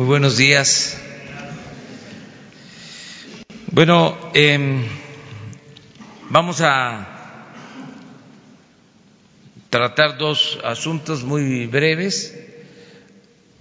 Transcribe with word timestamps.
Muy 0.00 0.06
buenos 0.06 0.38
días. 0.38 0.96
Bueno, 3.70 4.16
eh, 4.32 4.88
vamos 6.30 6.62
a 6.62 7.06
tratar 9.68 10.16
dos 10.16 10.58
asuntos 10.64 11.22
muy 11.22 11.66
breves. 11.66 12.34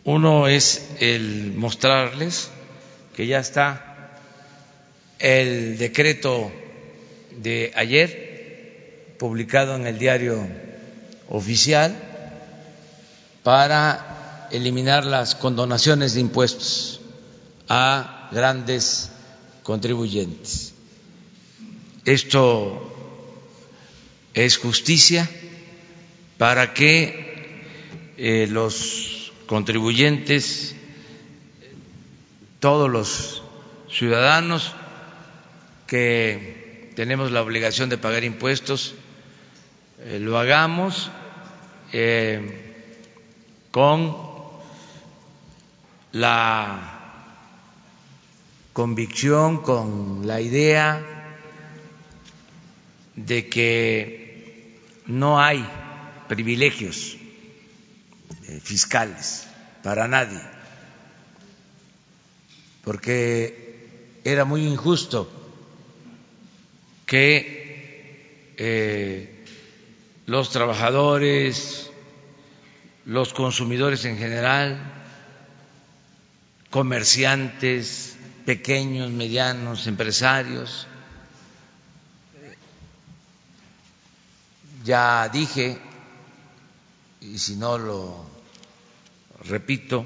Uno 0.05 0.47
es 0.47 0.91
el 1.01 1.55
mostrarles 1.57 2.49
que 3.17 3.27
ya 3.27 3.39
está 3.39 4.15
el 5.19 5.77
decreto 5.77 6.53
de 7.35 7.73
ayer 7.75 9.15
publicado 9.19 9.75
en 9.75 9.87
el 9.87 9.99
diario 9.99 10.47
oficial 11.27 11.93
para 13.43 14.18
eliminar 14.51 15.05
las 15.05 15.35
condonaciones 15.35 16.13
de 16.13 16.21
impuestos 16.21 17.01
a 17.67 18.29
grandes 18.31 19.11
contribuyentes. 19.63 20.73
Esto 22.05 22.89
es 24.33 24.57
justicia 24.57 25.29
para 26.37 26.73
que 26.73 27.63
eh, 28.17 28.47
los 28.49 29.31
contribuyentes, 29.45 30.75
todos 32.59 32.89
los 32.89 33.43
ciudadanos 33.89 34.73
que 35.87 36.91
tenemos 36.95 37.31
la 37.31 37.41
obligación 37.41 37.89
de 37.89 37.97
pagar 37.97 38.23
impuestos, 38.23 38.93
eh, 39.99 40.19
lo 40.19 40.37
hagamos 40.37 41.09
eh, 41.91 42.85
con 43.71 44.28
la 46.11 46.99
convicción, 48.73 49.61
con 49.61 50.25
la 50.25 50.41
idea 50.41 51.05
de 53.15 53.49
que 53.49 54.79
no 55.07 55.39
hay 55.39 55.65
privilegios 56.27 57.17
eh, 58.47 58.59
fiscales 58.63 59.47
para 59.83 60.07
nadie, 60.07 60.41
porque 62.83 64.19
era 64.23 64.45
muy 64.45 64.65
injusto 64.65 65.29
que 67.05 68.53
eh, 68.57 69.45
los 70.25 70.51
trabajadores, 70.51 71.89
los 73.05 73.33
consumidores 73.33 74.05
en 74.05 74.17
general, 74.17 74.98
comerciantes, 76.69 78.15
pequeños, 78.45 79.11
medianos, 79.11 79.87
empresarios, 79.87 80.87
ya 84.83 85.29
dije 85.29 85.77
y 87.21 87.37
si 87.37 87.55
no 87.55 87.77
lo 87.77 88.25
repito, 89.45 90.05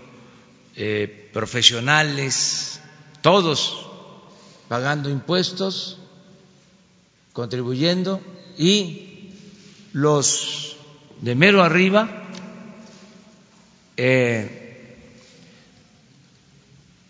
eh, 0.75 1.29
profesionales, 1.31 2.79
todos 3.21 3.87
pagando 4.67 5.09
impuestos, 5.09 5.99
contribuyendo 7.31 8.21
y 8.57 9.31
los 9.93 10.75
de 11.21 11.35
mero 11.35 11.63
arriba 11.63 12.09
eh, 13.97 14.62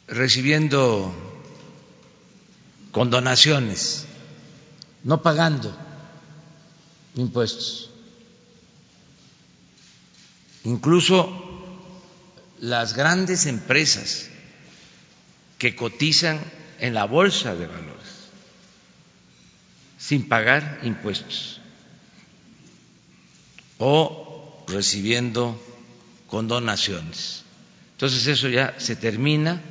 recibiendo 0.07 1.13
condonaciones, 2.91 4.05
no 5.03 5.21
pagando 5.21 5.75
impuestos 7.15 7.89
incluso 10.63 11.29
las 12.59 12.93
grandes 12.93 13.45
empresas 13.45 14.29
que 15.57 15.75
cotizan 15.75 16.39
en 16.79 16.93
la 16.93 17.05
bolsa 17.05 17.55
de 17.55 17.67
valores 17.67 17.93
sin 19.97 20.27
pagar 20.27 20.79
impuestos 20.83 21.59
o 23.77 24.63
recibiendo 24.67 25.61
condonaciones. 26.27 27.43
Entonces 27.93 28.27
eso 28.27 28.49
ya 28.49 28.75
se 28.79 28.95
termina. 28.95 29.61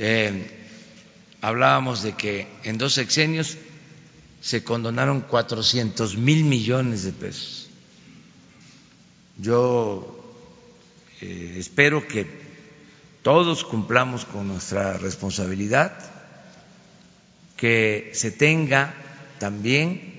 Eh, 0.00 0.46
hablábamos 1.40 2.04
de 2.04 2.12
que 2.12 2.46
en 2.62 2.78
dos 2.78 2.94
sexenios 2.94 3.58
se 4.40 4.62
condonaron 4.62 5.22
400 5.22 6.16
mil 6.16 6.44
millones 6.44 7.02
de 7.02 7.10
pesos. 7.10 7.68
Yo 9.38 10.36
eh, 11.20 11.56
espero 11.58 12.06
que 12.06 12.30
todos 13.22 13.64
cumplamos 13.64 14.24
con 14.24 14.46
nuestra 14.46 14.98
responsabilidad, 14.98 15.98
que 17.56 18.12
se 18.14 18.30
tenga 18.30 18.94
también 19.40 20.14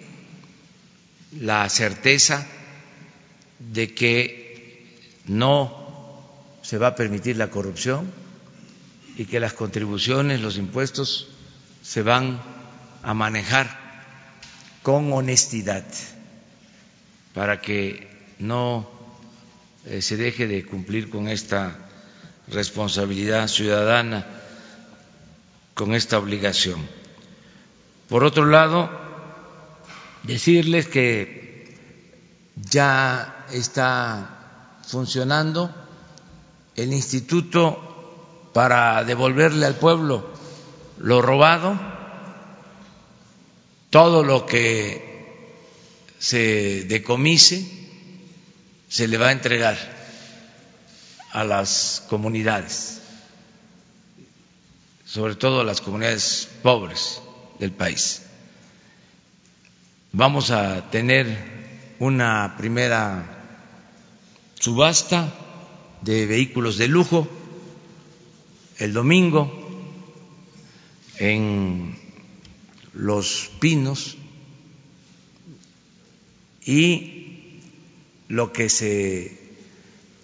la 1.39 1.69
certeza 1.69 2.45
de 3.59 3.93
que 3.93 5.15
no 5.25 6.19
se 6.63 6.77
va 6.77 6.87
a 6.87 6.95
permitir 6.95 7.37
la 7.37 7.49
corrupción 7.49 8.18
y 9.19 9.25
que 9.25 9.41
las 9.41 9.51
contribuciones, 9.51 10.39
los 10.39 10.55
impuestos 10.55 11.27
se 11.83 12.03
van 12.03 12.41
a 13.03 13.13
manejar 13.13 13.67
con 14.81 15.11
honestidad 15.11 15.83
para 17.33 17.59
que 17.59 18.07
no 18.39 18.89
eh, 19.85 20.01
se 20.01 20.15
deje 20.15 20.47
de 20.47 20.65
cumplir 20.65 21.09
con 21.09 21.27
esta 21.27 21.75
responsabilidad 22.47 23.49
ciudadana, 23.49 24.25
con 25.73 25.93
esta 25.93 26.17
obligación. 26.17 26.79
Por 28.07 28.23
otro 28.23 28.45
lado, 28.45 28.89
decirles 30.23 30.87
que 30.87 31.75
ya 32.55 33.45
está 33.51 34.79
funcionando 34.87 35.75
el 36.77 36.93
instituto 36.93 37.88
para 38.53 39.03
devolverle 39.03 39.65
al 39.65 39.75
pueblo 39.75 40.29
lo 40.97 41.21
robado, 41.21 41.79
todo 43.89 44.23
lo 44.23 44.45
que 44.45 45.09
se 46.19 46.83
decomise 46.85 47.65
se 48.89 49.07
le 49.07 49.17
va 49.17 49.27
a 49.27 49.31
entregar 49.31 49.77
a 51.31 51.43
las 51.43 52.03
comunidades, 52.09 53.01
sobre 55.05 55.35
todo 55.35 55.61
a 55.61 55.63
las 55.63 55.81
comunidades 55.81 56.49
pobres 56.61 57.21
del 57.59 57.71
país. 57.71 58.23
Vamos 60.11 60.51
a 60.51 60.89
tener 60.89 61.95
una 61.99 62.55
primera 62.57 63.37
subasta 64.59 65.31
de 66.01 66.25
vehículos 66.25 66.77
de 66.77 66.87
lujo 66.87 67.27
el 68.79 68.93
domingo 68.93 69.51
en 71.17 71.97
Los 72.93 73.51
Pinos 73.59 74.15
y 76.65 77.59
lo 78.29 78.53
que 78.53 78.69
se 78.69 79.37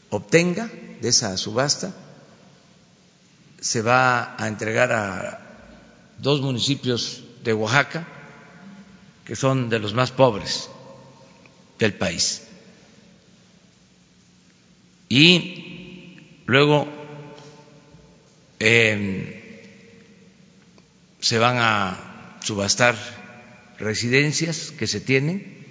obtenga 0.09 0.71
de 1.01 1.09
esa 1.09 1.35
subasta 1.37 1.93
se 3.59 3.81
va 3.81 4.41
a 4.41 4.47
entregar 4.47 4.91
a 4.93 5.41
dos 6.19 6.39
municipios 6.41 7.23
de 7.43 7.53
Oaxaca 7.53 8.07
que 9.25 9.35
son 9.35 9.69
de 9.69 9.79
los 9.79 9.93
más 9.93 10.11
pobres 10.11 10.69
del 11.77 11.93
país. 11.95 12.43
Y 15.09 16.19
luego 16.45 16.87
em, 18.59 19.33
se 21.19 21.39
van 21.39 21.57
a 21.57 22.37
subastar 22.41 22.95
residencias 23.79 24.71
que 24.71 24.87
se 24.87 24.99
tienen, 25.01 25.65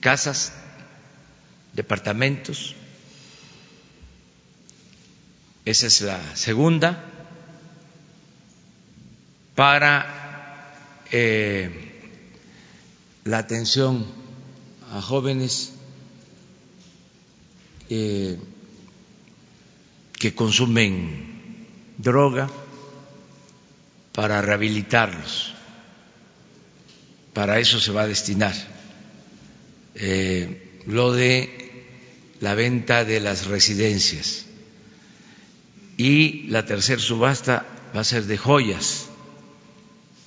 casas 0.00 0.52
departamentos. 1.72 2.74
Esa 5.64 5.86
es 5.86 6.00
la 6.02 6.36
segunda 6.36 7.04
para 9.54 11.04
eh, 11.10 11.70
la 13.24 13.38
atención 13.38 14.06
a 14.92 15.00
jóvenes 15.00 15.72
eh, 17.88 18.38
que 20.12 20.34
consumen 20.34 21.33
droga 22.04 22.48
para 24.12 24.40
rehabilitarlos. 24.42 25.54
Para 27.32 27.58
eso 27.58 27.80
se 27.80 27.90
va 27.90 28.02
a 28.02 28.06
destinar. 28.06 28.54
Eh, 29.96 30.82
lo 30.86 31.12
de 31.12 31.64
la 32.40 32.54
venta 32.54 33.04
de 33.04 33.20
las 33.20 33.46
residencias. 33.46 34.46
Y 35.96 36.44
la 36.48 36.66
tercera 36.66 37.00
subasta 37.00 37.66
va 37.94 38.00
a 38.00 38.04
ser 38.04 38.24
de 38.24 38.36
joyas 38.36 39.06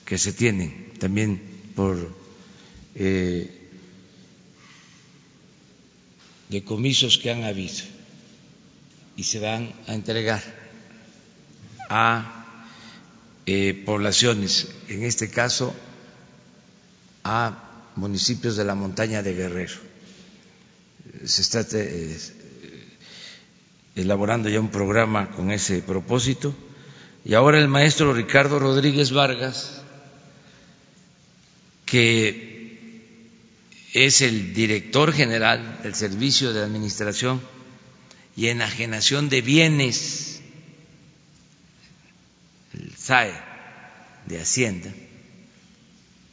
que 0.05 0.17
se 0.17 0.33
tienen 0.33 0.93
también 0.99 1.41
por 1.75 2.15
eh, 2.95 3.51
decomisos 6.49 7.17
que 7.17 7.31
han 7.31 7.43
habido 7.43 7.83
y 9.17 9.23
se 9.23 9.39
van 9.39 9.73
a 9.87 9.93
entregar 9.93 10.41
a 11.89 12.45
eh, 13.45 13.83
poblaciones, 13.85 14.67
en 14.87 15.03
este 15.03 15.29
caso 15.29 15.75
a 17.23 17.91
municipios 17.95 18.55
de 18.55 18.65
la 18.65 18.75
montaña 18.75 19.23
de 19.23 19.33
Guerrero. 19.33 19.75
Se 21.25 21.41
está 21.41 21.65
eh, 21.73 22.17
elaborando 23.95 24.49
ya 24.49 24.59
un 24.59 24.69
programa 24.69 25.31
con 25.31 25.51
ese 25.51 25.81
propósito 25.81 26.53
y 27.25 27.33
ahora 27.33 27.59
el 27.59 27.67
maestro 27.67 28.13
Ricardo 28.13 28.59
Rodríguez 28.59 29.11
Vargas, 29.11 29.81
que 31.85 33.01
es 33.93 34.21
el 34.21 34.53
director 34.53 35.11
general 35.11 35.79
del 35.83 35.95
Servicio 35.95 36.53
de 36.53 36.61
Administración 36.63 37.41
y 38.35 38.47
Enajenación 38.47 39.29
de 39.29 39.41
Bienes, 39.41 40.26
SAE 43.07 43.33
de 44.25 44.41
Hacienda, 44.41 44.89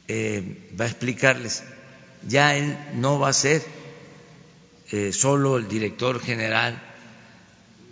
eh, 0.09 0.69
va 0.77 0.83
a 0.83 0.87
explicarles, 0.89 1.63
ya 2.27 2.57
él 2.57 2.77
no 2.95 3.17
va 3.17 3.29
a 3.29 3.33
ser 3.33 3.63
eh, 4.91 5.13
solo 5.13 5.55
el 5.55 5.69
director 5.69 6.19
general 6.19 6.81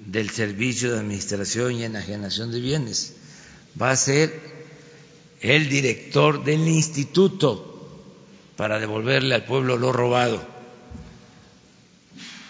del 0.05 0.29
Servicio 0.31 0.91
de 0.91 0.99
Administración 0.99 1.71
y 1.75 1.85
Enajenación 1.85 2.51
de 2.51 2.59
Bienes, 2.59 3.13
va 3.81 3.91
a 3.91 3.95
ser 3.95 4.37
el 5.39 5.69
director 5.69 6.43
del 6.43 6.67
instituto 6.67 7.69
para 8.57 8.79
devolverle 8.79 9.33
al 9.35 9.45
pueblo 9.45 9.77
lo 9.77 9.93
robado. 9.93 10.45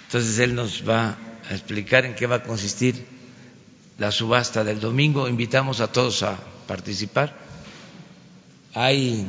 Entonces 0.07 0.39
él 0.39 0.55
nos 0.55 0.87
va 0.89 1.15
a 1.47 1.53
explicar 1.53 2.05
en 2.05 2.15
qué 2.15 2.25
va 2.25 2.37
a 2.37 2.43
consistir 2.43 3.12
la 3.97 4.11
subasta 4.11 4.63
del 4.63 4.79
domingo. 4.79 5.27
Invitamos 5.27 5.79
a 5.79 5.91
todos 5.91 6.23
a 6.23 6.37
participar. 6.67 7.37
Hay 8.73 9.25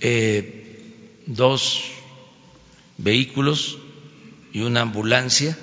eh, 0.00 1.22
dos 1.26 1.82
vehículos 2.98 3.78
y 4.52 4.60
una 4.60 4.82
ambulancia 4.82 5.56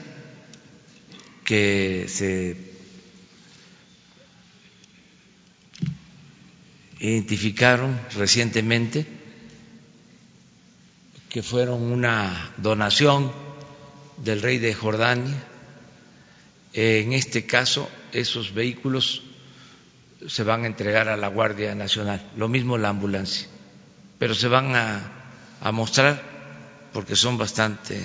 que 1.43 2.05
se 2.07 2.73
identificaron 6.99 7.99
recientemente, 8.15 9.05
que 11.29 11.43
fueron 11.43 11.81
una 11.81 12.53
donación 12.57 13.31
del 14.17 14.41
rey 14.41 14.57
de 14.57 14.73
Jordania. 14.73 15.43
En 16.73 17.13
este 17.13 17.45
caso, 17.45 17.87
esos 18.11 18.53
vehículos 18.53 19.21
se 20.27 20.43
van 20.43 20.63
a 20.63 20.67
entregar 20.67 21.07
a 21.07 21.17
la 21.17 21.27
Guardia 21.27 21.75
Nacional, 21.75 22.31
lo 22.35 22.47
mismo 22.47 22.77
la 22.77 22.89
ambulancia, 22.89 23.47
pero 24.17 24.33
se 24.33 24.47
van 24.47 24.75
a, 24.75 25.19
mostrar 25.71 26.21
porque 26.91 27.15
son 27.15 27.37
bastante 27.37 28.01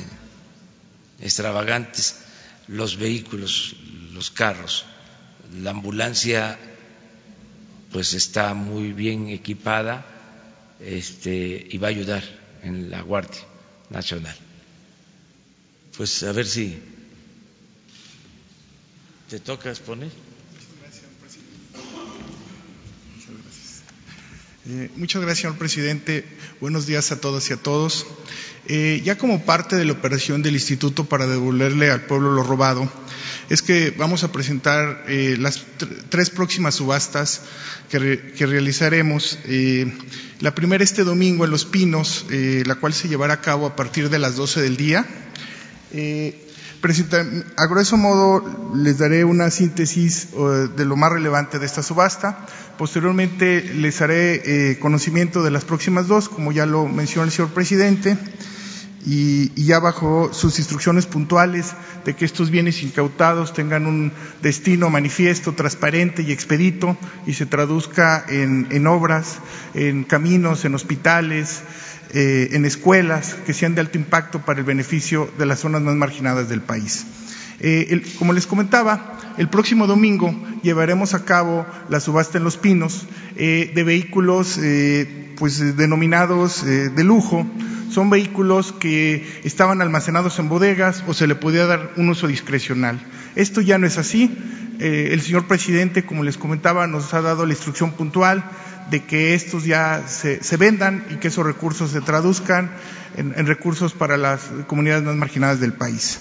extravagantes 1.20 2.20
los 2.68 2.96
vehículos, 2.96 3.74
los 4.12 4.30
carros. 4.30 4.84
La 5.60 5.70
ambulancia 5.70 6.58
pues 7.90 8.12
está 8.12 8.54
muy 8.54 8.92
bien 8.92 9.28
equipada 9.28 10.04
este, 10.78 11.66
y 11.68 11.78
va 11.78 11.88
a 11.88 11.90
ayudar 11.90 12.22
en 12.62 12.90
la 12.90 13.00
Guardia 13.00 13.40
Nacional. 13.90 14.36
Pues 15.96 16.22
a 16.22 16.32
ver 16.32 16.46
si 16.46 16.80
te 19.28 19.38
toca 19.40 19.68
exponer. 19.68 20.08
Eh, 24.66 24.90
muchas 24.96 25.20
gracias, 25.20 25.42
señor 25.42 25.58
presidente. 25.58 26.24
Buenos 26.60 26.86
días 26.86 27.12
a 27.12 27.20
todas 27.20 27.48
y 27.50 27.52
a 27.52 27.58
todos. 27.58 28.06
Eh, 28.66 29.02
ya 29.04 29.18
como 29.18 29.44
parte 29.44 29.76
de 29.76 29.84
la 29.84 29.92
operación 29.92 30.42
del 30.42 30.54
Instituto 30.54 31.04
para 31.04 31.26
devolverle 31.26 31.90
al 31.90 32.06
pueblo 32.06 32.32
lo 32.32 32.42
robado, 32.42 32.90
es 33.50 33.60
que 33.60 33.90
vamos 33.90 34.24
a 34.24 34.32
presentar 34.32 35.04
eh, 35.08 35.36
las 35.38 35.62
tres 36.08 36.30
próximas 36.30 36.76
subastas 36.76 37.42
que, 37.90 37.98
realizaremos. 37.98 39.38
la 40.40 40.54
primera 40.54 40.84
este 40.84 41.04
domingo 41.04 41.44
en 41.44 41.50
Los 41.50 41.66
Pinos, 41.66 42.26
la 42.30 42.76
cual 42.76 42.94
se 42.94 43.08
llevará 43.08 43.34
a 43.34 43.40
cabo 43.42 43.66
a 43.66 43.76
partir 43.76 44.08
de 44.08 44.18
las 44.18 44.36
12 44.36 44.62
del 44.62 44.76
día 44.76 45.06
a 47.56 47.66
grueso 47.66 47.96
modo 47.96 48.72
les 48.74 48.98
daré 48.98 49.24
una 49.24 49.50
síntesis 49.50 50.28
de 50.76 50.84
lo 50.84 50.96
más 50.96 51.12
relevante 51.12 51.58
de 51.58 51.66
esta 51.66 51.82
subasta. 51.82 52.46
Posteriormente 52.78 53.62
les 53.74 54.00
haré 54.00 54.42
eh, 54.44 54.78
conocimiento 54.78 55.42
de 55.42 55.50
las 55.50 55.64
próximas 55.64 56.06
dos, 56.06 56.28
como 56.28 56.52
ya 56.52 56.64
lo 56.64 56.86
mencionó 56.86 57.24
el 57.24 57.32
señor 57.32 57.50
presidente, 57.50 58.16
y, 59.04 59.50
ya 59.64 59.80
bajo 59.80 60.32
sus 60.32 60.58
instrucciones 60.58 61.06
puntuales 61.06 61.74
de 62.04 62.14
que 62.14 62.24
estos 62.24 62.50
bienes 62.50 62.82
incautados 62.82 63.52
tengan 63.52 63.86
un 63.86 64.12
destino 64.42 64.90
manifiesto, 64.90 65.54
transparente 65.54 66.22
y 66.22 66.30
expedito 66.30 66.96
y 67.26 67.34
se 67.34 67.46
traduzca 67.46 68.24
en 68.28 68.86
obras, 68.86 69.38
en 69.74 70.04
caminos, 70.04 70.64
en 70.64 70.74
hospitales, 70.74 71.62
eh, 72.14 72.50
en 72.52 72.64
escuelas 72.64 73.34
que 73.44 73.52
sean 73.52 73.74
de 73.74 73.82
alto 73.82 73.98
impacto 73.98 74.40
para 74.40 74.60
el 74.60 74.64
beneficio 74.64 75.30
de 75.38 75.44
las 75.44 75.60
zonas 75.60 75.82
más 75.82 75.94
marginadas 75.94 76.48
del 76.48 76.62
país. 76.62 77.04
Eh, 77.60 78.02
como 78.18 78.32
les 78.32 78.46
comentaba, 78.46 79.18
el 79.36 79.48
próximo 79.50 79.86
domingo 79.86 80.34
llevaremos 80.62 81.12
a 81.12 81.26
cabo 81.26 81.66
la 81.90 82.00
subasta 82.00 82.38
en 82.38 82.44
Los 82.44 82.56
Pinos 82.56 83.06
eh, 83.36 83.72
de 83.74 83.84
vehículos 83.84 84.58
pues 85.36 85.76
denominados 85.76 86.64
de 86.64 87.04
lujo. 87.04 87.46
Son 87.90 88.10
vehículos 88.10 88.72
que 88.72 89.40
estaban 89.44 89.82
almacenados 89.82 90.38
en 90.38 90.48
bodegas 90.48 91.04
o 91.06 91.14
se 91.14 91.26
le 91.26 91.34
podía 91.34 91.66
dar 91.66 91.92
un 91.96 92.08
uso 92.08 92.26
discrecional. 92.26 92.98
Esto 93.36 93.60
ya 93.60 93.76
no 93.78 93.86
es 93.86 93.98
así. 93.98 94.36
el 94.80 95.20
señor 95.20 95.46
presidente, 95.46 96.04
como 96.04 96.24
les 96.24 96.38
comentaba, 96.38 96.86
nos 96.86 97.12
ha 97.12 97.20
dado 97.20 97.44
la 97.44 97.52
instrucción 97.52 97.92
puntual 97.92 98.44
de 98.90 99.04
que 99.04 99.34
estos 99.34 99.64
ya 99.64 100.04
se, 100.06 100.56
vendan 100.56 101.04
y 101.10 101.16
que 101.16 101.28
esos 101.28 101.44
recursos 101.44 101.90
se 101.90 102.00
traduzcan 102.00 102.70
en, 103.16 103.46
recursos 103.46 103.92
para 103.92 104.16
las 104.16 104.40
comunidades 104.66 105.04
más 105.04 105.16
marginadas 105.16 105.60
del 105.60 105.72
país. 105.72 106.20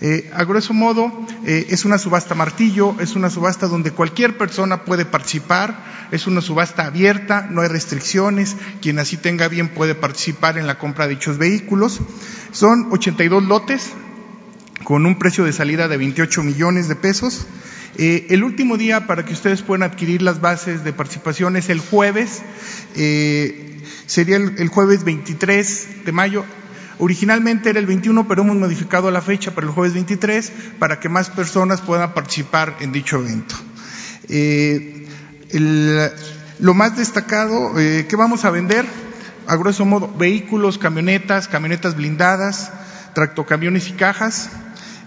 Eh, 0.00 0.30
a 0.34 0.44
grueso 0.44 0.74
modo, 0.74 1.10
eh, 1.46 1.68
es 1.70 1.86
una 1.86 1.96
subasta 1.96 2.34
martillo, 2.34 2.94
es 3.00 3.16
una 3.16 3.30
subasta 3.30 3.66
donde 3.66 3.92
cualquier 3.92 4.36
persona 4.36 4.84
puede 4.84 5.06
participar, 5.06 6.08
es 6.10 6.26
una 6.26 6.42
subasta 6.42 6.84
abierta, 6.84 7.48
no 7.50 7.62
hay 7.62 7.68
restricciones, 7.68 8.56
quien 8.82 8.98
así 8.98 9.16
tenga 9.16 9.48
bien 9.48 9.68
puede 9.68 9.94
participar 9.94 10.58
en 10.58 10.66
la 10.66 10.78
compra 10.78 11.06
de 11.06 11.14
dichos 11.14 11.38
vehículos. 11.38 12.00
Son 12.52 12.88
82 12.90 13.44
lotes 13.44 13.92
con 14.84 15.06
un 15.06 15.18
precio 15.18 15.44
de 15.44 15.52
salida 15.52 15.88
de 15.88 15.96
28 15.96 16.42
millones 16.42 16.88
de 16.88 16.96
pesos. 16.96 17.46
Eh, 17.98 18.26
el 18.28 18.44
último 18.44 18.76
día 18.76 19.06
para 19.06 19.24
que 19.24 19.32
ustedes 19.32 19.62
puedan 19.62 19.82
adquirir 19.82 20.20
las 20.20 20.42
bases 20.42 20.84
de 20.84 20.92
participación 20.92 21.56
es 21.56 21.70
el 21.70 21.80
jueves, 21.80 22.42
eh, 22.94 23.80
sería 24.04 24.36
el, 24.36 24.68
jueves 24.68 25.04
23 25.04 26.04
de 26.04 26.12
mayo. 26.12 26.44
Originalmente 26.98 27.70
era 27.70 27.78
el 27.78 27.86
21, 27.86 28.28
pero 28.28 28.42
hemos 28.42 28.56
modificado 28.56 29.10
la 29.10 29.22
fecha 29.22 29.54
para 29.54 29.66
el 29.66 29.72
jueves 29.72 29.94
23 29.94 30.52
para 30.78 31.00
que 31.00 31.08
más 31.08 31.30
personas 31.30 31.80
puedan 31.80 32.12
participar 32.12 32.76
en 32.80 32.92
dicho 32.92 33.18
evento. 33.18 33.54
Eh, 34.28 35.06
lo 36.58 36.74
más 36.74 36.96
destacado 36.96 37.74
que 37.74 38.16
vamos 38.16 38.44
a 38.44 38.50
vender, 38.50 38.84
a 39.46 39.56
grueso 39.56 39.84
modo, 39.84 40.12
vehículos, 40.18 40.76
camionetas, 40.78 41.48
camionetas 41.48 41.96
blindadas, 41.96 42.72
tractocamiones 43.14 43.88
y 43.88 43.92
cajas. 43.92 44.50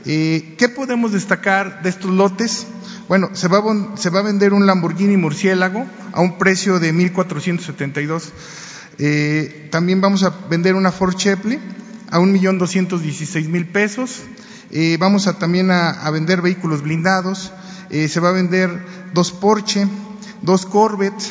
¿Qué 0.03 0.71
podemos 0.75 1.11
destacar 1.11 1.81
de 1.81 1.89
estos 1.89 2.11
lotes? 2.11 2.67
Bueno, 3.07 3.29
se 3.33 3.47
va, 3.47 3.57
a, 3.57 4.19
a 4.19 4.21
vender 4.21 4.53
un 4.53 4.65
Lamborghini 4.65 5.17
Murciélago 5.17 5.85
a 6.13 6.21
un 6.21 6.37
precio 6.37 6.79
de 6.79 6.93
1.472. 6.93 8.29
Eh, 8.99 9.67
también 9.71 10.01
vamos 10.01 10.23
a 10.23 10.29
vender 10.49 10.75
una 10.75 10.91
Ford 10.91 11.15
Chepley 11.15 11.59
a 12.11 12.19
un 12.19 12.31
millón 12.31 12.57
doscientos 12.57 13.01
dieciséis 13.01 13.47
mil 13.47 13.65
pesos. 13.65 14.21
Eh, 14.71 14.97
vamos 14.99 15.27
a 15.27 15.39
también 15.39 15.71
a, 15.71 16.09
vender 16.11 16.41
vehículos 16.41 16.81
blindados. 16.81 17.51
Eh, 17.89 18.07
se 18.07 18.19
va 18.19 18.29
a 18.29 18.33
vender 18.33 18.69
dos 19.13 19.31
Porsche, 19.31 19.87
dos 20.41 20.65
Corvette, 20.65 21.23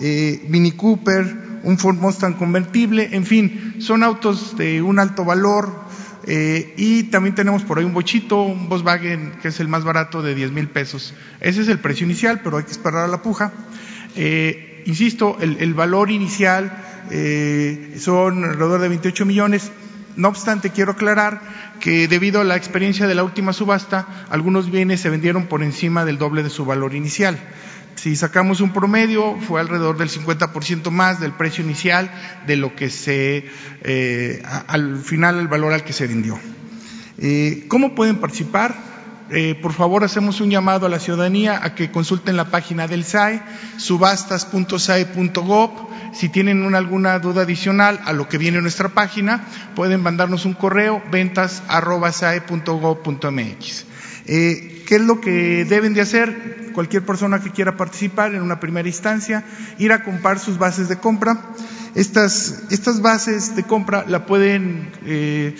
eh, 0.00 0.44
Mini 0.48 0.72
Cooper, 0.72 1.60
un 1.64 1.78
Ford 1.78 1.96
Mustang 1.96 2.36
convertible, 2.36 3.08
en 3.12 3.24
fin, 3.24 3.76
son 3.80 4.02
autos 4.02 4.56
de 4.56 4.82
un 4.82 4.98
alto 4.98 5.24
valor, 5.24 5.72
eh, 6.26 6.74
y 6.76 7.04
también 7.04 7.34
tenemos 7.34 7.62
por 7.64 7.78
ahí 7.78 7.84
un 7.84 7.92
bochito, 7.92 8.42
un 8.42 8.68
Volkswagen 8.68 9.32
que 9.42 9.48
es 9.48 9.60
el 9.60 9.68
más 9.68 9.84
barato 9.84 10.22
de 10.22 10.34
10 10.34 10.52
mil 10.52 10.68
pesos. 10.68 11.14
Ese 11.40 11.62
es 11.62 11.68
el 11.68 11.78
precio 11.78 12.06
inicial, 12.06 12.40
pero 12.42 12.56
hay 12.56 12.64
que 12.64 12.72
esperar 12.72 13.04
a 13.04 13.08
la 13.08 13.22
puja. 13.22 13.52
Eh, 14.16 14.82
insisto, 14.86 15.36
el, 15.40 15.74
valor 15.74 16.10
inicial 16.10 16.72
eh, 17.10 17.96
son 17.98 18.44
alrededor 18.44 18.80
de 18.80 18.88
28 18.88 19.26
millones. 19.26 19.70
No 20.16 20.28
obstante, 20.28 20.70
quiero 20.70 20.92
aclarar 20.92 21.40
que 21.80 22.08
debido 22.08 22.40
a 22.40 22.44
la 22.44 22.56
experiencia 22.56 23.06
de 23.06 23.14
la 23.14 23.24
última 23.24 23.52
subasta, 23.52 24.26
algunos 24.30 24.70
bienes 24.70 25.00
se 25.00 25.10
vendieron 25.10 25.46
por 25.46 25.62
encima 25.62 26.04
del 26.04 26.18
doble 26.18 26.42
de 26.42 26.50
su 26.50 26.64
valor 26.64 26.94
inicial. 26.94 27.38
Si 27.96 28.16
sacamos 28.16 28.60
un 28.60 28.72
promedio, 28.72 29.36
fue 29.40 29.60
alrededor 29.60 29.96
del 29.96 30.10
50% 30.10 30.90
más 30.90 31.20
del 31.20 31.32
precio 31.32 31.64
inicial 31.64 32.10
de 32.46 32.56
lo 32.56 32.74
que 32.74 32.90
se, 32.90 33.46
eh, 33.82 34.42
al 34.66 34.98
final, 34.98 35.38
el 35.38 35.48
valor 35.48 35.72
al 35.72 35.84
que 35.84 35.92
se 35.92 36.06
vendió. 36.06 36.38
Eh, 37.18 37.66
¿Cómo 37.68 37.94
pueden 37.94 38.16
participar? 38.16 38.74
Eh, 39.30 39.58
por 39.60 39.72
favor, 39.72 40.04
hacemos 40.04 40.42
un 40.42 40.50
llamado 40.50 40.84
a 40.86 40.90
la 40.90 41.00
ciudadanía 41.00 41.58
a 41.62 41.74
que 41.74 41.90
consulten 41.90 42.36
la 42.36 42.50
página 42.50 42.86
del 42.86 43.04
SAE, 43.04 43.42
subastas.sae.gov. 43.78 45.70
Si 46.12 46.28
tienen 46.28 46.74
alguna 46.74 47.18
duda 47.18 47.40
adicional 47.42 48.00
a 48.04 48.12
lo 48.12 48.28
que 48.28 48.38
viene 48.38 48.58
en 48.58 48.64
nuestra 48.64 48.90
página, 48.90 49.46
pueden 49.74 50.02
mandarnos 50.02 50.44
un 50.44 50.52
correo 50.54 51.02
ventas.sae.gov.mx. 51.10 53.86
¿Qué 54.86 54.96
es 54.96 55.00
lo 55.02 55.20
que 55.20 55.64
deben 55.64 55.94
de 55.94 56.00
hacer? 56.00 56.70
Cualquier 56.72 57.04
persona 57.04 57.40
que 57.40 57.50
quiera 57.50 57.76
participar 57.76 58.34
en 58.34 58.42
una 58.42 58.60
primera 58.60 58.88
instancia, 58.88 59.44
ir 59.78 59.92
a 59.92 60.02
comprar 60.02 60.38
sus 60.38 60.58
bases 60.58 60.88
de 60.88 60.96
compra. 60.96 61.40
Estas, 61.94 62.64
estas 62.70 63.00
bases 63.00 63.54
de 63.54 63.62
compra 63.62 64.04
la 64.08 64.26
pueden 64.26 64.90
eh, 65.06 65.54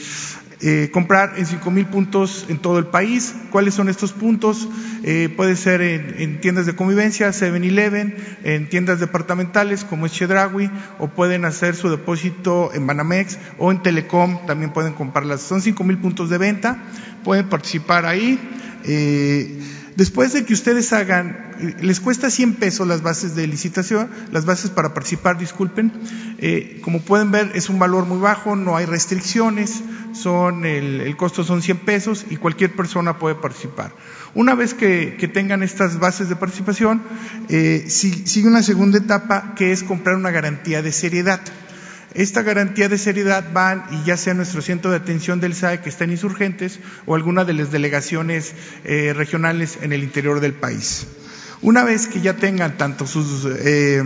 eh, 0.61 0.89
comprar 0.93 1.35
en 1.37 1.45
cinco 1.45 1.71
mil 1.71 1.85
puntos 1.85 2.47
en 2.49 2.59
todo 2.59 2.79
el 2.79 2.87
país. 2.87 3.35
¿Cuáles 3.51 3.75
son 3.75 3.89
estos 3.89 4.13
puntos? 4.13 4.69
Eh, 5.03 5.29
puede 5.37 5.57
ser 5.57 5.83
en, 5.83 6.41
tiendas 6.41 6.65
de 6.65 6.75
convivencia, 6.75 7.29
7-Eleven, 7.29 8.17
en 8.45 8.69
tiendas 8.69 8.99
departamentales 8.99 9.85
como 9.85 10.07
es 10.07 10.23
o 10.99 11.09
pueden 11.09 11.45
hacer 11.45 11.77
su 11.77 11.91
depósito 11.91 12.71
en 12.73 12.87
Banamex 12.87 13.39
o 13.59 13.73
en 13.73 13.83
Telecom, 13.83 14.47
también 14.47 14.73
pueden 14.73 14.95
comprarlas. 14.95 15.43
Son 15.43 15.61
cinco 15.61 15.85
mil 15.85 15.99
puntos 15.99 16.31
de 16.31 16.39
venta, 16.39 16.83
pueden 17.25 17.49
participar 17.49 18.07
ahí. 18.07 18.39
Eh, 18.85 19.61
Después 19.97 20.33
de 20.33 20.45
que 20.45 20.55
ustedes 20.55 20.93
hagan, 20.93 21.77
les 21.81 22.01
cuesta 22.01 22.29
100 22.29 22.55
pesos 22.55 22.87
las 22.87 23.03
bases 23.03 23.37
de 23.37 23.47
licitación, 23.47 24.11
las 24.33 24.45
bases 24.45 24.71
para 24.71 24.93
participar, 24.93 25.39
disculpen. 25.39 25.93
Eh, 26.39 26.81
como 26.83 27.03
pueden 27.03 27.31
ver, 27.31 27.53
es 27.55 27.69
un 27.69 27.79
valor 27.79 28.05
muy 28.05 28.19
bajo, 28.19 28.57
no 28.57 28.77
hay 28.77 28.87
restricciones, 28.87 29.85
son 30.13 30.65
el, 30.65 31.17
costo 31.17 31.45
son 31.45 31.63
100 31.63 31.79
pesos 31.79 32.27
y 32.29 32.39
cualquier 32.39 32.75
persona 32.75 33.21
puede 33.21 33.37
participar. 33.37 33.93
Una 34.35 34.57
vez 34.57 34.75
que, 34.75 35.17
tengan 35.33 35.63
estas 35.63 36.01
bases 36.01 36.29
de 36.29 36.35
participación, 36.35 37.01
eh, 37.49 37.85
sigue 37.87 38.49
una 38.49 38.65
segunda 38.65 38.99
etapa 38.99 39.55
que 39.55 39.71
es 39.71 39.85
comprar 39.85 40.17
una 40.17 40.33
garantía 40.33 40.83
de 40.83 40.91
seriedad. 40.91 41.41
Esta 42.15 42.43
garantía 42.43 42.89
de 42.89 42.97
seriedad 42.97 43.53
van 43.53 43.85
y 43.91 44.05
ya 44.05 44.17
sea 44.17 44.35
nuestro 44.35 44.63
centro 44.63 44.93
de 44.93 44.99
atención 44.99 45.41
del 45.41 45.55
SAE 45.55 45.81
que 45.81 45.89
está 45.89 46.05
en 46.05 46.13
insurgentes 46.13 46.79
o 47.07 47.17
alguna 47.17 47.45
de 47.45 47.55
las 47.55 47.73
delegaciones 47.73 48.55
eh, 48.85 49.13
regionales 49.15 49.79
en 49.83 49.93
el 49.93 50.05
interior 50.05 50.39
del 50.39 50.55
país. 50.55 51.09
Una 51.61 51.83
vez 51.83 52.07
que 52.07 52.21
ya 52.21 52.35
tengan 52.35 52.77
tanto 52.77 53.07
sus 53.07 53.47
eh, 53.47 54.03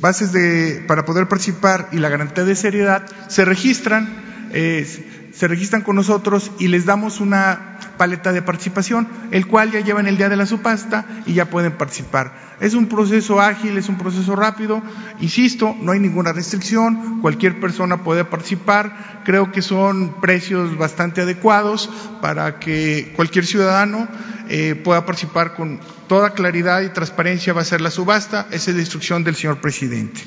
bases 0.00 0.32
de, 0.32 0.82
para 0.86 1.04
poder 1.04 1.28
participar 1.28 1.88
y 1.92 1.98
la 1.98 2.08
garantía 2.08 2.44
de 2.44 2.56
seriedad, 2.56 3.04
se 3.28 3.44
registran, 3.44 4.48
eh, 4.52 4.86
se 5.32 5.48
registran 5.48 5.82
con 5.82 5.96
nosotros 5.96 6.50
y 6.58 6.68
les 6.68 6.86
damos 6.86 7.20
una 7.20 7.78
paleta 7.96 8.32
de 8.32 8.42
participación, 8.42 9.08
el 9.30 9.46
cual 9.46 9.72
ya 9.72 9.80
llevan 9.80 10.06
el 10.06 10.16
día 10.16 10.28
de 10.28 10.36
la 10.36 10.46
subasta 10.46 11.04
y 11.26 11.34
ya 11.34 11.50
pueden 11.50 11.72
participar. 11.72 12.56
Es 12.60 12.74
un 12.74 12.88
proceso 12.88 13.40
ágil, 13.40 13.76
es 13.78 13.88
un 13.88 13.96
proceso 13.96 14.36
rápido, 14.36 14.82
insisto, 15.20 15.76
no 15.80 15.92
hay 15.92 16.00
ninguna 16.00 16.32
restricción, 16.32 17.20
cualquier 17.20 17.60
persona 17.60 18.02
puede 18.02 18.24
participar, 18.24 19.22
creo 19.24 19.52
que 19.52 19.62
son 19.62 20.20
precios 20.20 20.76
bastante 20.76 21.22
adecuados 21.22 21.90
para 22.20 22.58
que 22.58 23.12
cualquier 23.16 23.46
ciudadano 23.46 24.08
eh, 24.48 24.74
pueda 24.74 25.06
participar 25.06 25.54
con 25.54 25.80
toda 26.08 26.34
claridad 26.34 26.82
y 26.82 26.88
transparencia, 26.90 27.52
va 27.52 27.62
a 27.62 27.64
ser 27.64 27.80
la 27.80 27.90
subasta, 27.90 28.46
esa 28.50 28.70
es 28.70 28.76
la 28.76 28.82
instrucción 28.82 29.24
del 29.24 29.36
señor 29.36 29.60
presidente. 29.60 30.22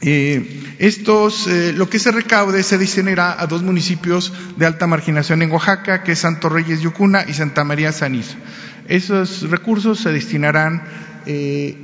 Eh, 0.00 0.76
estos, 0.78 1.46
eh, 1.46 1.72
lo 1.72 1.88
que 1.88 1.98
se 1.98 2.10
recaude 2.10 2.62
se 2.62 2.78
destinará 2.78 3.40
a 3.40 3.46
dos 3.46 3.62
municipios 3.62 4.32
de 4.56 4.66
alta 4.66 4.86
marginación 4.86 5.42
en 5.42 5.50
Oaxaca, 5.50 6.02
que 6.02 6.12
es 6.12 6.18
Santo 6.18 6.48
Reyes 6.48 6.80
Yucuna 6.80 7.24
y 7.26 7.32
Santa 7.32 7.64
María 7.64 7.92
Sanizo. 7.92 8.36
Esos 8.88 9.48
recursos 9.48 10.00
se 10.00 10.12
destinarán, 10.12 10.82
eh, 11.26 11.76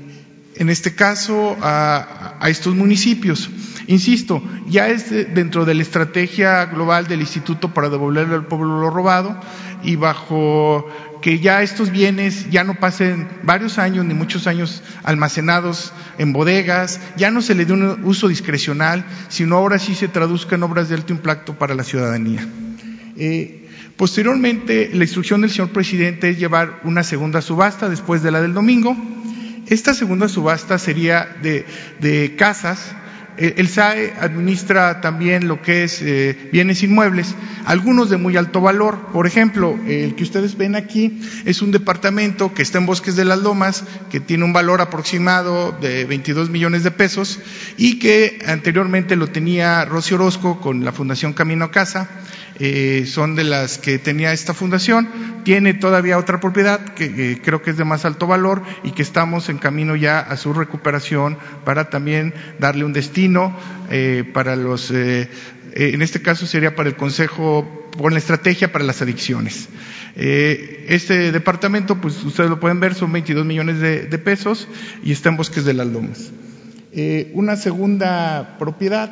en 0.56 0.68
este 0.68 0.94
caso, 0.94 1.56
a, 1.62 2.36
a, 2.40 2.50
estos 2.50 2.74
municipios. 2.74 3.48
Insisto, 3.86 4.42
ya 4.66 4.88
es 4.88 5.10
dentro 5.10 5.64
de 5.64 5.74
la 5.74 5.82
estrategia 5.82 6.66
global 6.66 7.06
del 7.06 7.20
Instituto 7.20 7.72
para 7.72 7.88
devolverle 7.88 8.34
al 8.34 8.46
pueblo 8.46 8.80
lo 8.80 8.90
robado 8.90 9.40
y 9.82 9.96
bajo 9.96 10.86
que 11.20 11.38
ya 11.38 11.62
estos 11.62 11.90
bienes 11.90 12.50
ya 12.50 12.64
no 12.64 12.74
pasen 12.74 13.28
varios 13.42 13.78
años 13.78 14.04
ni 14.04 14.14
muchos 14.14 14.46
años 14.46 14.82
almacenados 15.02 15.92
en 16.18 16.32
bodegas, 16.32 17.00
ya 17.16 17.30
no 17.30 17.42
se 17.42 17.54
le 17.54 17.64
dé 17.64 17.72
un 17.72 18.04
uso 18.04 18.28
discrecional, 18.28 19.04
sino 19.28 19.56
ahora 19.56 19.78
sí 19.78 19.94
se 19.94 20.08
traduzca 20.08 20.56
en 20.56 20.62
obras 20.62 20.88
de 20.88 20.94
alto 20.94 21.12
impacto 21.12 21.58
para 21.58 21.74
la 21.74 21.84
ciudadanía. 21.84 22.46
Eh, 23.16 23.68
posteriormente, 23.96 24.90
la 24.92 25.04
instrucción 25.04 25.42
del 25.42 25.50
señor 25.50 25.70
presidente 25.70 26.30
es 26.30 26.38
llevar 26.38 26.80
una 26.84 27.02
segunda 27.02 27.42
subasta 27.42 27.88
después 27.88 28.22
de 28.22 28.30
la 28.30 28.40
del 28.40 28.54
domingo. 28.54 28.96
Esta 29.66 29.94
segunda 29.94 30.28
subasta 30.28 30.78
sería 30.78 31.36
de, 31.42 31.64
de 32.00 32.34
casas 32.36 32.94
el 33.40 33.68
SAE 33.68 34.12
administra 34.20 35.00
también 35.00 35.48
lo 35.48 35.62
que 35.62 35.84
es 35.84 36.02
eh, 36.02 36.50
bienes 36.52 36.82
inmuebles, 36.82 37.34
algunos 37.64 38.10
de 38.10 38.18
muy 38.18 38.36
alto 38.36 38.60
valor. 38.60 39.08
Por 39.12 39.26
ejemplo, 39.26 39.78
el 39.86 40.14
que 40.14 40.22
ustedes 40.22 40.58
ven 40.58 40.76
aquí 40.76 41.20
es 41.46 41.62
un 41.62 41.72
departamento 41.72 42.52
que 42.52 42.60
está 42.60 42.76
en 42.76 42.86
Bosques 42.86 43.16
de 43.16 43.24
las 43.24 43.38
Lomas, 43.38 43.84
que 44.10 44.20
tiene 44.20 44.44
un 44.44 44.52
valor 44.52 44.82
aproximado 44.82 45.72
de 45.80 46.04
22 46.04 46.50
millones 46.50 46.84
de 46.84 46.90
pesos 46.90 47.40
y 47.78 47.98
que 47.98 48.40
anteriormente 48.46 49.16
lo 49.16 49.28
tenía 49.28 49.86
Rocío 49.86 50.16
Orozco 50.16 50.60
con 50.60 50.84
la 50.84 50.92
Fundación 50.92 51.32
Camino 51.32 51.64
a 51.64 51.70
Casa. 51.70 52.08
Eh, 52.62 53.06
son 53.06 53.36
de 53.36 53.44
las 53.44 53.78
que 53.78 53.98
tenía 53.98 54.34
esta 54.34 54.52
fundación. 54.52 55.08
Tiene 55.44 55.72
todavía 55.72 56.18
otra 56.18 56.40
propiedad 56.40 56.80
que 56.94 57.40
creo 57.42 57.62
que 57.62 57.70
es 57.70 57.78
de 57.78 57.86
más 57.86 58.04
alto 58.04 58.26
valor 58.26 58.62
y 58.84 58.90
que 58.90 59.00
estamos 59.00 59.48
en 59.48 59.56
camino 59.56 59.96
ya 59.96 60.20
a 60.20 60.36
su 60.36 60.52
recuperación 60.52 61.38
para 61.64 61.88
también 61.88 62.34
darle 62.58 62.84
un 62.84 62.92
destino 62.92 63.29
eh, 63.90 64.24
para 64.32 64.56
los, 64.56 64.90
eh, 64.90 65.28
en 65.74 66.02
este 66.02 66.22
caso 66.22 66.46
sería 66.46 66.74
para 66.74 66.88
el 66.88 66.96
Consejo, 66.96 67.88
con 67.98 68.12
la 68.12 68.18
estrategia 68.18 68.72
para 68.72 68.84
las 68.84 69.02
adicciones. 69.02 69.68
este 70.16 71.32
departamento, 71.32 72.00
pues 72.00 72.22
ustedes 72.24 72.50
lo 72.50 72.60
pueden 72.60 72.80
ver, 72.80 72.94
son 72.94 73.12
22 73.12 73.44
millones 73.44 73.80
de, 73.80 74.18
pesos 74.18 74.68
y 75.02 75.12
está 75.12 75.28
en 75.28 75.36
Bosques 75.36 75.64
de 75.64 75.74
las 75.74 75.86
Lomas. 75.86 76.30
una 77.32 77.56
segunda 77.56 78.56
propiedad 78.58 79.10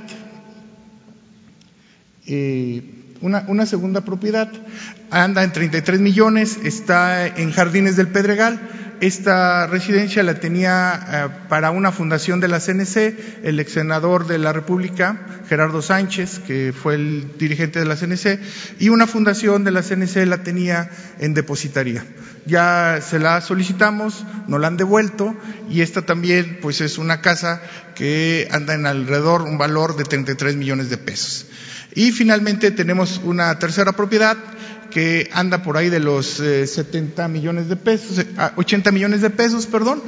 una, 3.21 3.45
una, 3.49 3.67
segunda 3.67 4.03
propiedad, 4.03 4.51
anda 5.11 5.43
en 5.43 5.53
33 5.53 6.01
millones, 6.01 6.59
está 6.63 7.27
en 7.27 7.51
Jardines 7.51 7.97
del 7.97 8.09
Pedregal. 8.09 8.61
Esta 9.01 9.69
residencia 9.69 10.25
la 10.25 10.41
tenía 10.41 11.07
eh, 11.09 11.29
para 11.49 11.71
una 11.71 11.93
fundación 11.93 12.41
de 12.41 12.49
la 12.49 12.59
CNC, 12.59 13.45
el 13.45 13.61
ex 13.61 13.73
senador 13.73 14.27
de 14.27 14.39
la 14.39 14.53
República, 14.53 15.21
Gerardo 15.49 15.83
Sánchez, 15.83 16.41
que 16.41 16.73
fue 16.73 16.97
el 16.97 17.39
dirigente 17.39 17.79
de 17.79 17.85
la 17.85 17.95
CNC, 17.95 18.41
y 18.81 18.89
una 18.89 19.07
fundación 19.07 19.63
de 19.63 19.71
la 19.71 19.83
CNC 19.83 20.27
la 20.27 20.43
tenía 20.43 20.91
en 21.21 21.33
depositaría. 21.33 22.05
Ya 22.45 22.99
se 23.01 23.21
la 23.21 23.41
solicitamos, 23.41 24.25
nos 24.49 24.61
la 24.61 24.67
han 24.67 24.77
devuelto, 24.77 25.37
y 25.71 25.83
esta 25.83 26.03
también, 26.03 26.59
pues 26.61 26.81
es 26.81 26.99
una 26.99 27.21
casa 27.21 27.63
que 27.95 28.49
anda 28.51 28.75
en 28.75 28.85
alrededor 28.85 29.43
un 29.43 29.59
valor 29.59 29.97
de 29.97 30.05
33 30.05 30.57
millones 30.57 30.91
de 30.91 30.99
pesos. 30.99 31.47
Y 31.95 32.11
finalmente 32.11 32.73
tenemos 32.73 33.21
una 33.23 33.59
tercera 33.61 33.93
propiedad 33.93 34.37
que 34.91 35.29
anda 35.33 35.63
por 35.63 35.77
ahí 35.77 35.91
de 35.91 36.01
los 36.01 36.27
70 36.27 37.25
eh, 37.25 37.29
millones 37.29 37.69
de 37.69 37.77
pesos, 37.77 38.25
80 38.57 38.93
millones 38.93 39.21
de 39.21 39.31
pesos, 39.31 39.67
perdón. 39.67 40.03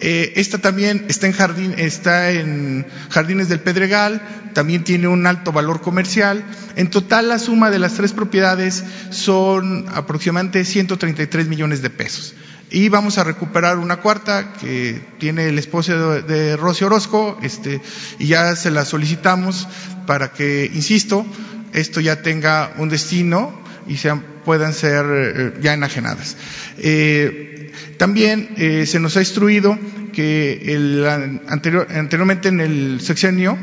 Eh, 0.00 0.32
esta 0.36 0.58
también 0.58 1.04
está 1.08 1.26
en 1.26 1.32
jardín, 1.32 1.74
está 1.76 2.30
en 2.30 2.86
Jardines 3.10 3.48
del 3.48 3.60
Pedregal, 3.60 4.22
también 4.54 4.84
tiene 4.84 5.08
un 5.08 5.26
alto 5.26 5.52
valor 5.52 5.80
comercial. 5.80 6.44
En 6.76 6.88
total 6.88 7.28
la 7.28 7.38
suma 7.38 7.70
de 7.70 7.78
las 7.78 7.94
tres 7.94 8.12
propiedades 8.12 8.84
son 9.10 9.86
aproximadamente 9.92 10.64
133 10.64 11.48
millones 11.48 11.82
de 11.82 11.90
pesos. 11.90 12.34
Y 12.72 12.88
vamos 12.88 13.18
a 13.18 13.24
recuperar 13.24 13.78
una 13.78 13.96
cuarta 13.96 14.52
que 14.52 15.02
tiene 15.18 15.48
el 15.48 15.58
esposo 15.58 16.12
de, 16.12 16.22
de 16.22 16.56
Rocío 16.56 16.86
Orozco, 16.86 17.36
este, 17.42 17.82
y 18.20 18.28
ya 18.28 18.54
se 18.54 18.70
la 18.70 18.84
solicitamos 18.84 19.66
para 20.06 20.32
que, 20.32 20.70
insisto, 20.72 21.26
esto 21.72 22.00
ya 22.00 22.22
tenga 22.22 22.72
un 22.78 22.88
destino 22.88 23.60
y 23.90 23.96
sean, 23.96 24.22
puedan 24.44 24.72
ser 24.72 25.04
eh, 25.08 25.52
ya 25.60 25.74
enajenadas. 25.74 26.36
Eh, 26.78 27.72
también 27.98 28.54
eh, 28.56 28.86
se 28.86 29.00
nos 29.00 29.16
ha 29.16 29.20
instruido 29.20 29.78
que 30.12 30.74
el 30.74 31.06
anterior, 31.48 31.86
anteriormente 31.90 32.48
en 32.48 32.60
el 32.60 33.00
sexenio 33.00 33.58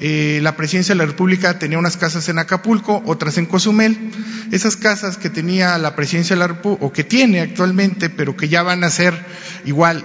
eh, 0.00 0.40
la 0.42 0.56
presidencia 0.56 0.94
de 0.94 0.98
la 0.98 1.06
República 1.06 1.58
tenía 1.58 1.78
unas 1.78 1.96
casas 1.96 2.28
en 2.28 2.38
Acapulco, 2.38 3.02
otras 3.06 3.38
en 3.38 3.46
Cozumel. 3.46 3.96
Esas 4.50 4.76
casas 4.76 5.16
que 5.16 5.30
tenía 5.30 5.78
la 5.78 5.96
presidencia 5.96 6.36
de 6.36 6.40
la 6.40 6.48
República, 6.48 6.84
o 6.84 6.92
que 6.92 7.04
tiene 7.04 7.40
actualmente, 7.40 8.10
pero 8.10 8.36
que 8.36 8.48
ya 8.48 8.62
van 8.62 8.84
a 8.84 8.90
ser 8.90 9.14
igual, 9.64 10.04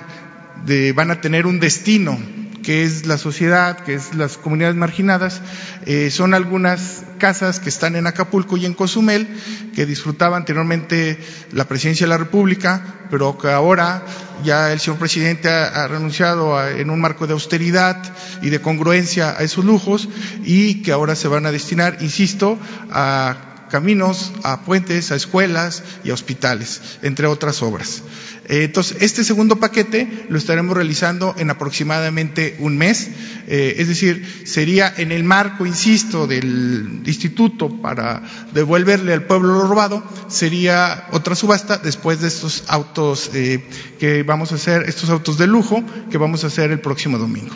de, 0.66 0.94
van 0.94 1.12
a 1.12 1.22
tener 1.22 1.46
un 1.46 1.60
destino 1.60 2.18
que 2.63 2.84
es 2.84 3.06
la 3.06 3.18
sociedad, 3.18 3.80
que 3.80 3.96
es 3.96 4.13
las 4.15 4.38
comunidades 4.38 4.75
marginadas, 4.75 5.41
eh, 5.86 6.10
son 6.12 6.34
algunas 6.34 7.03
casas 7.18 7.60
que 7.60 7.70
están 7.70 7.96
en 7.96 8.08
Acapulco 8.08 8.58
y 8.58 8.65
en 8.65 8.74
Cozumel, 8.74 9.27
que 9.75 9.86
disfrutaba 9.86 10.38
anteriormente 10.38 11.20
la 11.51 11.65
presidencia 11.65 12.06
de 12.06 12.10
la 12.10 12.18
República, 12.18 13.06
pero 13.10 13.38
que 13.38 13.50
ahora 13.50 14.03
ya 14.44 14.72
el 14.72 14.80
señor 14.80 15.00
presidente 15.00 15.50
ha, 15.50 15.88
renunciado 15.88 16.68
en 16.68 16.89
un 16.89 17.00
marco 17.00 17.27
de 17.27 17.34
austeridad 17.34 18.01
y 18.41 18.50
de 18.50 18.62
congruencia 18.62 19.32
a 19.38 19.44
esos 19.44 19.65
lujos 19.65 20.10
y 20.44 20.82
que 20.82 20.91
ahora 20.91 21.15
se 21.15 21.27
van 21.27 21.46
a 21.46 21.51
destinar, 21.51 21.98
insisto, 22.01 22.58
a 22.89 23.68
caminos, 23.70 24.34
a 24.44 24.62
puentes, 24.62 25.12
a 25.12 25.15
escuelas 25.15 25.84
y 26.03 26.12
a 26.12 26.13
hospitales, 26.13 27.00
entre 27.01 27.27
otras 27.27 27.63
obras. 27.63 28.03
Eh, 28.50 28.64
entonces, 28.64 28.98
este 29.02 29.24
segundo 29.24 29.58
paquete 29.58 30.26
lo 30.30 30.38
estaremos 30.38 30.76
realizando 30.76 31.36
en 31.38 31.50
aproximadamente 31.50 32.56
un 32.60 32.78
mes, 32.78 33.10
eh, 33.48 33.76
es 33.78 33.88
decir, 33.88 34.26
sería 34.46 34.92
en 34.98 35.12
el 35.12 35.24
marco, 35.24 35.66
insisto, 35.66 36.28
del 36.28 37.02
instituto 37.06 37.82
para 37.82 38.24
devolverle 38.54 39.14
al 39.14 39.24
pueblo 39.24 39.54
lo 39.54 39.68
robado, 39.68 40.04
sería 40.28 41.08
otra 41.12 41.36
subasta 41.36 41.78
después 41.78 42.22
de 42.22 42.28
estos 42.28 42.64
autos 42.68 43.30
eh, 43.34 43.64
que 44.00 44.24
vamos 44.24 44.52
a 44.52 44.56
hacer, 44.56 44.84
estos 44.88 45.10
autos 45.10 45.38
de 45.38 45.48
lujo 45.48 45.84
que 46.10 46.18
vamos 46.18 46.44
a 46.44 46.48
hacer 46.48 46.72
el 46.72 46.80
próximo 46.80 47.18
domingo. 47.18 47.54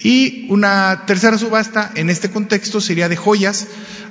Y 0.00 0.46
una 0.50 1.04
tercera 1.06 1.38
subasta 1.38 1.90
en 1.94 2.10
este 2.10 2.30
contexto 2.30 2.80
sería 2.80 3.08
de 3.08 3.16
joyas. 3.16 3.66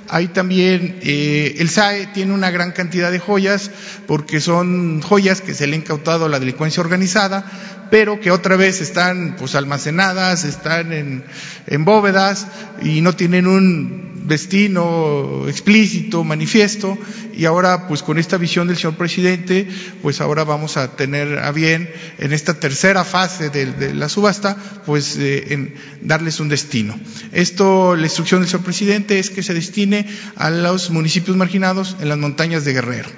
Ahí 0.08 0.28
también 0.28 0.98
eh, 1.02 1.56
el 1.58 1.68
SAE 1.68 2.08
tiene 2.08 2.32
una 2.32 2.50
gran 2.50 2.72
cantidad 2.72 3.10
de 3.10 3.18
joyas 3.18 3.70
porque 4.06 4.40
son 4.40 5.00
joyas 5.00 5.40
que 5.40 5.54
se 5.54 5.66
le 5.66 5.76
han 5.76 5.82
incautado 5.82 6.26
a 6.26 6.28
la 6.28 6.40
delincuencia 6.40 6.82
organizada, 6.82 7.44
pero 7.90 8.20
que 8.20 8.30
otra 8.30 8.56
vez 8.56 8.80
están 8.80 9.36
pues 9.38 9.54
almacenadas, 9.54 10.44
están 10.44 10.92
en, 10.92 11.24
en 11.66 11.84
bóvedas 11.84 12.46
y 12.82 13.00
no 13.00 13.14
tienen 13.14 13.46
un 13.46 14.14
destino 14.24 15.44
explícito, 15.48 16.24
manifiesto, 16.24 16.98
y 17.36 17.44
ahora 17.44 17.86
pues 17.86 18.02
con 18.02 18.18
esta 18.18 18.38
visión 18.38 18.66
del 18.68 18.76
señor 18.76 18.96
presidente, 18.96 19.68
pues 20.02 20.20
ahora 20.20 20.44
vamos 20.44 20.76
a 20.76 20.96
tener 20.96 21.38
a 21.38 21.52
bien 21.52 21.90
en 22.18 22.32
esta 22.32 22.54
tercera 22.54 23.04
fase 23.04 23.50
de, 23.50 23.94
la 23.94 24.08
subasta, 24.08 24.56
pues 24.86 25.16
eh, 25.18 25.52
en 25.52 25.74
darles 26.00 26.40
un 26.40 26.48
destino. 26.48 26.98
Esto, 27.32 27.96
la 27.96 28.04
instrucción 28.04 28.40
del 28.40 28.48
señor 28.48 28.64
presidente 28.64 29.18
es 29.18 29.30
que 29.30 29.42
se 29.42 29.54
destine 29.54 29.93
a 30.36 30.50
los 30.50 30.90
municipios 30.90 31.36
marginados 31.36 31.96
en 32.00 32.08
las 32.08 32.18
montañas 32.18 32.64
de 32.64 32.72
Guerrero. 32.72 33.08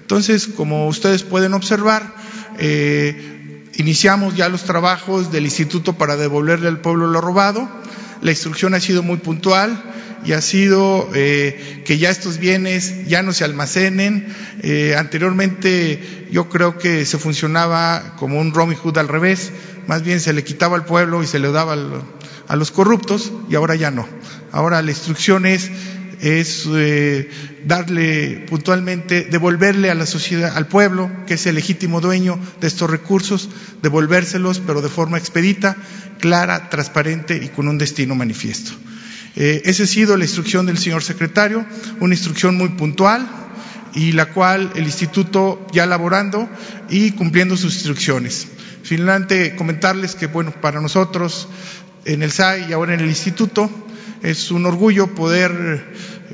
Entonces, 0.00 0.46
como 0.46 0.86
ustedes 0.88 1.22
pueden 1.22 1.54
observar, 1.54 2.14
eh, 2.58 3.62
iniciamos 3.74 4.36
ya 4.36 4.48
los 4.48 4.64
trabajos 4.64 5.32
del 5.32 5.44
instituto 5.44 5.94
para 5.94 6.16
devolverle 6.16 6.68
al 6.68 6.80
pueblo 6.80 7.06
lo 7.06 7.20
robado. 7.20 7.68
La 8.22 8.30
instrucción 8.30 8.74
ha 8.74 8.80
sido 8.80 9.02
muy 9.02 9.18
puntual 9.18 9.82
y 10.24 10.32
ha 10.32 10.40
sido 10.40 11.08
eh, 11.14 11.82
que 11.84 11.98
ya 11.98 12.10
estos 12.10 12.38
bienes 12.38 13.06
ya 13.06 13.22
no 13.22 13.32
se 13.32 13.44
almacenen. 13.44 14.26
Eh, 14.62 14.94
anteriormente 14.98 16.26
yo 16.30 16.48
creo 16.48 16.78
que 16.78 17.04
se 17.04 17.18
funcionaba 17.18 18.14
como 18.16 18.40
un 18.40 18.52
Robin 18.52 18.76
Hood 18.76 18.98
al 18.98 19.08
revés, 19.08 19.52
más 19.86 20.02
bien 20.02 20.20
se 20.20 20.32
le 20.32 20.44
quitaba 20.44 20.76
al 20.76 20.84
pueblo 20.84 21.22
y 21.22 21.26
se 21.26 21.38
le 21.38 21.50
daba 21.52 21.76
a 22.48 22.56
los 22.56 22.70
corruptos 22.70 23.32
y 23.48 23.54
ahora 23.54 23.74
ya 23.76 23.90
no. 23.90 24.08
Ahora 24.52 24.82
la 24.82 24.90
instrucción 24.90 25.46
es 25.46 25.70
es 26.20 26.66
eh, 26.72 27.28
darle 27.64 28.44
puntualmente, 28.48 29.24
devolverle 29.24 29.90
a 29.90 29.94
la 29.94 30.06
sociedad, 30.06 30.56
al 30.56 30.66
pueblo, 30.66 31.10
que 31.26 31.34
es 31.34 31.46
el 31.46 31.56
legítimo 31.56 32.00
dueño 32.00 32.38
de 32.60 32.66
estos 32.66 32.90
recursos, 32.90 33.48
devolvérselos, 33.82 34.60
pero 34.60 34.82
de 34.82 34.88
forma 34.88 35.18
expedita, 35.18 35.76
clara, 36.20 36.70
transparente 36.70 37.40
y 37.42 37.48
con 37.48 37.68
un 37.68 37.78
destino 37.78 38.14
manifiesto. 38.14 38.72
Eh, 39.36 39.62
esa 39.66 39.82
ha 39.82 39.86
sido 39.86 40.16
la 40.16 40.24
instrucción 40.24 40.66
del 40.66 40.78
señor 40.78 41.02
secretario, 41.02 41.66
una 42.00 42.14
instrucción 42.14 42.56
muy 42.56 42.70
puntual 42.70 43.28
y 43.94 44.12
la 44.12 44.26
cual 44.26 44.72
el 44.76 44.84
instituto 44.84 45.66
ya 45.72 45.84
elaborando 45.84 46.48
y 46.88 47.12
cumpliendo 47.12 47.56
sus 47.56 47.74
instrucciones. 47.74 48.46
Finalmente, 48.82 49.56
comentarles 49.56 50.14
que, 50.14 50.26
bueno, 50.26 50.52
para 50.60 50.80
nosotros 50.80 51.48
en 52.04 52.22
el 52.22 52.30
SAI 52.30 52.66
y 52.68 52.72
ahora 52.72 52.94
en 52.94 53.00
el 53.00 53.08
instituto 53.08 53.70
es 54.26 54.50
un 54.50 54.66
orgullo 54.66 55.14
poder 55.14 55.84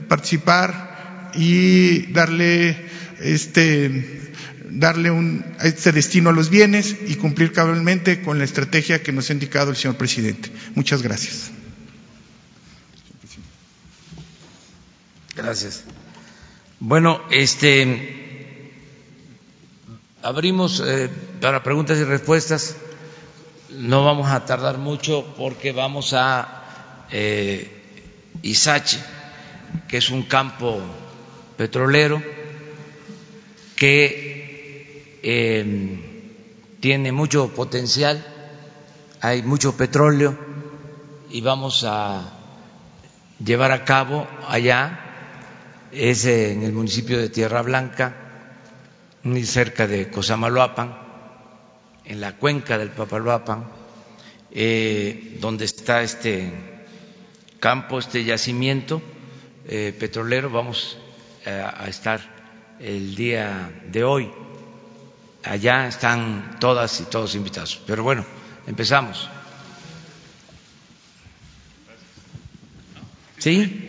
participar 0.08 1.30
y 1.34 2.10
darle 2.12 2.86
este 3.20 4.20
darle 4.70 5.10
un, 5.10 5.44
este 5.62 5.92
destino 5.92 6.30
a 6.30 6.32
los 6.32 6.48
bienes 6.48 6.96
y 7.06 7.16
cumplir 7.16 7.52
cabalmente 7.52 8.22
con 8.22 8.38
la 8.38 8.44
estrategia 8.44 9.02
que 9.02 9.12
nos 9.12 9.28
ha 9.28 9.34
indicado 9.34 9.70
el 9.70 9.76
señor 9.76 9.96
presidente. 9.96 10.50
Muchas 10.74 11.02
gracias. 11.02 11.50
Gracias. 15.36 15.84
Bueno, 16.80 17.20
este 17.30 18.40
abrimos 20.22 20.82
eh, 20.86 21.10
para 21.42 21.62
preguntas 21.62 21.98
y 21.98 22.04
respuestas. 22.04 22.76
No 23.70 24.02
vamos 24.04 24.30
a 24.30 24.46
tardar 24.46 24.78
mucho 24.78 25.34
porque 25.36 25.72
vamos 25.72 26.14
a 26.14 27.06
eh, 27.10 27.81
Isache, 28.42 28.98
que 29.88 29.98
es 29.98 30.10
un 30.10 30.22
campo 30.22 30.80
petrolero 31.56 32.22
que 33.76 35.20
em, 35.22 36.00
tiene 36.80 37.12
mucho 37.12 37.48
potencial, 37.48 38.24
hay 39.20 39.42
mucho 39.42 39.76
petróleo 39.76 40.36
y 41.30 41.40
vamos 41.40 41.84
a 41.86 42.32
llevar 43.44 43.72
a 43.72 43.84
cabo 43.84 44.26
allá 44.48 45.02
es 45.92 46.24
en 46.24 46.62
el 46.62 46.72
municipio 46.72 47.18
de 47.18 47.28
Tierra 47.28 47.62
Blanca, 47.62 48.14
muy 49.22 49.44
cerca 49.44 49.86
de 49.86 50.10
Cosamaloapan, 50.10 50.96
en 52.04 52.20
la 52.20 52.36
cuenca 52.36 52.78
del 52.78 52.90
Papaloapan, 52.90 53.64
eh, 54.50 55.38
donde 55.40 55.66
está 55.66 56.02
este 56.02 56.71
campo, 57.62 58.00
este 58.00 58.24
yacimiento 58.24 59.00
eh, 59.68 59.94
petrolero. 59.98 60.50
Vamos 60.50 60.98
eh, 61.46 61.64
a 61.64 61.86
estar 61.88 62.20
el 62.80 63.14
día 63.14 63.70
de 63.86 64.02
hoy. 64.02 64.32
Allá 65.44 65.86
están 65.86 66.56
todas 66.58 67.00
y 67.00 67.04
todos 67.04 67.36
invitados. 67.36 67.80
Pero 67.86 68.02
bueno, 68.02 68.26
empezamos. 68.66 69.30
¿Sí? 73.38 73.88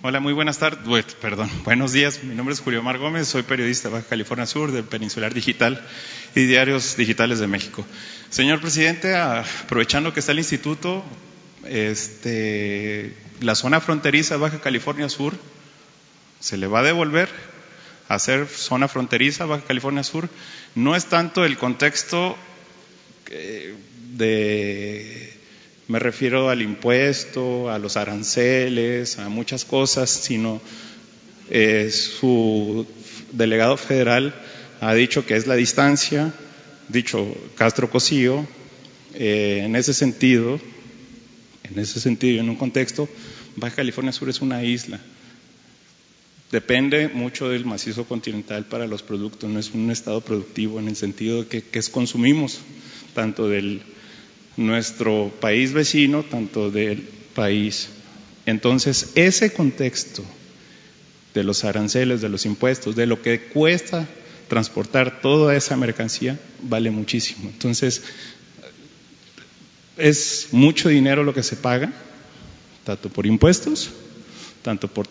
Hola, 0.00 0.20
muy 0.20 0.32
buenas 0.32 0.58
tardes. 0.58 1.14
Perdón, 1.20 1.50
buenos 1.62 1.92
días. 1.92 2.24
Mi 2.24 2.34
nombre 2.34 2.54
es 2.54 2.60
Julio 2.60 2.82
Mar 2.82 2.96
Gómez, 2.96 3.28
soy 3.28 3.42
periodista 3.42 3.88
de 3.88 3.96
Baja 3.96 4.06
California 4.08 4.46
Sur 4.46 4.72
del 4.72 4.84
Peninsular 4.84 5.34
Digital 5.34 5.86
y 6.34 6.46
Diarios 6.46 6.96
Digitales 6.96 7.38
de 7.38 7.46
México. 7.46 7.84
Señor 8.30 8.62
presidente, 8.62 9.14
aprovechando 9.14 10.14
que 10.14 10.20
está 10.20 10.32
el 10.32 10.38
instituto, 10.38 11.04
este, 11.64 13.14
la 13.40 13.54
zona 13.54 13.80
fronteriza 13.80 14.36
Baja 14.36 14.60
California 14.60 15.08
Sur 15.08 15.34
se 16.40 16.56
le 16.56 16.66
va 16.66 16.80
a 16.80 16.84
devolver 16.84 17.28
a 18.08 18.18
ser 18.18 18.46
zona 18.48 18.88
fronteriza 18.88 19.44
Baja 19.46 19.64
California 19.64 20.02
Sur. 20.02 20.28
No 20.74 20.96
es 20.96 21.06
tanto 21.06 21.44
el 21.44 21.58
contexto 21.58 22.36
eh, 23.30 23.74
de 24.16 25.32
me 25.86 25.98
refiero 25.98 26.50
al 26.50 26.62
impuesto, 26.62 27.68
a 27.68 27.78
los 27.78 27.96
aranceles, 27.96 29.18
a 29.18 29.28
muchas 29.28 29.64
cosas, 29.64 30.08
sino 30.08 30.60
eh, 31.50 31.90
su 31.90 32.86
delegado 33.32 33.76
federal 33.76 34.32
ha 34.80 34.94
dicho 34.94 35.26
que 35.26 35.34
es 35.34 35.48
la 35.48 35.56
distancia, 35.56 36.32
dicho 36.88 37.34
Castro 37.56 37.90
Cosío, 37.90 38.46
eh, 39.14 39.62
en 39.64 39.74
ese 39.74 39.92
sentido, 39.92 40.60
en 41.70 41.78
ese 41.78 42.00
sentido, 42.00 42.40
en 42.40 42.50
un 42.50 42.56
contexto, 42.56 43.08
Baja 43.56 43.76
California 43.76 44.12
Sur 44.12 44.28
es 44.28 44.40
una 44.40 44.64
isla. 44.64 45.00
Depende 46.50 47.08
mucho 47.08 47.48
del 47.48 47.64
macizo 47.64 48.04
continental 48.06 48.66
para 48.66 48.86
los 48.86 49.02
productos, 49.02 49.48
no 49.48 49.60
es 49.60 49.70
un 49.70 49.90
estado 49.90 50.20
productivo 50.20 50.80
en 50.80 50.88
el 50.88 50.96
sentido 50.96 51.42
de 51.42 51.48
que, 51.48 51.62
que 51.62 51.80
consumimos 51.82 52.58
tanto 53.14 53.48
del 53.48 53.82
nuestro 54.56 55.32
país 55.40 55.72
vecino, 55.72 56.24
tanto 56.24 56.70
del 56.70 57.02
país. 57.34 57.88
Entonces, 58.46 59.12
ese 59.14 59.52
contexto 59.52 60.24
de 61.34 61.44
los 61.44 61.64
aranceles, 61.64 62.20
de 62.20 62.28
los 62.28 62.46
impuestos, 62.46 62.96
de 62.96 63.06
lo 63.06 63.22
que 63.22 63.40
cuesta 63.40 64.08
transportar 64.48 65.20
toda 65.20 65.54
esa 65.54 65.76
mercancía, 65.76 66.38
vale 66.62 66.90
muchísimo. 66.90 67.48
Entonces, 67.48 68.02
es 69.96 70.48
mucho 70.52 70.88
dinero 70.88 71.24
lo 71.24 71.34
que 71.34 71.42
se 71.42 71.56
paga, 71.56 71.92
tanto 72.84 73.08
por 73.08 73.26
impuestos, 73.26 73.90
tanto 74.62 74.88
por, 74.88 75.08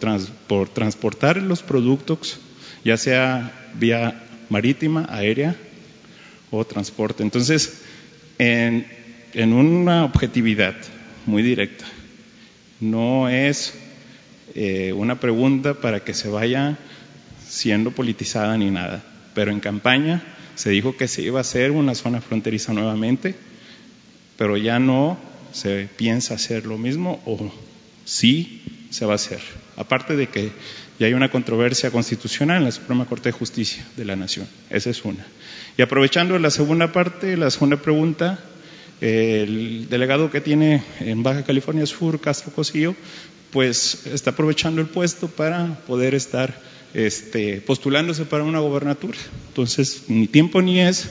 por 0.48 0.70
transportar 0.70 1.38
los 1.38 1.64
productos, 1.64 2.40
ya 2.84 2.98
sea 2.98 3.72
vía 3.76 4.24
marítima, 4.50 5.06
aérea 5.10 5.56
o 6.52 6.66
transporte. 6.66 7.24
Entonces, 7.24 7.82
en, 8.38 8.88
en 9.34 9.54
una 9.54 10.06
objetividad 10.06 10.76
muy 11.26 11.44
directa, 11.44 11.86
no 12.80 13.30
es 13.30 13.74
eh, 14.56 14.94
una 14.94 15.20
pregunta 15.20 15.76
para 15.76 16.04
que 16.04 16.14
se 16.14 16.30
vaya 16.30 16.78
siendo 17.48 17.92
politizada 17.92 18.58
ni 18.58 18.72
nada, 18.72 19.04
pero 19.34 19.52
en 19.52 19.60
campaña 19.60 20.24
se 20.56 20.70
dijo 20.70 20.98
que 20.98 21.08
se 21.08 21.22
iba 21.22 21.40
a 21.40 21.42
hacer 21.42 21.72
una 21.72 21.96
zona 21.96 22.22
fronteriza 22.22 22.74
nuevamente 22.74 23.36
pero 24.40 24.56
ya 24.56 24.80
no 24.80 25.18
se 25.52 25.90
piensa 25.98 26.36
hacer 26.36 26.66
lo 26.66 26.78
mismo 26.78 27.22
o 27.26 27.52
sí 28.06 28.62
se 28.90 29.06
va 29.06 29.12
a 29.12 29.16
hacer. 29.16 29.42
Aparte 29.76 30.16
de 30.16 30.30
que 30.30 30.50
ya 30.98 31.08
hay 31.08 31.14
una 31.14 31.30
controversia 31.30 31.92
constitucional 31.92 32.60
en 32.60 32.64
la 32.64 32.72
Suprema 32.72 33.06
Corte 33.06 33.28
de 33.28 33.34
Justicia 33.34 33.86
de 33.98 34.06
la 34.06 34.16
Nación. 34.16 34.48
Esa 34.70 34.92
es 34.92 35.04
una. 35.04 35.28
Y 35.78 35.82
aprovechando 35.82 36.40
la 36.40 36.52
segunda 36.52 36.94
parte, 36.94 37.36
la 37.36 37.52
segunda 37.52 37.82
pregunta, 37.82 38.40
el 39.02 39.90
delegado 39.90 40.32
que 40.32 40.40
tiene 40.40 40.84
en 41.02 41.22
Baja 41.22 41.44
California 41.44 41.86
Sur, 41.86 42.22
Castro 42.22 42.54
Cosillo, 42.54 42.96
pues 43.52 44.06
está 44.06 44.30
aprovechando 44.30 44.80
el 44.80 44.88
puesto 44.88 45.28
para 45.28 45.82
poder 45.86 46.16
estar 46.16 46.62
este, 46.94 47.60
postulándose 47.60 48.24
para 48.24 48.46
una 48.46 48.60
gobernatura. 48.60 49.18
Entonces, 49.50 50.04
ni 50.08 50.28
tiempo 50.28 50.62
ni 50.62 50.80
es. 50.80 51.10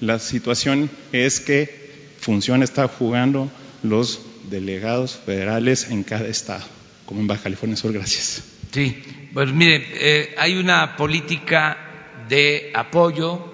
La 0.00 0.18
situación 0.18 0.88
es 1.12 1.40
que 1.40 1.83
función 2.24 2.62
está 2.62 2.88
jugando 2.88 3.50
los 3.82 4.20
delegados 4.50 5.14
federales 5.14 5.90
en 5.90 6.02
cada 6.02 6.26
estado, 6.26 6.64
como 7.04 7.20
en 7.20 7.26
Baja 7.26 7.42
California 7.44 7.76
Sur. 7.76 7.92
Gracias. 7.92 8.42
Sí, 8.72 9.02
pues 9.32 9.52
mire, 9.52 9.86
eh, 9.92 10.34
hay 10.38 10.56
una 10.56 10.96
política 10.96 12.24
de 12.28 12.72
apoyo 12.74 13.44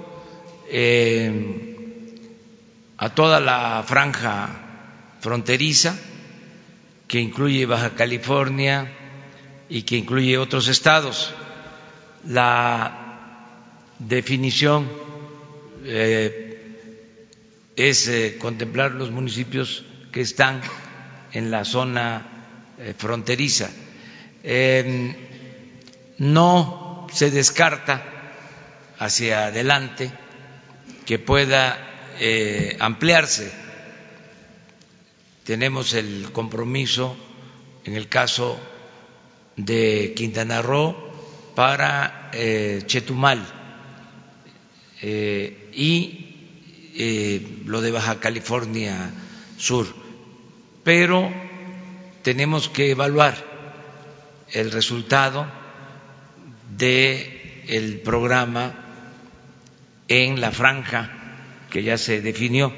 eh, 0.70 1.74
a 2.96 3.10
toda 3.10 3.40
la 3.40 3.84
franja 3.86 4.48
fronteriza 5.20 5.98
que 7.08 7.18
incluye 7.18 7.66
Baja 7.66 7.90
California 7.90 8.92
y 9.68 9.82
que 9.82 9.96
incluye 9.96 10.38
otros 10.38 10.68
estados. 10.68 11.34
La 12.24 13.48
definición 13.98 14.88
eh, 15.84 16.49
es 17.82 18.08
eh, 18.08 18.36
contemplar 18.38 18.92
los 18.92 19.10
municipios 19.10 19.84
que 20.12 20.20
están 20.20 20.60
en 21.32 21.50
la 21.50 21.64
zona 21.64 22.74
eh, 22.78 22.94
fronteriza. 22.96 23.70
Em, 24.42 25.14
no 26.18 27.06
se 27.12 27.30
descarta 27.30 28.04
hacia 28.98 29.46
adelante 29.46 30.10
que 31.06 31.18
pueda 31.18 32.14
eh, 32.18 32.76
ampliarse. 32.80 33.52
Tenemos 35.44 35.94
el 35.94 36.30
compromiso, 36.32 37.16
en 37.84 37.94
el 37.94 38.08
caso 38.08 38.58
de 39.56 40.12
Quintana 40.16 40.62
Roo, 40.62 40.96
para 41.54 42.30
Chetumal 42.86 43.44
y 45.02 46.29
eh, 47.02 47.62
lo 47.64 47.80
de 47.80 47.92
Baja 47.92 48.20
California 48.20 49.10
Sur, 49.56 49.86
pero 50.84 51.32
tenemos 52.20 52.68
que 52.68 52.90
evaluar 52.90 53.34
el 54.52 54.70
resultado 54.70 55.46
de 56.76 57.64
el 57.68 58.00
programa 58.00 58.74
en 60.08 60.42
la 60.42 60.50
franja 60.50 61.10
que 61.70 61.82
ya 61.82 61.96
se 61.96 62.20
definió, 62.20 62.70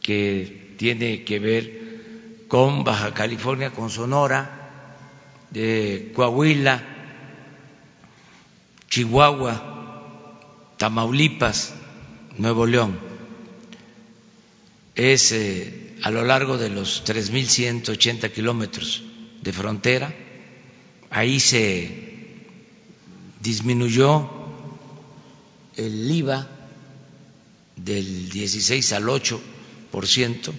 que 0.00 0.74
tiene 0.78 1.24
que 1.24 1.40
ver 1.40 2.46
con 2.48 2.84
Baja 2.84 3.12
California, 3.12 3.68
con 3.68 3.90
Sonora, 3.90 4.70
de 5.50 6.10
Coahuila, 6.14 6.82
Chihuahua, 8.88 10.76
Tamaulipas, 10.78 11.81
Nuevo 12.38 12.66
León. 12.66 12.98
Es 14.94 15.32
eh, 15.32 15.96
a 16.02 16.10
lo 16.10 16.24
largo 16.24 16.58
de 16.58 16.70
los 16.70 17.04
3.180 17.04 18.30
kilómetros 18.30 19.02
de 19.42 19.52
frontera. 19.52 20.14
Ahí 21.10 21.40
se 21.40 22.12
disminuyó 23.40 24.30
el 25.76 26.10
IVA 26.10 26.48
del 27.76 28.28
16 28.28 28.92
al 28.92 29.08
8 29.08 29.40
por 29.90 30.06
ciento, 30.06 30.54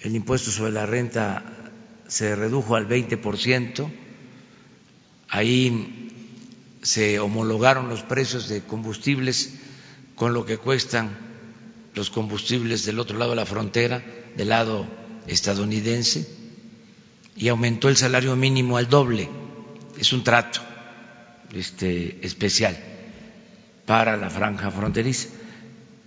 el 0.00 0.16
impuesto 0.16 0.50
sobre 0.50 0.72
la 0.72 0.86
renta 0.86 1.70
se 2.08 2.34
redujo 2.34 2.76
al 2.76 2.86
20 2.86 3.16
por 3.18 3.38
ciento, 3.38 3.90
ahí 5.28 6.10
se 6.82 7.20
homologaron 7.20 7.88
los 7.88 8.02
precios 8.02 8.48
de 8.48 8.62
combustibles 8.62 9.54
con 10.14 10.34
lo 10.34 10.44
que 10.44 10.58
cuestan 10.58 11.10
los 11.94 12.10
combustibles 12.10 12.84
del 12.84 12.98
otro 12.98 13.18
lado 13.18 13.30
de 13.30 13.36
la 13.36 13.46
frontera, 13.46 14.02
del 14.36 14.48
lado 14.48 14.86
estadounidense, 15.26 16.26
y 17.36 17.48
aumentó 17.48 17.88
el 17.88 17.96
salario 17.96 18.36
mínimo 18.36 18.76
al 18.76 18.88
doble. 18.88 19.28
Es 19.98 20.12
un 20.12 20.24
trato 20.24 20.60
este, 21.54 22.24
especial 22.24 22.76
para 23.86 24.16
la 24.16 24.30
franja 24.30 24.70
fronteriza. 24.70 25.28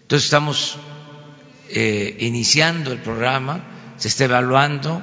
Entonces 0.02 0.26
estamos 0.26 0.78
eh, 1.70 2.18
iniciando 2.20 2.91
el 2.91 3.00
programa, 3.00 3.63
se 3.98 4.08
está 4.08 4.26
evaluando, 4.26 5.02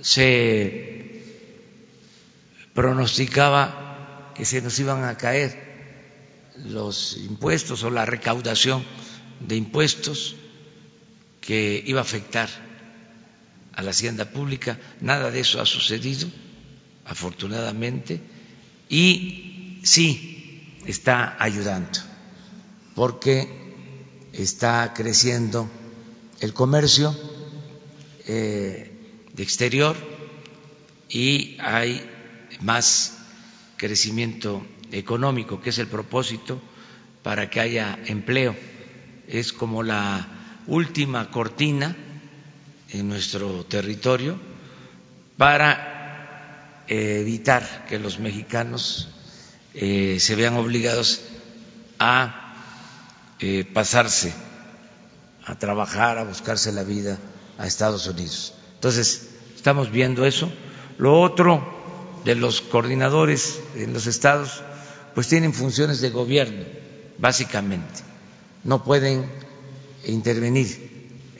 se 0.00 1.22
pronosticaba 2.74 4.32
que 4.34 4.44
se 4.44 4.62
nos 4.62 4.78
iban 4.78 5.04
a 5.04 5.16
caer 5.16 5.69
los 6.66 7.16
impuestos 7.16 7.82
o 7.82 7.90
la 7.90 8.04
recaudación 8.06 8.84
de 9.40 9.56
impuestos 9.56 10.36
que 11.40 11.82
iba 11.86 12.00
a 12.00 12.02
afectar 12.02 12.48
a 13.72 13.82
la 13.82 13.90
hacienda 13.90 14.30
pública. 14.30 14.78
Nada 15.00 15.30
de 15.30 15.40
eso 15.40 15.60
ha 15.60 15.66
sucedido, 15.66 16.28
afortunadamente, 17.04 18.20
y 18.88 19.80
sí 19.82 20.78
está 20.86 21.36
ayudando, 21.42 21.98
porque 22.94 23.48
está 24.32 24.92
creciendo 24.94 25.70
el 26.40 26.52
comercio 26.52 27.16
eh, 28.26 29.26
de 29.32 29.42
exterior 29.42 29.96
y 31.08 31.56
hay 31.60 32.08
más 32.60 33.18
crecimiento 33.76 34.64
económico, 34.92 35.60
que 35.60 35.70
es 35.70 35.78
el 35.78 35.86
propósito 35.86 36.60
para 37.22 37.50
que 37.50 37.60
haya 37.60 37.98
empleo. 38.06 38.56
Es 39.28 39.52
como 39.52 39.82
la 39.82 40.26
última 40.66 41.30
cortina 41.30 41.96
en 42.90 43.08
nuestro 43.08 43.64
territorio 43.64 44.38
para 45.36 46.84
evitar 46.88 47.86
que 47.88 47.98
los 47.98 48.18
mexicanos 48.18 49.08
eh, 49.74 50.18
se 50.18 50.34
vean 50.34 50.56
obligados 50.56 51.22
a 51.98 52.54
eh, 53.38 53.64
pasarse 53.64 54.34
a 55.44 55.58
trabajar, 55.58 56.18
a 56.18 56.24
buscarse 56.24 56.72
la 56.72 56.84
vida 56.84 57.18
a 57.58 57.66
Estados 57.66 58.06
Unidos. 58.06 58.54
Entonces, 58.74 59.30
estamos 59.56 59.90
viendo 59.90 60.24
eso. 60.24 60.50
Lo 60.98 61.20
otro 61.20 62.20
de 62.24 62.34
los 62.34 62.60
coordinadores 62.60 63.60
en 63.74 63.92
los 63.92 64.06
estados 64.06 64.62
pues 65.14 65.28
tienen 65.28 65.52
funciones 65.52 66.00
de 66.00 66.10
gobierno, 66.10 66.64
básicamente. 67.18 68.00
No 68.64 68.84
pueden 68.84 69.24
intervenir 70.06 70.90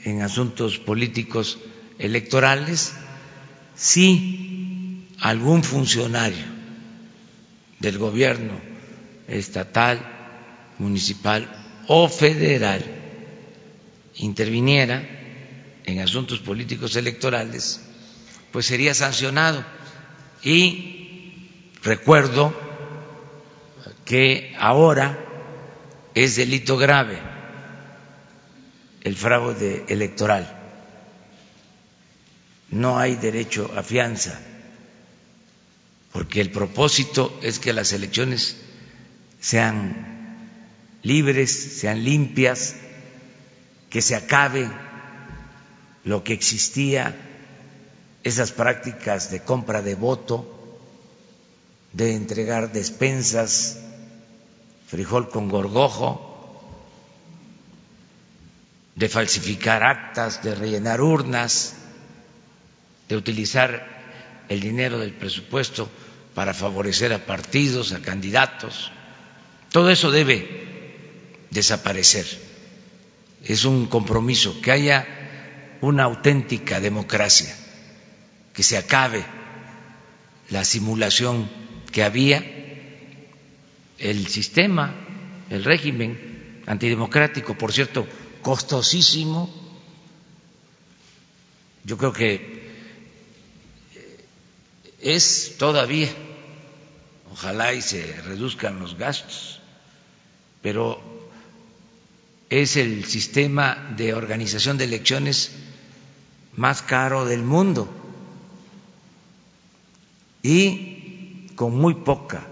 en 0.05 0.23
asuntos 0.23 0.79
políticos 0.79 1.59
electorales 1.99 2.93
si 3.75 5.07
algún 5.21 5.63
funcionario 5.63 6.45
del 7.79 7.99
gobierno 7.99 8.53
estatal, 9.29 10.17
municipal 10.79 11.49
o 11.89 12.09
federal 12.09 12.83
interviniera 14.17 15.03
en 15.85 16.01
asuntos 16.01 16.41
políticos 16.41 16.97
electorales, 16.97 17.81
pues 18.53 18.67
sería 18.67 18.95
sancionado. 18.95 19.65
Y 20.43 21.35
recuerdo 21.83 22.55
que 24.11 24.57
ahora 24.59 25.17
es 26.17 26.35
delito 26.35 26.77
grave 26.77 27.17
el 29.03 29.15
fraude 29.15 29.85
electoral. 29.87 30.53
No 32.73 32.99
hay 32.99 33.15
derecho 33.15 33.71
a 33.77 33.85
fianza, 33.85 34.37
porque 36.11 36.41
el 36.41 36.51
propósito 36.51 37.39
es 37.41 37.61
que 37.61 37.73
las 37.73 37.93
elecciones 37.93 38.57
sean 39.39 40.41
libres, 41.05 41.53
sean 41.79 42.03
limpias, 42.03 42.75
que 43.91 44.03
se 44.03 44.17
acabe 44.17 44.69
lo 46.03 46.25
que 46.25 46.33
existía, 46.33 47.15
esas 48.25 48.51
prácticas 48.51 49.31
de 49.31 49.45
compra 49.45 49.83
de 49.83 49.95
voto, 49.95 50.81
de 51.93 52.17
entregar 52.17 52.73
despensas, 52.73 53.87
frijol 54.91 55.31
con 55.31 55.49
gorgojo, 55.49 56.27
de 58.97 59.09
falsificar 59.09 59.85
actas, 59.85 60.43
de 60.43 60.55
rellenar 60.57 61.01
urnas, 61.01 61.75
de 63.09 63.17
utilizar 63.17 64.45
el 64.49 64.61
dinero 64.61 64.99
del 64.99 65.13
presupuesto 65.13 65.89
para 66.35 66.55
favorecer 66.55 67.13
a 67.13 67.25
partidos, 67.25 67.93
a 67.93 68.01
candidatos. 68.01 68.91
Todo 69.71 69.91
eso 69.91 70.11
debe 70.11 71.39
desaparecer. 71.51 72.27
Es 73.45 73.65
un 73.65 73.87
compromiso, 73.87 74.61
que 74.61 74.73
haya 74.73 75.07
una 75.81 76.03
auténtica 76.03 76.81
democracia, 76.81 77.55
que 78.53 78.65
se 78.65 78.77
acabe 78.77 79.25
la 80.51 80.65
simulación 80.65 81.49
que 81.93 82.03
había 82.03 82.60
el 84.01 84.27
sistema, 84.27 84.95
el 85.51 85.63
régimen 85.63 86.63
antidemocrático, 86.67 87.57
por 87.57 87.73
cierto, 87.73 88.07
costosísimo. 88.43 89.53
Yo 91.85 91.97
creo 91.97 92.13
que 92.13 92.61
es 95.01 95.57
todavía, 95.59 96.09
ojalá 97.33 97.73
y 97.75 97.83
se 97.83 98.21
reduzcan 98.23 98.81
los 98.81 98.97
gastos, 98.97 99.61
pero 100.63 101.01
es 102.49 102.77
el 102.77 103.05
sistema 103.05 103.93
de 103.97 104.15
organización 104.15 104.77
de 104.79 104.85
elecciones 104.85 105.53
más 106.57 106.83
caro 106.83 107.25
del 107.25 107.43
mundo 107.43 107.89
y 110.43 111.47
con 111.55 111.77
muy 111.77 111.95
poca 111.95 112.50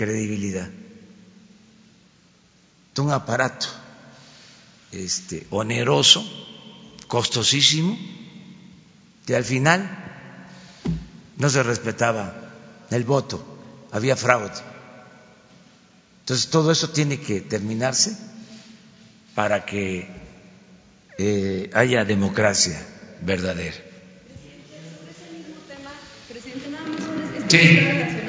credibilidad. 0.00 0.66
Un 2.96 3.12
aparato 3.12 3.66
este, 4.92 5.46
oneroso, 5.50 6.22
costosísimo, 7.06 7.98
que 9.26 9.36
al 9.36 9.44
final 9.44 9.88
no 11.36 11.48
se 11.50 11.62
respetaba 11.62 12.34
el 12.90 13.04
voto, 13.04 13.42
había 13.90 14.16
fraude. 14.16 14.60
Entonces 16.20 16.48
todo 16.48 16.72
eso 16.72 16.88
tiene 16.90 17.20
que 17.20 17.42
terminarse 17.42 18.16
para 19.34 19.66
que 19.66 20.08
eh, 21.18 21.70
haya 21.74 22.06
democracia 22.06 22.86
verdadera. 23.20 23.76
Sí. 27.48 28.19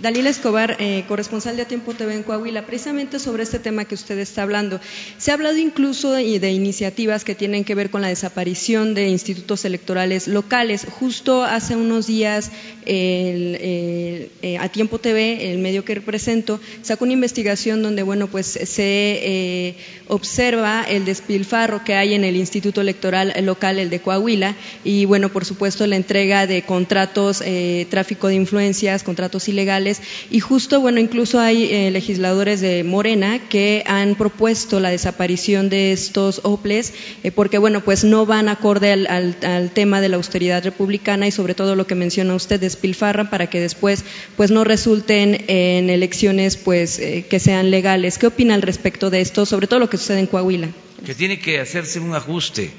Dalila 0.00 0.30
Escobar, 0.30 0.76
eh, 0.78 1.04
corresponsal 1.08 1.56
de 1.56 1.62
A 1.62 1.68
Tiempo 1.68 1.92
TV 1.94 2.14
en 2.14 2.22
Coahuila, 2.22 2.66
precisamente 2.66 3.18
sobre 3.18 3.42
este 3.42 3.58
tema 3.58 3.84
que 3.84 3.94
usted 3.94 4.18
está 4.18 4.42
hablando. 4.42 4.80
Se 5.18 5.30
ha 5.30 5.34
hablado 5.34 5.56
incluso 5.56 6.12
de, 6.12 6.22
iniciativas 6.22 7.24
que 7.24 7.34
tienen 7.34 7.64
que 7.64 7.74
ver 7.74 7.90
con 7.90 8.02
la 8.02 8.08
desaparición 8.08 8.94
de 8.94 9.08
institutos 9.08 9.64
electorales 9.64 10.28
locales. 10.28 10.86
Justo 10.88 11.42
hace 11.42 11.74
unos 11.74 12.06
días, 12.06 12.50
eh, 12.86 14.30
A 14.60 14.68
Tiempo 14.68 14.98
TV, 14.98 15.52
el 15.52 15.58
medio 15.58 15.84
que 15.84 15.96
represento, 15.96 16.60
sacó 16.82 17.04
una 17.04 17.14
investigación 17.14 17.82
donde, 17.82 18.02
bueno, 18.02 18.28
pues 18.28 18.46
se 18.46 18.68
eh, 18.78 19.76
observa 20.06 20.84
el 20.88 21.04
despilfarro 21.04 21.82
que 21.84 21.94
hay 21.94 22.14
en 22.14 22.24
el 22.24 22.36
Instituto 22.36 22.80
Electoral 22.80 23.34
Local, 23.42 23.78
el 23.78 23.90
de 23.90 24.00
Coahuila, 24.00 24.54
y, 24.84 25.06
bueno, 25.06 25.30
por 25.30 25.44
supuesto, 25.44 25.86
la 25.86 25.96
entrega 25.96 26.46
de 26.46 26.62
contratos, 26.62 27.42
tráfico 27.90 28.28
de 28.28 28.34
influencias, 28.34 29.02
contratos 29.02 29.48
ilegales 29.48 29.87
y 30.30 30.40
justo, 30.40 30.80
bueno, 30.80 31.00
incluso 31.00 31.40
hay 31.40 31.64
eh, 31.72 31.90
legisladores 31.90 32.60
de 32.60 32.84
Morena 32.84 33.40
que 33.48 33.82
han 33.86 34.14
propuesto 34.14 34.80
la 34.80 34.90
desaparición 34.90 35.68
de 35.68 35.92
estos 35.92 36.40
OPLES 36.44 36.92
eh, 37.22 37.30
porque, 37.30 37.58
bueno, 37.58 37.82
pues 37.82 38.04
no 38.04 38.26
van 38.26 38.48
acorde 38.48 38.92
al, 38.92 39.70
tema 39.74 40.00
de 40.00 40.08
la 40.08 40.16
austeridad 40.16 40.64
republicana 40.64 41.26
y 41.26 41.30
sobre 41.30 41.54
todo 41.54 41.74
lo 41.74 41.86
que 41.86 41.94
menciona 41.94 42.34
usted, 42.34 42.60
despilfarra 42.60 43.30
para 43.30 43.48
que 43.48 43.60
después 43.60 44.04
pues 44.36 44.50
no 44.50 44.64
resulten 44.64 45.44
en 45.48 45.90
elecciones 45.90 46.56
pues 46.56 46.98
eh, 46.98 47.26
que 47.28 47.40
sean 47.40 47.70
legales. 47.70 48.18
¿Qué 48.18 48.26
opina 48.26 48.54
al 48.54 48.62
respecto 48.62 49.10
de 49.10 49.20
esto, 49.20 49.46
sobre 49.46 49.66
todo 49.66 49.78
lo 49.78 49.90
que 49.90 49.96
sucede 49.96 50.20
en 50.20 50.26
Coahuila? 50.26 50.68
Que 51.04 51.14
tiene 51.14 51.38
que 51.38 51.60
hacerse 51.60 52.00
un 52.00 52.14
ajuste, 52.14 52.70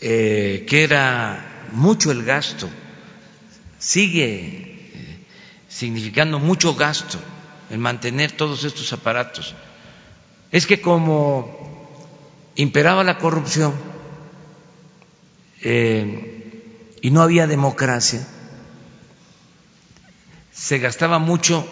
que 0.00 0.82
era 0.82 1.68
mucho 1.72 2.10
el 2.10 2.24
gasto, 2.24 2.68
sigue 3.78 4.65
significando 5.76 6.38
mucho 6.38 6.74
gasto 6.74 7.18
en 7.68 7.80
mantener 7.80 8.32
todos 8.32 8.64
estos 8.64 8.94
aparatos. 8.94 9.54
Es 10.50 10.66
que 10.66 10.80
como 10.80 12.50
imperaba 12.54 13.04
la 13.04 13.18
corrupción 13.18 13.74
eh, 15.60 16.94
y 17.02 17.10
no 17.10 17.20
había 17.20 17.46
democracia, 17.46 18.26
se 20.50 20.78
gastaba 20.78 21.18
mucho 21.18 21.68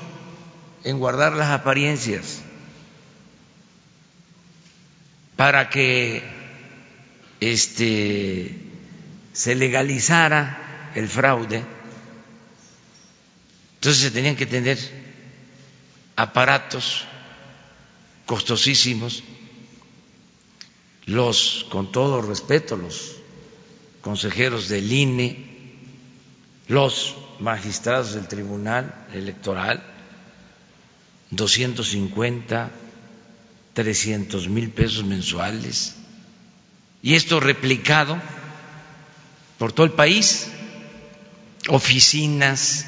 en 0.83 0.99
guardar 0.99 1.33
las 1.33 1.49
apariencias 1.49 2.43
para 5.37 5.71
que 5.71 6.23
este 7.41 8.55
se 9.33 9.55
legalizara 9.55 10.91
el 10.95 11.09
fraude 11.09 11.74
entonces 13.85 14.03
se 14.03 14.11
tenían 14.13 14.35
que 14.35 14.47
tener 14.47 14.79
aparatos 16.17 17.05
costosísimos, 18.25 19.23
los, 21.05 21.67
con 21.69 21.93
todo 21.93 22.23
respeto, 22.23 22.79
los 22.79 23.17
consejeros 24.01 24.71
del 24.71 24.91
INE, 24.91 25.37
los 26.69 27.15
magistrados 27.41 28.15
del 28.15 28.27
Tribunal 28.27 29.07
Electoral, 29.13 29.83
250, 31.33 32.71
300 33.75 34.49
mil 34.49 34.71
pesos 34.71 35.05
mensuales, 35.05 35.97
y 37.03 37.17
esto 37.17 37.39
replicado 37.39 38.17
por 39.59 39.73
todo 39.75 39.85
el 39.85 39.93
país, 39.93 40.49
oficinas, 41.69 42.87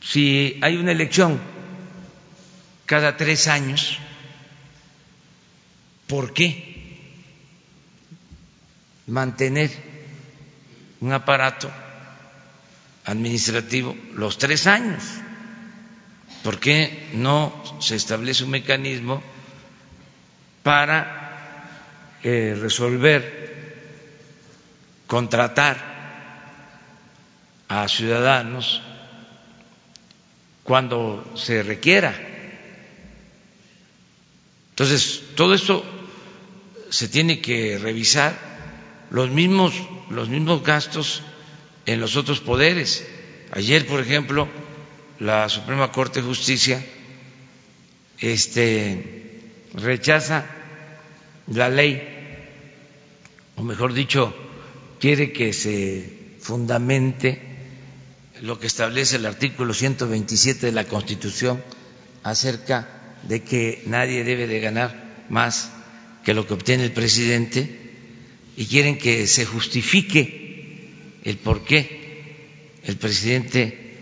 si 0.00 0.58
hay 0.62 0.76
una 0.76 0.92
elección 0.92 1.40
cada 2.86 3.16
tres 3.16 3.46
años, 3.48 3.98
¿por 6.06 6.32
qué 6.32 6.98
mantener 9.06 9.70
un 11.00 11.12
aparato 11.12 11.70
administrativo 13.04 13.96
los 14.14 14.38
tres 14.38 14.66
años? 14.66 15.02
¿Por 16.42 16.58
qué 16.58 17.10
no 17.14 17.62
se 17.80 17.96
establece 17.96 18.44
un 18.44 18.50
mecanismo 18.50 19.22
para 20.62 22.16
eh, 22.22 22.56
resolver 22.58 23.40
contratar 25.06 25.76
a 27.68 27.86
ciudadanos 27.88 28.82
cuando 30.64 31.32
se 31.34 31.62
requiera. 31.62 32.14
Entonces, 34.70 35.22
todo 35.34 35.54
esto 35.54 35.84
se 36.90 37.08
tiene 37.08 37.40
que 37.40 37.78
revisar, 37.78 38.50
los 39.10 39.30
mismos, 39.30 39.74
los 40.10 40.28
mismos 40.28 40.62
gastos 40.62 41.22
en 41.86 42.00
los 42.00 42.16
otros 42.16 42.40
poderes. 42.40 43.06
Ayer, 43.52 43.86
por 43.86 44.00
ejemplo, 44.00 44.48
la 45.18 45.48
Suprema 45.48 45.92
Corte 45.92 46.20
de 46.20 46.26
Justicia 46.26 46.84
este, 48.18 49.40
rechaza 49.74 50.46
la 51.48 51.68
ley, 51.68 52.02
o 53.56 53.62
mejor 53.62 53.92
dicho, 53.92 54.34
quiere 54.98 55.32
que 55.32 55.52
se 55.52 56.36
fundamente 56.40 57.49
lo 58.42 58.58
que 58.58 58.66
establece 58.66 59.16
el 59.16 59.26
artículo 59.26 59.74
127 59.74 60.66
de 60.66 60.72
la 60.72 60.84
Constitución 60.84 61.62
acerca 62.22 62.88
de 63.22 63.42
que 63.42 63.82
nadie 63.86 64.24
debe 64.24 64.46
de 64.46 64.60
ganar 64.60 65.26
más 65.28 65.70
que 66.24 66.34
lo 66.34 66.46
que 66.46 66.54
obtiene 66.54 66.84
el 66.84 66.92
presidente 66.92 67.78
y 68.56 68.66
quieren 68.66 68.98
que 68.98 69.26
se 69.26 69.44
justifique 69.44 71.18
el 71.24 71.36
por 71.38 71.64
qué 71.64 72.80
el 72.84 72.96
presidente 72.96 73.96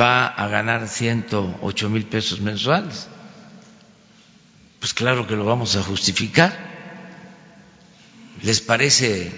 va 0.00 0.26
a 0.26 0.48
ganar 0.48 0.88
108 0.88 1.90
mil 1.90 2.04
pesos 2.06 2.40
mensuales. 2.40 3.08
Pues 4.78 4.94
claro 4.94 5.26
que 5.26 5.36
lo 5.36 5.44
vamos 5.44 5.76
a 5.76 5.82
justificar. 5.82 6.70
¿Les 8.42 8.60
parece 8.60 9.30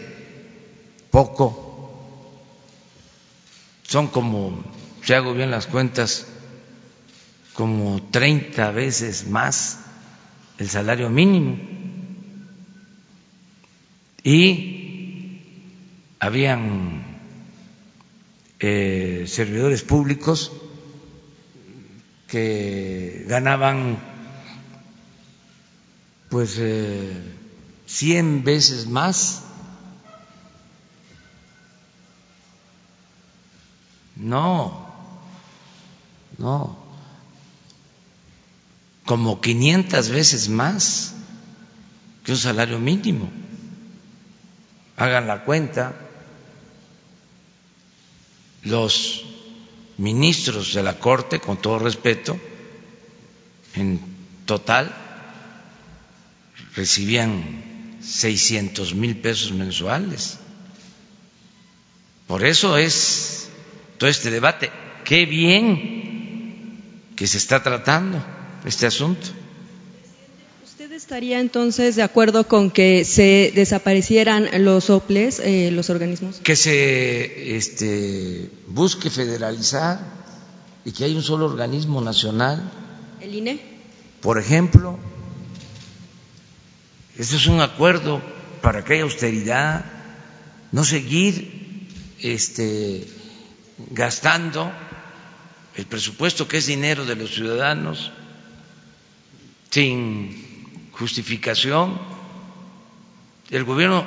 poco? 1.11 1.64
Son 3.87 4.09
como, 4.09 4.65
si 5.03 5.13
hago 5.13 5.35
bien 5.35 5.51
las 5.51 5.67
cuentas, 5.67 6.27
como 7.53 8.03
30 8.11 8.71
veces 8.73 9.29
más 9.29 9.79
el 10.59 10.69
salario 10.69 11.11
mínimo. 11.11 11.59
Y 14.23 15.41
habían 16.19 17.05
eh, 18.59 19.25
servidores 19.29 19.83
públicos 19.83 20.51
que 22.27 23.27
ganaban 23.29 23.99
pues 26.31 26.57
eh, 26.59 27.13
100 27.87 28.43
veces 28.43 28.87
más. 28.89 29.44
No, 34.25 34.73
no, 36.39 36.79
como 39.05 39.43
500 39.43 40.09
veces 40.09 40.49
más 40.49 41.13
que 42.25 42.33
un 42.33 42.39
salario 42.39 42.79
mínimo. 42.79 43.31
Hagan 44.97 45.27
la 45.27 45.45
cuenta. 45.45 45.95
Los 48.63 49.27
ministros 49.99 50.73
de 50.73 50.83
la 50.83 50.99
Corte, 50.99 51.39
con 51.39 51.59
todo 51.59 51.79
respeto, 51.79 52.41
en 53.75 54.01
total 54.47 54.91
recibían 56.75 57.99
600 58.03 58.95
mil 58.95 59.19
pesos 59.19 59.53
mensuales. 59.53 60.39
Por 62.27 62.43
eso 62.43 62.79
es 62.79 63.44
todo 63.99 64.11
este 64.11 64.31
debate. 64.31 64.71
Qué 65.05 65.27
bien 65.27 67.13
que 67.17 67.27
se 67.27 67.39
está 67.39 67.63
tratando 67.63 68.25
este 68.65 68.87
asunto. 68.87 69.29
¿Usted 70.65 70.93
estaría 70.93 71.41
entonces 71.41 71.97
de 71.97 72.03
acuerdo 72.03 72.49
con 72.49 72.71
que 72.71 73.05
se 73.05 73.53
desaparecieran 73.55 74.49
los 74.65 74.91
OPLES, 74.91 75.41
eh, 75.41 75.71
los 75.71 75.91
organismos? 75.91 76.41
Que 76.43 76.57
se 76.57 77.57
este, 77.57 78.51
busque 78.69 79.11
federalizar 79.11 80.01
y 80.85 80.93
que 80.93 81.05
haya 81.05 81.17
un 81.17 81.23
solo 81.23 81.47
organismo 81.47 82.01
nacional. 82.01 82.71
¿El 83.21 83.35
INE? 83.35 83.61
Por 84.21 84.39
ejemplo, 84.39 84.99
este 87.17 87.37
es 87.37 87.47
un 87.47 87.61
acuerdo 87.61 88.21
para 88.61 88.85
que 88.85 88.95
haya 88.95 89.03
austeridad, 89.05 89.85
no 90.73 90.85
seguir 90.85 91.87
este, 92.21 93.07
gastando 93.79 94.71
el 95.77 95.87
presupuesto 95.87 96.47
que 96.47 96.59
es 96.59 96.67
dinero 96.67 97.05
de 97.05 97.17
los 97.17 97.35
ciudadanos 97.35 98.13
sin 99.71 100.89
justificación. 100.93 101.99
El 103.51 103.65
gobierno 103.65 104.05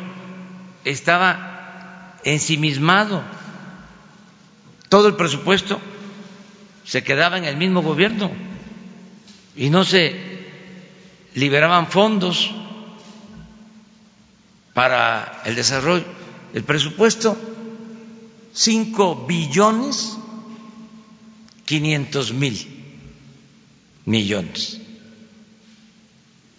estaba 0.86 2.18
ensimismado. 2.24 3.22
Todo 4.90 5.10
el 5.10 5.16
presupuesto 5.16 5.82
se 6.86 7.04
quedaba 7.04 7.38
en 7.38 7.44
el 7.44 7.58
mismo 7.58 7.82
gobierno 7.82 8.32
y 9.58 9.70
no 9.70 9.84
se 9.84 10.16
liberaban 11.36 11.88
fondos 11.88 12.50
para 14.74 15.42
el 15.44 15.56
desarrollo. 15.56 16.06
El 16.54 16.64
presupuesto, 16.64 17.38
cinco 18.58 19.28
billones 19.28 20.18
quinientos 21.66 22.34
mil 22.34 22.58
millones 24.06 24.82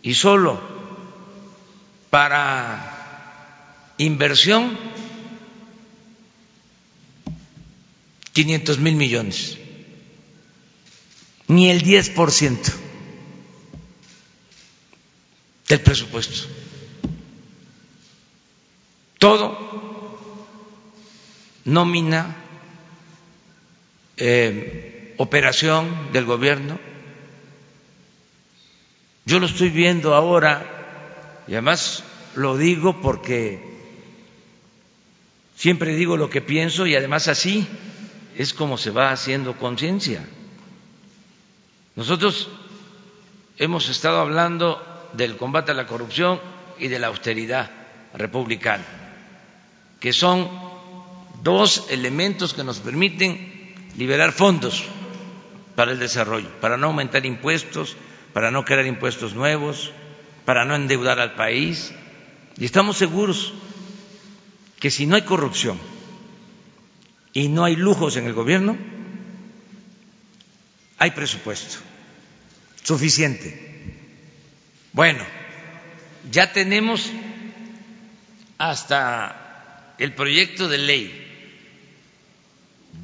y 0.02 0.14
solo 0.14 0.60
para 2.10 3.94
inversión 3.98 4.78
500 8.38 8.78
mil 8.78 8.94
millones, 8.94 9.58
ni 11.48 11.70
el 11.70 11.82
10 11.82 12.10
por 12.10 12.30
ciento 12.30 12.70
del 15.66 15.80
presupuesto. 15.80 16.46
Todo 19.18 19.87
nómina, 21.68 22.36
eh, 24.16 25.14
operación 25.18 26.12
del 26.12 26.24
gobierno 26.24 26.78
yo 29.28 29.38
lo 29.40 29.44
estoy 29.44 29.68
viendo 29.68 30.14
ahora 30.14 31.44
y 31.46 31.52
además 31.52 32.02
lo 32.34 32.56
digo 32.56 33.02
porque 33.02 33.60
siempre 35.54 35.94
digo 35.96 36.16
lo 36.16 36.30
que 36.30 36.40
pienso 36.40 36.86
y 36.86 36.96
además 36.96 37.28
así 37.28 37.68
es 38.38 38.54
como 38.54 38.78
se 38.78 38.90
va 38.90 39.10
haciendo 39.10 39.58
conciencia. 39.58 40.24
Nosotros 41.94 42.48
hemos 43.58 43.90
estado 43.90 44.20
hablando 44.20 44.82
del 45.12 45.36
combate 45.36 45.72
a 45.72 45.74
la 45.74 45.86
corrupción 45.86 46.40
y 46.78 46.88
de 46.88 46.98
la 46.98 47.08
austeridad 47.08 47.70
republicana, 48.14 48.86
que 50.00 50.14
son 50.14 50.48
dos 51.48 51.86
elementos 51.88 52.52
que 52.52 52.62
nos 52.62 52.78
permiten 52.80 53.72
liberar 53.96 54.32
fondos 54.32 54.84
para 55.74 55.92
el 55.92 55.98
desarrollo, 55.98 56.50
para 56.60 56.76
no 56.76 56.88
aumentar 56.88 57.24
impuestos, 57.24 57.96
para 58.34 58.50
no 58.50 58.66
crear 58.66 58.84
impuestos 58.84 59.32
nuevos, 59.32 59.90
para 60.44 60.66
no 60.66 60.76
endeudar 60.76 61.18
al 61.20 61.36
país. 61.36 61.94
Y 62.58 62.66
estamos 62.66 62.98
seguros 62.98 63.54
que 64.78 64.90
si 64.90 65.06
no 65.06 65.16
hay 65.16 65.22
corrupción 65.22 65.78
y 67.32 67.48
no 67.48 67.64
hay 67.64 67.76
lujos 67.76 68.18
en 68.18 68.26
el 68.26 68.34
gobierno, 68.34 68.76
hay 70.98 71.12
presupuesto 71.12 71.78
suficiente. 72.82 73.96
Bueno, 74.92 75.24
ya 76.30 76.52
tenemos 76.52 77.10
hasta 78.58 79.94
el 79.98 80.12
proyecto 80.12 80.68
de 80.68 80.76
ley 80.76 81.27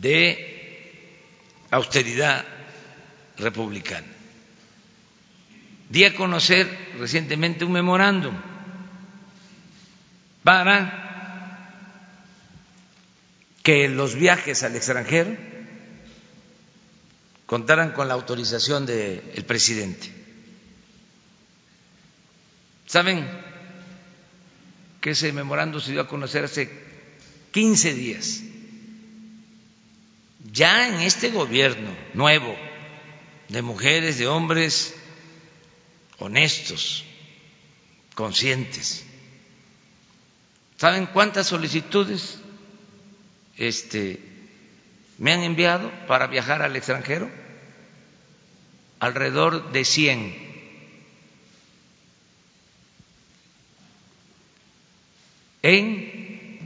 de 0.00 1.66
austeridad 1.70 2.44
republicana 3.38 4.06
di 5.88 6.04
a 6.04 6.14
conocer 6.14 6.66
recientemente 6.98 7.64
un 7.64 7.72
memorándum 7.72 8.34
para 10.42 11.02
que 13.62 13.88
los 13.88 14.14
viajes 14.14 14.62
al 14.62 14.76
extranjero 14.76 15.36
contaran 17.46 17.92
con 17.92 18.08
la 18.08 18.14
autorización 18.14 18.86
del 18.86 19.44
presidente. 19.46 20.10
¿Saben 22.86 23.26
que 25.00 25.10
ese 25.10 25.32
memorándum 25.32 25.80
se 25.80 25.92
dio 25.92 26.00
a 26.00 26.08
conocer 26.08 26.44
hace 26.44 26.70
15 27.52 27.92
días. 27.92 28.40
Ya 30.52 30.88
en 30.88 31.00
este 31.00 31.30
gobierno 31.30 31.90
nuevo, 32.12 32.54
de 33.48 33.62
mujeres, 33.62 34.18
de 34.18 34.26
hombres 34.26 34.94
honestos, 36.18 37.04
conscientes. 38.14 39.04
¿Saben 40.76 41.06
cuántas 41.06 41.46
solicitudes 41.46 42.38
este, 43.56 44.20
me 45.18 45.32
han 45.32 45.42
enviado 45.42 45.90
para 46.06 46.26
viajar 46.26 46.62
al 46.62 46.76
extranjero? 46.76 47.30
Alrededor 49.00 49.72
de 49.72 49.84
100. 49.84 50.44
En 55.62 56.58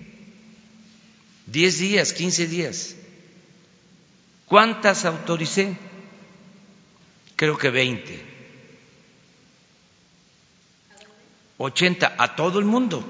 10 1.47 1.79
días, 1.79 2.13
15 2.13 2.47
días. 2.49 2.98
¿Cuántas 4.49 5.05
autoricé? 5.05 5.77
Creo 7.37 7.59
que 7.59 7.71
20. 7.71 8.27
80 11.59 12.15
a 12.17 12.35
todo 12.35 12.59
el 12.59 12.65
mundo. 12.65 13.05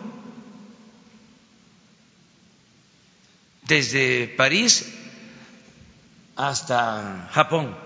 Desde 3.62 4.26
París 4.28 4.93
hasta 6.34 7.28
Japón. 7.32 7.76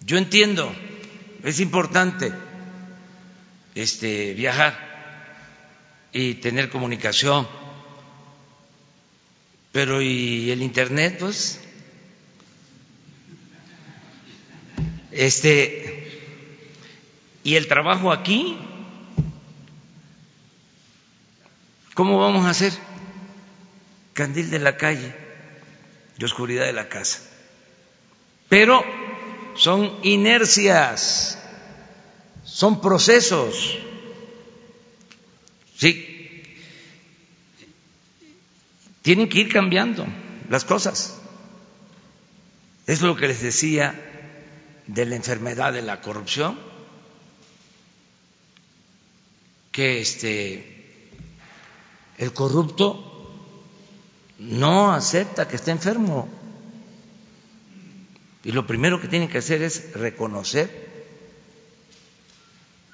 Yo 0.00 0.18
entiendo, 0.18 0.72
es 1.42 1.60
importante 1.60 2.32
este 3.74 4.34
viajar 4.34 4.85
y 6.16 6.34
tener 6.34 6.70
comunicación 6.70 7.46
pero 9.76 10.00
¿y 10.00 10.50
el 10.50 10.62
internet 10.62 11.18
pues? 11.20 11.60
Este 15.12 16.32
¿y 17.44 17.56
el 17.56 17.68
trabajo 17.68 18.10
aquí? 18.10 18.56
¿Cómo 21.92 22.18
vamos 22.18 22.46
a 22.46 22.50
hacer? 22.50 22.72
Candil 24.14 24.48
de 24.48 24.60
la 24.60 24.78
calle 24.78 25.14
y 26.18 26.24
oscuridad 26.24 26.64
de 26.64 26.72
la 26.72 26.88
casa. 26.88 27.20
Pero 28.48 28.82
son 29.56 29.94
inercias, 30.04 31.38
son 32.44 32.80
procesos. 32.80 33.76
Sí, 35.76 36.42
tienen 39.02 39.28
que 39.28 39.40
ir 39.40 39.52
cambiando 39.52 40.06
las 40.48 40.64
cosas. 40.64 41.18
Es 42.86 43.02
lo 43.02 43.14
que 43.16 43.28
les 43.28 43.42
decía 43.42 43.94
de 44.86 45.04
la 45.04 45.16
enfermedad 45.16 45.72
de 45.72 45.82
la 45.82 46.00
corrupción, 46.00 46.58
que 49.70 50.00
este 50.00 50.72
el 52.16 52.32
corrupto 52.32 53.12
no 54.38 54.92
acepta 54.92 55.46
que 55.46 55.56
esté 55.56 55.72
enfermo. 55.72 56.28
Y 58.44 58.52
lo 58.52 58.66
primero 58.66 59.00
que 59.00 59.08
tienen 59.08 59.28
que 59.28 59.38
hacer 59.38 59.62
es 59.62 59.92
reconocer 59.92 60.86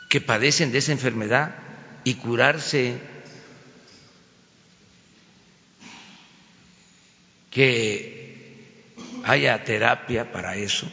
que 0.09 0.21
padecen 0.21 0.73
de 0.73 0.79
esa 0.79 0.93
enfermedad 0.93 1.72
y 2.05 2.15
curarse 2.15 2.99
que 7.51 8.63
haya 9.25 9.63
terapia 9.65 10.33
para 10.33 10.57
eso 10.57 10.91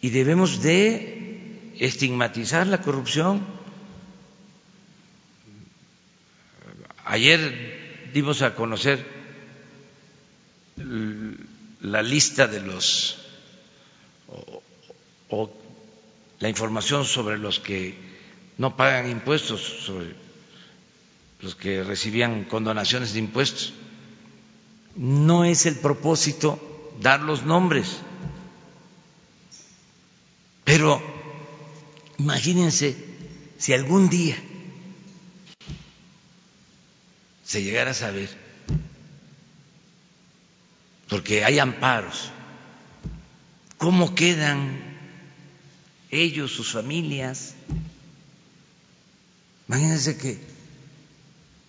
y 0.00 0.10
debemos 0.10 0.62
de 0.62 1.72
estigmatizar 1.78 2.66
la 2.66 2.80
corrupción. 2.80 3.44
Ayer 7.04 8.10
dimos 8.12 8.42
a 8.42 8.54
conocer 8.54 9.04
la 11.80 12.02
lista 12.02 12.46
de 12.46 12.60
los 12.60 13.18
o, 15.28 15.50
la 16.38 16.48
información 16.48 17.04
sobre 17.04 17.38
los 17.38 17.58
que 17.58 17.94
no 18.58 18.76
pagan 18.76 19.10
impuestos, 19.10 19.60
sobre 19.60 20.14
los 21.40 21.54
que 21.54 21.84
recibían 21.84 22.44
condonaciones 22.44 23.12
de 23.12 23.18
impuestos 23.18 23.72
no 24.96 25.44
es 25.44 25.66
el 25.66 25.76
propósito 25.76 26.58
dar 27.00 27.20
los 27.20 27.44
nombres. 27.44 27.98
Pero 30.64 31.00
imagínense 32.18 32.96
si 33.58 33.72
algún 33.72 34.08
día 34.08 34.36
se 37.44 37.62
llegara 37.62 37.92
a 37.92 37.94
saber, 37.94 38.28
porque 41.08 41.44
hay 41.44 41.58
amparos, 41.58 42.30
cómo 43.76 44.14
quedan 44.14 44.80
ellos, 46.10 46.50
sus 46.50 46.72
familias. 46.72 47.55
Imagínense 49.68 50.16
que 50.16 50.38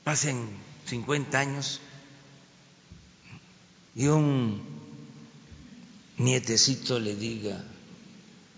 pasen 0.04 0.48
50 0.86 1.40
años 1.40 1.82
y 3.96 4.08
un 4.08 4.62
nietecito 6.18 7.00
le 7.00 7.16
diga 7.16 7.64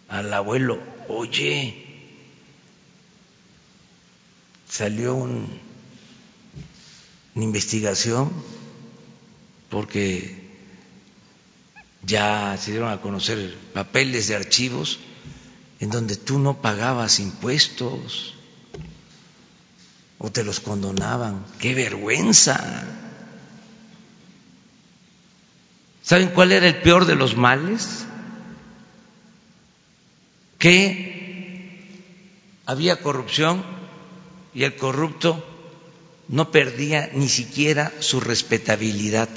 al 0.09 0.33
abuelo, 0.33 0.81
oye, 1.07 1.85
salió 4.67 5.15
una 5.15 5.47
investigación 7.35 8.31
porque 9.69 10.49
ya 12.03 12.57
se 12.59 12.71
dieron 12.71 12.91
a 12.91 13.01
conocer 13.01 13.57
papeles 13.73 14.27
de 14.27 14.35
archivos 14.35 14.99
en 15.79 15.89
donde 15.89 16.15
tú 16.17 16.39
no 16.39 16.61
pagabas 16.61 17.19
impuestos 17.19 18.35
o 20.20 20.30
te 20.30 20.43
los 20.43 20.59
condonaban. 20.59 21.45
¡Qué 21.59 21.74
vergüenza! 21.74 22.86
¿Saben 26.03 26.30
cuál 26.30 26.51
era 26.51 26.67
el 26.67 26.82
peor 26.82 27.05
de 27.05 27.15
los 27.15 27.36
males? 27.36 28.05
Que 30.59 31.89
había 32.65 33.01
corrupción 33.01 33.63
y 34.53 34.63
el 34.63 34.76
corrupto 34.76 35.45
no 36.28 36.51
perdía 36.51 37.09
ni 37.13 37.30
siquiera 37.30 37.91
su 37.99 38.20
respetabilidad. 38.20 39.30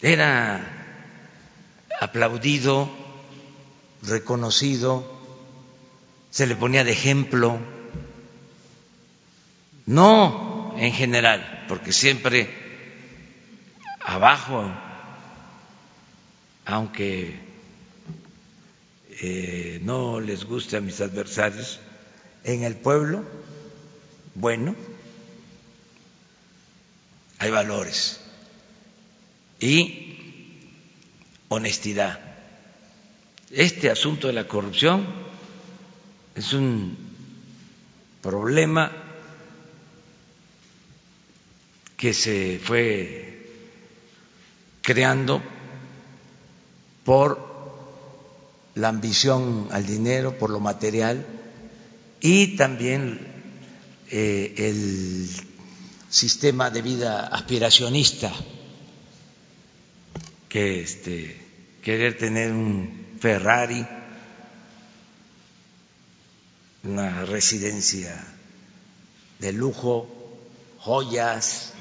Era 0.00 0.96
aplaudido, 2.00 2.88
reconocido, 4.02 5.19
se 6.30 6.46
le 6.46 6.56
ponía 6.56 6.84
de 6.84 6.92
ejemplo. 6.92 7.58
No 9.86 10.74
en 10.78 10.92
general, 10.92 11.64
porque 11.68 11.92
siempre 11.92 12.48
abajo, 14.00 14.70
aunque 16.64 17.38
eh, 19.22 19.80
no 19.82 20.20
les 20.20 20.44
guste 20.44 20.76
a 20.76 20.80
mis 20.80 21.00
adversarios, 21.00 21.80
en 22.44 22.62
el 22.62 22.76
pueblo, 22.76 23.24
bueno, 24.34 24.74
hay 27.38 27.50
valores 27.50 28.20
y 29.58 30.16
honestidad. 31.48 32.18
Este 33.50 33.90
asunto 33.90 34.28
de 34.28 34.32
la 34.32 34.46
corrupción 34.46 35.29
es 36.34 36.52
un 36.52 36.96
problema 38.22 38.90
que 41.96 42.14
se 42.14 42.58
fue 42.62 43.30
creando 44.80 45.42
por 47.04 47.50
la 48.74 48.88
ambición 48.88 49.68
al 49.70 49.86
dinero, 49.86 50.38
por 50.38 50.50
lo 50.50 50.60
material 50.60 51.26
y 52.20 52.56
también 52.56 53.20
eh, 54.10 54.54
el 54.56 55.28
sistema 56.08 56.70
de 56.70 56.82
vida 56.82 57.26
aspiracionista, 57.26 58.32
que 60.48 60.80
este, 60.80 61.36
querer 61.82 62.18
tener 62.18 62.52
un 62.52 63.16
Ferrari, 63.20 63.86
una 66.82 67.24
residencia 67.24 68.16
de 69.38 69.52
lujo, 69.52 70.08
joyas, 70.78 71.72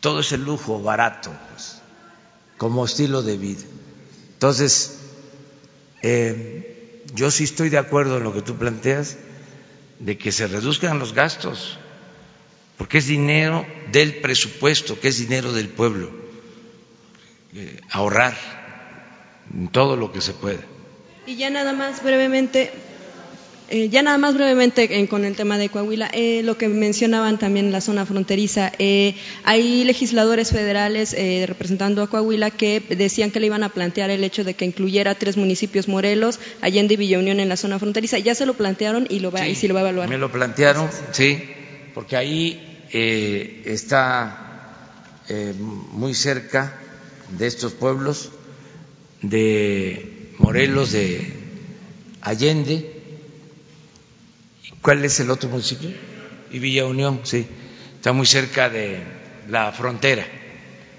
todo 0.00 0.20
ese 0.20 0.36
lujo 0.36 0.82
barato, 0.82 1.32
pues, 1.50 1.80
como 2.58 2.84
estilo 2.84 3.22
de 3.22 3.36
vida. 3.38 3.62
Entonces, 4.34 4.98
eh, 6.02 7.02
yo 7.14 7.30
sí 7.30 7.44
estoy 7.44 7.70
de 7.70 7.78
acuerdo 7.78 8.18
en 8.18 8.24
lo 8.24 8.34
que 8.34 8.42
tú 8.42 8.56
planteas, 8.56 9.16
de 10.00 10.18
que 10.18 10.32
se 10.32 10.46
reduzcan 10.46 10.98
los 10.98 11.14
gastos, 11.14 11.78
porque 12.76 12.98
es 12.98 13.06
dinero 13.06 13.64
del 13.92 14.16
presupuesto, 14.16 15.00
que 15.00 15.08
es 15.08 15.18
dinero 15.18 15.52
del 15.52 15.68
pueblo, 15.68 16.10
eh, 17.54 17.80
ahorrar 17.90 18.36
en 19.52 19.68
todo 19.68 19.96
lo 19.96 20.12
que 20.12 20.20
se 20.20 20.32
pueda. 20.32 20.60
Y 21.26 21.36
ya 21.36 21.48
nada 21.48 21.72
más 21.72 22.02
brevemente, 22.02 22.70
eh, 23.70 23.88
ya 23.88 24.02
nada 24.02 24.18
más 24.18 24.34
brevemente 24.34 25.08
con 25.08 25.24
el 25.24 25.34
tema 25.34 25.56
de 25.56 25.70
Coahuila, 25.70 26.10
eh, 26.12 26.42
lo 26.44 26.58
que 26.58 26.68
mencionaban 26.68 27.38
también 27.38 27.72
la 27.72 27.80
zona 27.80 28.04
fronteriza, 28.04 28.70
eh, 28.78 29.14
hay 29.42 29.84
legisladores 29.84 30.50
federales 30.50 31.16
representando 31.46 32.02
a 32.02 32.10
Coahuila 32.10 32.50
que 32.50 32.82
decían 32.90 33.30
que 33.30 33.40
le 33.40 33.46
iban 33.46 33.62
a 33.62 33.70
plantear 33.70 34.10
el 34.10 34.22
hecho 34.22 34.44
de 34.44 34.52
que 34.52 34.66
incluyera 34.66 35.14
tres 35.14 35.38
municipios 35.38 35.88
Morelos, 35.88 36.40
Allende 36.60 36.94
y 36.94 36.96
Villa 36.98 37.18
Unión 37.18 37.40
en 37.40 37.48
la 37.48 37.56
zona 37.56 37.78
fronteriza. 37.78 38.18
Ya 38.18 38.34
se 38.34 38.44
lo 38.44 38.52
plantearon 38.52 39.06
y, 39.08 39.20
lo 39.20 39.30
va, 39.30 39.48
y 39.48 39.54
sí 39.54 39.66
lo 39.66 39.72
va 39.72 39.80
a 39.80 39.84
evaluar. 39.84 40.10
Me 40.10 40.18
lo 40.18 40.30
plantearon, 40.30 40.90
sí, 41.12 41.42
porque 41.94 42.16
ahí 42.16 42.82
está 43.64 44.40
muy 45.90 46.12
cerca 46.12 46.74
de 47.30 47.46
estos 47.46 47.72
pueblos, 47.72 48.30
de 49.22 50.13
Morelos, 50.38 50.92
de 50.92 51.32
Allende 52.20 52.94
¿Cuál 54.84 55.02
es 55.02 55.18
el 55.18 55.30
otro 55.30 55.48
municipio? 55.48 55.88
Y 56.52 56.58
Villa 56.58 56.84
Unión, 56.84 57.20
sí. 57.22 57.46
Está 57.96 58.12
muy 58.12 58.26
cerca 58.26 58.68
de 58.68 59.02
la 59.48 59.72
frontera. 59.72 60.26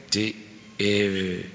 Sí. 0.10 0.36
Eh, 0.80 1.46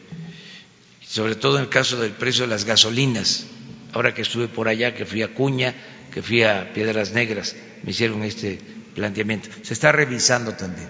sobre 1.04 1.34
todo 1.34 1.56
en 1.56 1.64
el 1.64 1.68
caso 1.68 2.00
del 2.00 2.12
precio 2.12 2.44
de 2.44 2.50
las 2.50 2.64
gasolinas. 2.64 3.46
Ahora 3.92 4.14
que 4.14 4.22
estuve 4.22 4.46
por 4.46 4.68
allá, 4.68 4.94
que 4.94 5.04
fui 5.06 5.22
a 5.22 5.34
Cuña, 5.34 5.74
que 6.14 6.22
fui 6.22 6.44
a 6.44 6.72
Piedras 6.72 7.10
Negras, 7.10 7.56
me 7.82 7.90
hicieron 7.90 8.22
este 8.22 8.60
planteamiento. 8.94 9.48
Se 9.62 9.74
está 9.74 9.90
revisando 9.90 10.52
también 10.52 10.86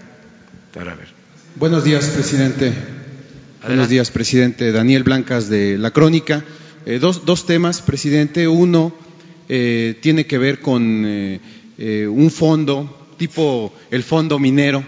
para 0.71 0.93
ver. 0.93 1.07
Buenos 1.55 1.83
días, 1.83 2.05
presidente. 2.05 2.71
Buenos 3.65 3.89
días, 3.89 4.11
presidente. 4.11 4.71
Daniel 4.71 5.01
Blancas 5.01 5.49
de 5.49 5.79
La 5.79 5.89
Crónica. 5.89 6.43
Eh, 6.85 6.97
dos, 6.99 7.45
temas, 7.45 7.81
presidente. 7.81 8.47
Uno 8.47 8.91
eh, 9.49 9.97
tiene 10.01 10.25
que 10.25 10.39
ver 10.39 10.61
con 10.61 11.03
eh, 11.05 12.07
un 12.07 12.31
fondo 12.31 12.97
tipo 13.17 13.71
el 13.91 14.01
fondo 14.01 14.39
minero, 14.39 14.83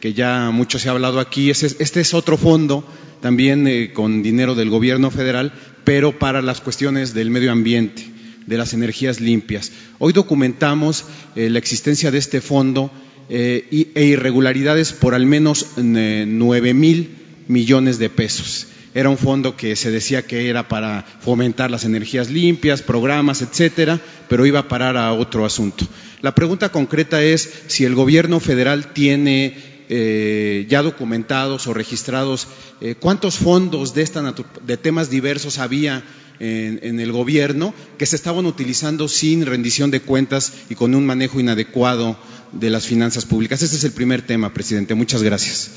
que 0.00 0.14
ya 0.14 0.50
mucho 0.50 0.78
se 0.78 0.88
ha 0.88 0.92
hablado 0.92 1.20
aquí. 1.20 1.50
Este 1.50 2.00
es 2.00 2.14
otro 2.14 2.38
fondo 2.38 2.86
también 3.20 3.90
con 3.92 4.22
dinero 4.22 4.54
del 4.54 4.70
gobierno 4.70 5.10
federal, 5.10 5.52
pero 5.84 6.18
para 6.18 6.40
las 6.40 6.62
cuestiones 6.62 7.12
del 7.12 7.30
medio 7.30 7.52
ambiente, 7.52 8.02
de 8.46 8.56
las 8.56 8.72
energías 8.72 9.20
limpias. 9.20 9.72
Hoy 9.98 10.14
documentamos 10.14 11.04
la 11.34 11.58
existencia 11.58 12.10
de 12.10 12.18
este 12.18 12.40
fondo 12.40 12.90
e 13.28 13.92
irregularidades 13.94 14.92
por 14.92 15.14
al 15.14 15.26
menos 15.26 15.66
nueve 15.76 16.72
mil 16.72 17.10
millones 17.48 17.98
de 17.98 18.08
pesos. 18.08 18.68
Era 18.96 19.10
un 19.10 19.18
fondo 19.18 19.58
que 19.58 19.76
se 19.76 19.90
decía 19.90 20.26
que 20.26 20.48
era 20.48 20.68
para 20.68 21.04
fomentar 21.20 21.70
las 21.70 21.84
energías 21.84 22.30
limpias, 22.30 22.80
programas, 22.80 23.42
etcétera, 23.42 24.00
pero 24.26 24.46
iba 24.46 24.60
a 24.60 24.68
parar 24.68 24.96
a 24.96 25.12
otro 25.12 25.44
asunto. 25.44 25.84
La 26.22 26.34
pregunta 26.34 26.70
concreta 26.70 27.22
es 27.22 27.46
si 27.66 27.84
el 27.84 27.94
gobierno 27.94 28.40
federal 28.40 28.94
tiene 28.94 29.84
eh, 29.90 30.64
ya 30.70 30.80
documentados 30.80 31.66
o 31.66 31.74
registrados 31.74 32.48
eh, 32.80 32.94
cuántos 32.98 33.36
fondos 33.36 33.92
de, 33.92 34.00
esta 34.00 34.34
de 34.64 34.76
temas 34.78 35.10
diversos 35.10 35.58
había 35.58 36.02
en, 36.40 36.80
en, 36.82 36.98
el 36.98 37.12
gobierno 37.12 37.74
que 37.98 38.06
se 38.06 38.16
estaban 38.16 38.46
utilizando 38.46 39.08
sin 39.08 39.44
rendición 39.44 39.90
de 39.90 40.00
cuentas 40.00 40.54
y 40.70 40.74
con 40.74 40.94
un 40.94 41.04
manejo 41.04 41.38
inadecuado 41.38 42.16
de 42.52 42.70
las 42.70 42.86
finanzas 42.86 43.26
públicas. 43.26 43.60
Ese 43.60 43.76
es 43.76 43.84
el 43.84 43.92
primer 43.92 44.22
tema, 44.22 44.54
presidente. 44.54 44.94
Muchas 44.94 45.22
gracias. 45.22 45.72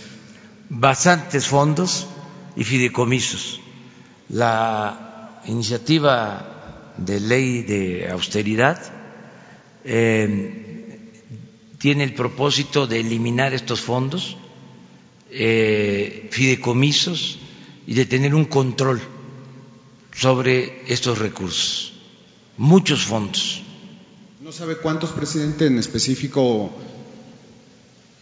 Bastantes 0.70 1.48
fondos 1.48 2.08
y 2.60 2.66
fideicomisos. 2.66 3.62
La 4.28 5.42
iniciativa 5.48 6.94
de 6.98 7.20
ley 7.22 7.64
de 7.64 8.10
austeridad 8.12 8.78
eh, 9.86 11.00
tiene 11.80 12.04
el 12.04 12.14
propósito 12.14 12.86
de 12.86 13.00
eliminar 13.00 13.54
estos 13.54 13.80
fondos, 13.80 14.36
eh, 15.32 16.28
fideicomisos 16.32 17.40
y 17.88 17.94
de 17.94 18.06
tener 18.06 18.36
un 18.36 18.44
control 18.46 19.00
sobre 20.14 20.84
estos 20.92 21.18
recursos. 21.18 21.94
Muchos 22.58 23.06
fondos. 23.06 23.62
¿No 24.42 24.52
sabe 24.52 24.76
cuántos, 24.76 25.12
presidente, 25.12 25.66
en 25.68 25.80
específico? 25.80 26.74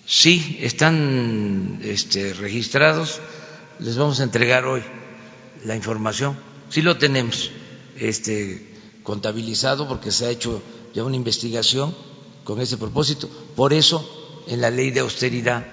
Sí, 0.05 0.59
están 0.61 1.79
este, 1.81 2.33
registrados 2.35 3.19
les 3.79 3.97
vamos 3.97 4.19
a 4.19 4.23
entregar 4.23 4.65
hoy 4.65 4.81
la 5.65 5.75
información. 5.75 6.37
Sí 6.69 6.81
lo 6.81 6.97
tenemos 6.97 7.51
este, 7.97 8.75
contabilizado 9.03 9.87
porque 9.87 10.11
se 10.11 10.25
ha 10.25 10.29
hecho 10.29 10.61
ya 10.93 11.03
una 11.03 11.15
investigación 11.15 11.95
con 12.43 12.61
ese 12.61 12.77
propósito. 12.77 13.29
Por 13.55 13.73
eso 13.73 14.43
en 14.47 14.61
la 14.61 14.69
ley 14.69 14.91
de 14.91 15.01
austeridad 15.01 15.65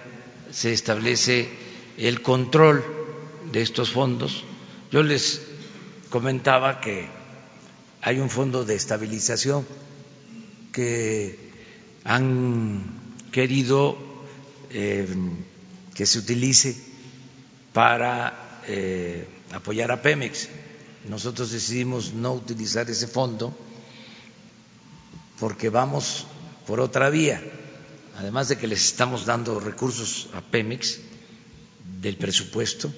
se 0.51 0.73
establece 0.73 1.49
el 1.97 2.23
control 2.23 2.85
de 3.53 3.63
estos 3.63 3.91
fondos. 3.91 4.45
Yo 4.91 5.03
les 5.03 5.41
comentaba 6.11 6.81
que 6.81 7.09
hay 8.03 8.19
un 8.19 8.31
fondo 8.31 8.65
de 8.65 8.75
estabilización 8.75 9.67
que 10.73 11.39
han 12.05 12.83
querido 13.33 13.97
eh, 14.71 15.07
que 15.95 16.07
se 16.07 16.19
utilice 16.19 16.94
para 17.75 18.63
eh, 18.69 19.27
apoyar 19.53 19.91
a 19.91 20.01
Pemex. 20.01 20.49
Nosotros 21.11 21.51
decidimos 21.51 22.15
no 22.15 22.33
utilizar 22.33 22.89
ese 22.89 23.07
fondo 23.07 23.53
porque 25.39 25.69
vamos 25.69 26.25
por 26.67 26.81
otra 26.81 27.11
vía. 27.11 27.43
Además 28.17 28.49
de 28.49 28.57
que 28.57 28.69
les 28.69 28.87
estamos 28.87 29.27
dando 29.27 29.59
recursos 29.59 30.31
a 30.33 30.41
Pemex 30.41 31.01
del 32.01 32.17
presupuesto, 32.17 32.95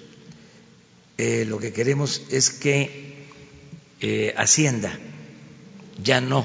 eh, 1.16 1.47
lo 1.49 1.59
que 1.59 1.72
queremos 1.72 2.20
es 2.31 2.51
que 2.51 3.27
eh, 4.01 4.35
Hacienda 4.37 4.93
ya 6.05 6.20
no 6.20 6.45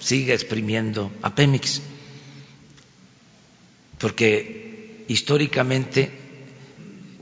siga 0.00 0.32
exprimiendo 0.32 1.12
a 1.20 1.34
Pemex, 1.34 1.82
porque 3.98 5.04
históricamente 5.08 6.27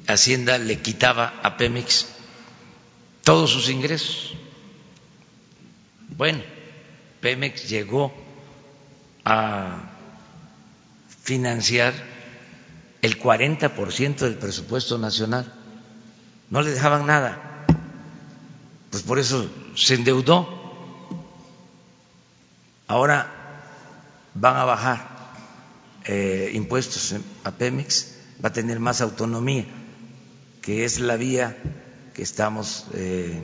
Hacienda 0.07 0.59
le 0.59 0.81
quitaba 0.81 1.41
a 1.43 1.57
Pemex 1.57 2.07
todos 3.25 3.51
sus 3.51 3.69
ingresos. 3.69 4.35
Bueno, 6.11 6.43
Pemex 7.21 7.69
llegó 7.69 8.15
a 9.25 9.79
financiar 11.23 11.93
el 13.03 13.21
40% 13.21 14.19
del 14.19 14.37
presupuesto 14.37 14.97
nacional. 14.99 15.53
No 16.51 16.63
le 16.63 16.71
dejaban 16.71 17.07
nada. 17.07 17.65
Pues 18.91 19.03
por 19.03 19.19
eso 19.19 19.51
se 19.75 19.95
endeudó. 19.95 20.49
Ahora 22.87 23.33
van 24.35 24.57
a 24.57 24.65
bajar 24.65 25.17
eh, 26.05 26.53
impuestos 26.55 27.17
a 27.43 27.51
Pemex, 27.51 28.15
va 28.43 28.51
a 28.51 28.53
tener 28.53 28.79
más 28.79 29.01
autonomía 29.01 29.67
que 30.67 30.85
es 30.85 30.99
la 30.99 31.17
vía 31.17 31.57
que 32.12 32.23
estamos 32.23 32.87
eh, 32.93 33.41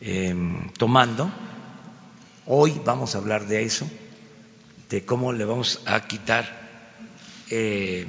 em, 0.00 0.70
tomando. 0.78 1.28
Hoy 2.46 2.80
vamos 2.84 3.16
a 3.16 3.18
hablar 3.18 3.48
de 3.48 3.64
eso, 3.64 3.90
de 4.88 5.04
cómo 5.04 5.32
le 5.32 5.44
vamos 5.44 5.80
a 5.84 6.06
quitar 6.06 6.46
eh, 7.50 8.06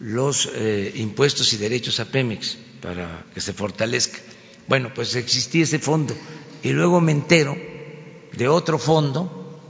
los 0.00 0.50
eh, 0.52 0.94
impuestos 0.96 1.52
y 1.52 1.58
derechos 1.58 2.00
a 2.00 2.06
Pemex 2.06 2.58
para 2.80 3.24
que 3.32 3.40
se 3.40 3.52
fortalezca. 3.52 4.18
Bueno, 4.66 4.92
pues 4.92 5.14
existía 5.14 5.62
ese 5.62 5.78
fondo 5.78 6.16
y 6.64 6.70
luego 6.70 7.00
me 7.00 7.12
entero 7.12 7.56
de 8.32 8.48
otro 8.48 8.80
fondo 8.80 9.60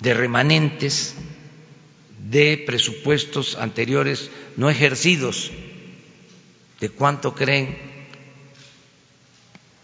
de 0.00 0.12
remanentes 0.12 1.14
de 2.28 2.60
presupuestos 2.66 3.54
anteriores 3.54 4.28
no 4.56 4.68
ejercidos 4.68 5.52
de 6.82 6.90
cuánto 6.90 7.32
creen 7.32 7.78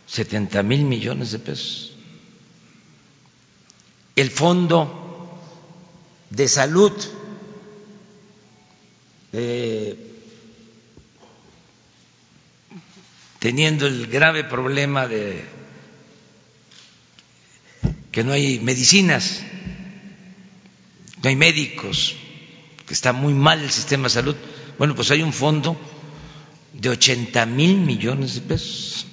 70 0.08 0.64
mil 0.64 0.82
millones 0.82 1.30
de 1.30 1.38
pesos. 1.38 1.92
El 4.16 4.32
fondo 4.32 5.38
de 6.28 6.48
salud, 6.48 6.90
teniendo 13.38 13.86
el 13.86 14.08
grave 14.08 14.42
problema 14.42 15.06
de 15.06 15.44
que 18.10 18.24
no 18.24 18.32
hay 18.32 18.58
medicinas, 18.58 19.42
no 21.22 21.28
hay 21.28 21.36
médicos, 21.36 22.16
que 22.88 22.94
está 22.94 23.12
muy 23.12 23.34
mal 23.34 23.62
el 23.62 23.70
sistema 23.70 24.04
de 24.08 24.10
salud. 24.10 24.34
Bueno, 24.78 24.96
pues 24.96 25.12
hay 25.12 25.22
un 25.22 25.32
fondo 25.32 25.78
de 26.78 26.88
80 26.88 27.44
mil 27.46 27.76
millones 27.76 28.34
de 28.36 28.40
pesos. 28.40 29.06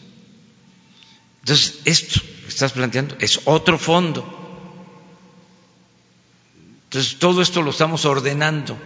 Entonces, 1.42 1.80
esto 1.86 2.22
que 2.22 2.48
estás 2.48 2.72
planteando 2.72 3.16
es 3.20 3.42
otro 3.46 3.78
fondo. 3.78 4.24
Entonces, 6.86 7.18
todo 7.18 7.42
esto 7.42 7.62
lo 7.62 7.72
estamos 7.72 8.06
ordenando. 8.06 8.78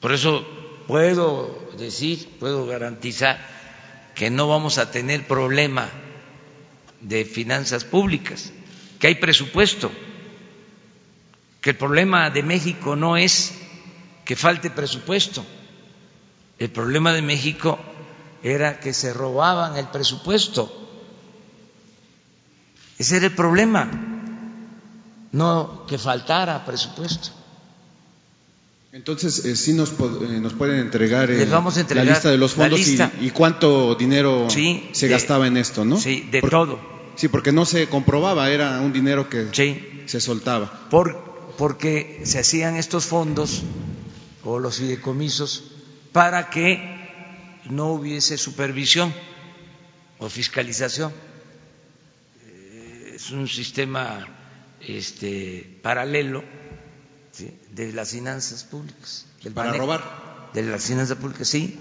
Por 0.00 0.12
eso 0.12 0.46
puedo 0.86 1.70
decir, 1.78 2.28
puedo 2.40 2.66
garantizar 2.66 3.38
que 4.14 4.30
no 4.30 4.48
vamos 4.48 4.78
a 4.78 4.90
tener 4.90 5.26
problema 5.26 5.90
de 7.00 7.24
finanzas 7.24 7.84
públicas, 7.84 8.52
que 8.98 9.08
hay 9.08 9.14
presupuesto, 9.16 9.90
que 11.60 11.70
el 11.70 11.76
problema 11.76 12.30
de 12.30 12.42
México 12.42 12.96
no 12.96 13.16
es 13.16 13.54
que 14.24 14.36
falte 14.36 14.70
presupuesto, 14.70 15.44
el 16.64 16.70
problema 16.70 17.12
de 17.12 17.20
México 17.20 17.78
era 18.42 18.80
que 18.80 18.94
se 18.94 19.12
robaban 19.12 19.76
el 19.76 19.88
presupuesto. 19.88 20.72
Ese 22.98 23.18
era 23.18 23.26
el 23.26 23.34
problema, 23.34 23.90
no 25.32 25.84
que 25.86 25.98
faltara 25.98 26.64
presupuesto. 26.64 27.28
Entonces, 28.92 29.44
eh, 29.44 29.56
sí 29.56 29.74
nos, 29.74 29.90
eh, 29.90 30.40
nos, 30.40 30.54
pueden 30.54 30.78
entregar, 30.78 31.30
eh, 31.30 31.44
la 31.44 32.04
lista 32.04 32.30
de 32.30 32.38
los 32.38 32.54
fondos 32.54 32.80
y, 33.20 33.30
cuánto 33.30 33.94
dinero 33.96 34.48
se 34.48 35.08
gastaba 35.08 35.46
en 35.46 35.58
esto, 35.58 35.84
¿no? 35.84 36.00
Sí, 36.00 36.28
de 36.30 36.40
todo. 36.40 36.78
Sí, 37.16 37.28
porque 37.28 37.52
no 37.52 37.66
se 37.66 37.88
comprobaba, 37.88 38.48
era 38.50 38.80
un 38.80 38.92
dinero 38.92 39.28
que 39.28 39.48
se 40.06 40.20
soltaba. 40.20 40.88
Por, 40.88 41.52
porque 41.58 42.22
se 42.24 42.38
hacían 42.38 42.76
estos 42.76 43.04
fondos 43.04 43.62
o 44.44 44.58
los 44.58 44.78
fideicomisos 44.78 45.73
para 46.14 46.48
que 46.48 46.78
no 47.68 47.88
hubiese 47.88 48.38
supervisión 48.38 49.12
o 50.18 50.30
fiscalización 50.30 51.12
es 53.12 53.32
un 53.32 53.48
sistema 53.48 54.24
este, 54.80 55.78
paralelo 55.82 56.44
de 57.72 57.92
las 57.92 58.10
finanzas 58.10 58.62
públicas. 58.62 59.26
para 59.52 59.72
robar. 59.72 60.50
De 60.54 60.62
las 60.62 60.86
finanzas 60.86 61.18
públicas, 61.18 61.48
sí, 61.48 61.76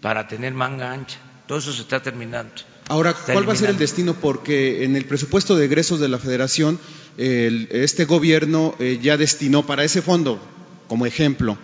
para 0.00 0.26
tener 0.28 0.54
manga 0.54 0.90
ancha. 0.90 1.18
Todo 1.46 1.58
eso 1.58 1.74
se 1.74 1.82
está 1.82 2.02
terminando. 2.02 2.52
Ahora, 2.88 3.12
¿cuál 3.12 3.46
va 3.46 3.52
a 3.52 3.56
ser 3.56 3.68
el 3.68 3.76
destino? 3.76 4.14
Porque 4.14 4.84
en 4.84 4.96
el 4.96 5.04
presupuesto 5.04 5.56
de 5.56 5.66
egresos 5.66 6.00
de 6.00 6.08
la 6.08 6.18
Federación, 6.18 6.80
este 7.18 8.06
gobierno 8.06 8.74
eh, 8.78 8.98
ya 9.02 9.18
destinó 9.18 9.66
para 9.66 9.84
ese 9.84 10.00
fondo, 10.00 10.40
como 10.88 11.04
ejemplo, 11.04 11.58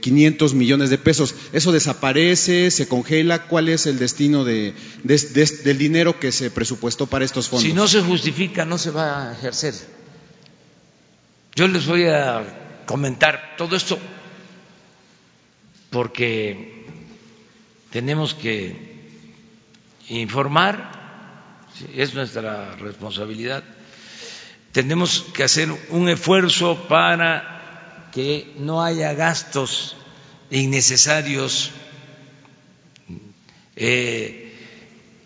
500 0.00 0.52
eh, 0.52 0.54
millones 0.54 0.90
de 0.90 0.98
pesos. 0.98 1.34
¿Eso 1.52 1.72
desaparece, 1.72 2.70
se 2.70 2.88
congela? 2.88 3.46
¿Cuál 3.46 3.68
es 3.68 3.86
el 3.86 3.98
destino 3.98 4.44
de, 4.44 4.74
del 5.02 5.78
dinero 5.78 6.18
que 6.18 6.32
se 6.32 6.50
presupuestó 6.50 7.06
para 7.06 7.24
estos 7.24 7.48
fondos? 7.48 7.64
Si 7.64 7.72
no 7.72 7.86
se 7.86 8.00
justifica, 8.00 8.64
no 8.64 8.78
se 8.78 8.90
va 8.90 9.30
a 9.30 9.32
ejercer. 9.32 9.74
Yo 11.54 11.68
les 11.68 11.86
voy 11.86 12.06
a 12.06 12.82
comentar 12.86 13.54
todo 13.56 13.76
esto 13.76 13.98
porque 15.90 16.84
tenemos 17.90 18.34
que 18.34 18.76
informar, 20.08 21.68
es 21.94 22.14
nuestra 22.14 22.74
responsabilidad. 22.76 23.62
Tenemos 24.72 25.26
que 25.32 25.44
hacer 25.44 25.68
un 25.90 26.08
esfuerzo 26.08 26.88
para 26.88 27.53
que 28.14 28.54
no 28.56 28.82
haya 28.82 29.12
gastos 29.14 29.96
innecesarios. 30.50 31.72
Eh, 33.74 34.54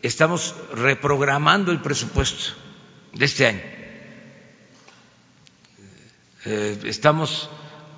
estamos 0.01 0.55
reprogramando 0.73 1.71
el 1.71 1.83
presupuesto 1.83 2.55
de 3.13 3.25
este 3.27 3.47
año. 3.47 3.63
Eh, 6.47 6.79
estamos 6.85 7.51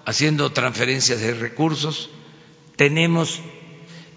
haciendo 0.07 0.51
transferencias 0.51 1.21
de 1.21 1.35
recursos, 1.35 2.11
tenemos 2.75 3.41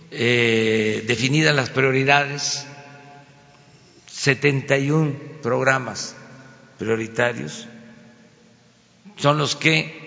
eh, 0.09 1.03
definidas 1.05 1.55
las 1.55 1.69
prioridades, 1.69 2.65
71 4.07 5.13
programas 5.43 6.15
prioritarios 6.79 7.67
son 9.17 9.37
los 9.37 9.55
que 9.55 10.02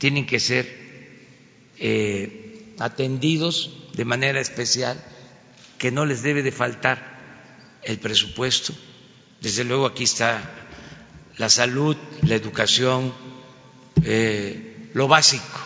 tienen 0.00 0.24
que 0.24 0.40
ser 0.40 0.66
eh, 1.78 2.74
atendidos 2.78 3.76
de 3.92 4.06
manera 4.06 4.40
especial, 4.40 4.98
que 5.76 5.92
no 5.92 6.06
les 6.06 6.22
debe 6.22 6.42
de 6.42 6.52
faltar 6.52 6.98
el 7.82 7.98
presupuesto. 7.98 8.72
Desde 9.42 9.62
luego 9.62 9.84
aquí 9.84 10.04
está 10.04 10.40
la 11.36 11.50
salud, 11.50 11.98
la 12.22 12.34
educación, 12.34 13.12
eh, 14.02 14.90
lo 14.94 15.06
básico, 15.06 15.60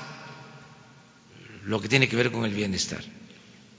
lo 1.67 1.81
que 1.81 1.89
tiene 1.89 2.09
que 2.09 2.17
ver 2.17 2.33
con 2.33 2.45
el 2.45 2.55
bienestar. 2.55 3.05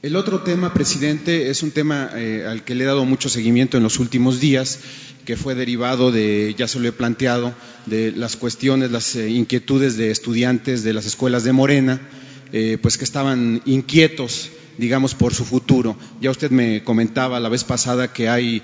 El 0.06 0.16
otro 0.18 0.42
tema, 0.42 0.72
presidente, 0.72 1.50
es 1.50 1.64
un 1.64 1.72
tema 1.72 2.12
eh, 2.14 2.46
al 2.48 2.64
que 2.64 2.76
le 2.76 2.84
he 2.84 2.86
dado 2.86 3.06
mucho 3.06 3.28
seguimiento 3.28 3.76
en 3.78 3.82
los 3.82 3.98
últimos 3.98 4.40
días, 4.40 4.78
que 5.26 5.36
fue 5.36 5.56
derivado 5.56 6.12
de, 6.12 6.54
ya 6.56 6.68
se 6.68 6.80
lo 6.80 6.88
he 6.88 6.92
planteado, 6.92 7.56
de 7.88 8.12
las 8.12 8.36
cuestiones, 8.36 8.92
las 8.92 9.16
eh, 9.16 9.32
inquietudes 9.32 9.98
de 9.98 10.12
estudiantes 10.12 10.84
de 10.84 10.94
las 10.94 11.08
escuelas 11.08 11.44
de 11.44 11.54
Morena, 11.54 12.08
eh, 12.54 12.78
pues 12.80 13.00
que 13.00 13.04
estaban 13.04 13.64
inquietos 13.66 14.52
digamos, 14.78 15.16
por 15.16 15.34
su 15.34 15.44
futuro. 15.44 15.98
Ya 16.22 16.30
usted 16.30 16.52
me 16.52 16.84
comentaba 16.84 17.40
la 17.40 17.50
vez 17.50 17.64
pasada 17.64 18.12
que 18.12 18.28
hay 18.28 18.62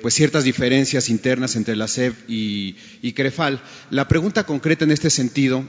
pues 0.00 0.14
ciertas 0.14 0.44
diferencias 0.44 1.10
internas 1.10 1.56
entre 1.56 1.74
la 1.74 1.88
SEP 1.88 2.14
y, 2.30 2.76
y, 3.02 3.12
CREFAL. 3.12 3.60
La 3.90 4.06
pregunta 4.06 4.46
concreta 4.46 4.84
en 4.84 4.92
este 4.92 5.10
sentido, 5.10 5.68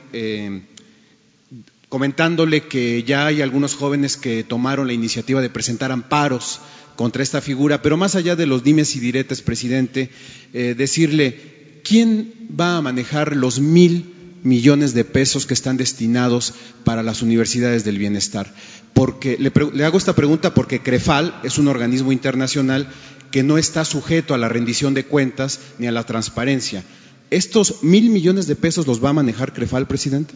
comentándole 1.94 2.64
que 2.64 3.04
ya 3.04 3.28
hay 3.28 3.44
algunos 3.44 3.76
jóvenes 3.76 4.18
que 4.18 4.44
tomaron 4.44 4.88
la 4.88 4.94
iniciativa 4.94 5.42
de 5.42 5.52
presentar 5.52 5.92
amparos 5.92 6.60
contra 6.96 7.22
esta 7.22 7.40
figura, 7.40 7.84
pero 7.84 7.98
más 7.98 8.16
allá 8.16 8.36
de 8.36 8.48
los 8.48 8.64
dimes 8.64 8.96
y 8.96 9.00
diretes, 9.00 9.44
presidente, 9.44 10.10
eh, 10.54 10.74
decirle, 10.76 11.82
¿quién 11.84 12.34
va 12.60 12.78
a 12.78 12.82
manejar 12.82 13.36
los 13.36 13.60
mil 13.60 14.12
millones 14.42 14.96
de 14.96 15.06
pesos 15.06 15.46
que 15.46 15.54
están 15.54 15.78
destinados 15.78 16.56
para 16.84 17.04
las 17.04 17.22
universidades 17.22 17.84
del 17.84 18.00
bienestar? 18.00 18.52
Porque 18.96 19.38
le, 19.38 19.52
le 19.72 19.86
hago 19.86 20.00
esta 20.00 20.16
pregunta 20.16 20.56
porque 20.56 20.82
CREFAL 20.82 21.42
es 21.44 21.60
un 21.60 21.68
organismo 21.68 22.12
internacional 22.12 22.88
que 23.30 23.44
no 23.44 23.60
está 23.60 23.86
sujeto 23.86 24.34
a 24.34 24.40
la 24.40 24.50
rendición 24.50 24.96
de 24.96 25.06
cuentas 25.06 25.60
ni 25.78 25.86
a 25.86 25.92
la 25.92 26.04
transparencia. 26.08 26.84
¿Estos 27.30 27.84
mil 27.84 28.10
millones 28.10 28.48
de 28.48 28.56
pesos 28.56 28.88
los 28.88 29.04
va 29.04 29.10
a 29.10 29.14
manejar 29.14 29.54
CREFAL, 29.54 29.86
presidente? 29.86 30.34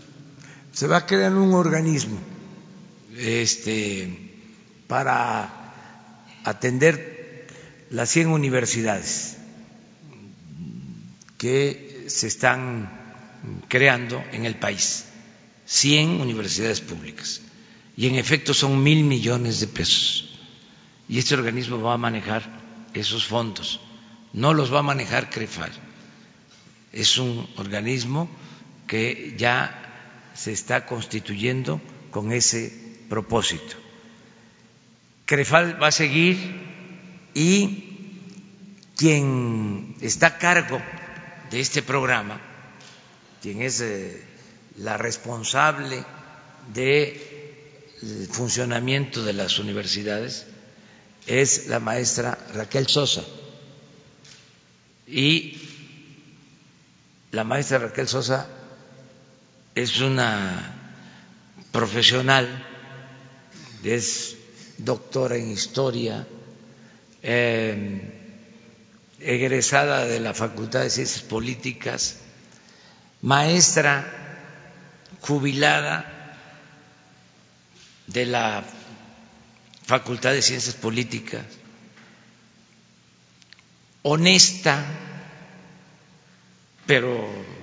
Se 0.77 0.85
va 0.85 0.97
a 0.97 1.05
crear 1.07 1.33
un 1.33 1.55
organismo 1.55 2.19
este, 3.17 4.29
para 4.85 5.73
atender 6.43 7.47
las 7.89 8.11
100 8.11 8.27
universidades 8.27 9.37
que 11.39 12.05
se 12.09 12.27
están 12.27 12.91
creando 13.67 14.23
en 14.31 14.45
el 14.45 14.53
país, 14.53 15.05
100 15.65 16.21
universidades 16.21 16.81
públicas. 16.81 17.41
Y 17.95 18.05
en 18.05 18.13
efecto 18.13 18.53
son 18.53 18.83
mil 18.83 19.03
millones 19.03 19.59
de 19.59 19.65
pesos. 19.65 20.37
Y 21.09 21.17
este 21.17 21.33
organismo 21.33 21.81
va 21.81 21.95
a 21.95 21.97
manejar 21.97 22.43
esos 22.93 23.25
fondos, 23.25 23.79
no 24.31 24.53
los 24.53 24.71
va 24.71 24.81
a 24.81 24.83
manejar 24.93 25.31
CREFAL. 25.31 25.71
Es 26.93 27.17
un 27.17 27.49
organismo 27.57 28.29
que 28.85 29.33
ya 29.39 29.83
se 30.37 30.51
está 30.51 30.85
constituyendo 30.85 31.81
con 32.11 32.31
ese 32.31 32.71
propósito. 33.09 33.75
Crefal 35.25 35.81
va 35.81 35.87
a 35.87 35.91
seguir 35.91 36.37
y 37.33 38.23
quien 38.95 39.95
está 39.99 40.27
a 40.27 40.37
cargo 40.37 40.79
de 41.49 41.59
este 41.59 41.81
programa, 41.81 42.39
quien 43.41 43.61
es 43.61 43.81
eh, 43.81 44.23
la 44.77 44.97
responsable 44.97 46.03
del 46.73 47.19
funcionamiento 48.29 49.23
de 49.23 49.33
las 49.33 49.57
universidades, 49.57 50.45
es 51.25 51.67
la 51.67 51.79
maestra 51.79 52.37
Raquel 52.53 52.87
Sosa. 52.87 53.23
Y 55.07 55.57
la 57.31 57.43
maestra 57.43 57.79
Raquel 57.79 58.07
Sosa 58.07 58.56
es 59.77 59.99
una 59.99 60.73
profesional, 61.71 62.65
es 63.83 64.35
doctora 64.79 65.35
en 65.35 65.51
historia, 65.51 66.27
eh, 67.21 68.01
egresada 69.19 70.05
de 70.05 70.19
la 70.19 70.33
Facultad 70.33 70.81
de 70.81 70.89
Ciencias 70.89 71.21
Políticas, 71.21 72.17
maestra 73.21 74.03
jubilada 75.21 76.11
de 78.07 78.25
la 78.25 78.63
Facultad 79.85 80.31
de 80.31 80.41
Ciencias 80.41 80.73
Políticas, 80.73 81.45
honesta, 84.01 84.83
pero 86.87 87.56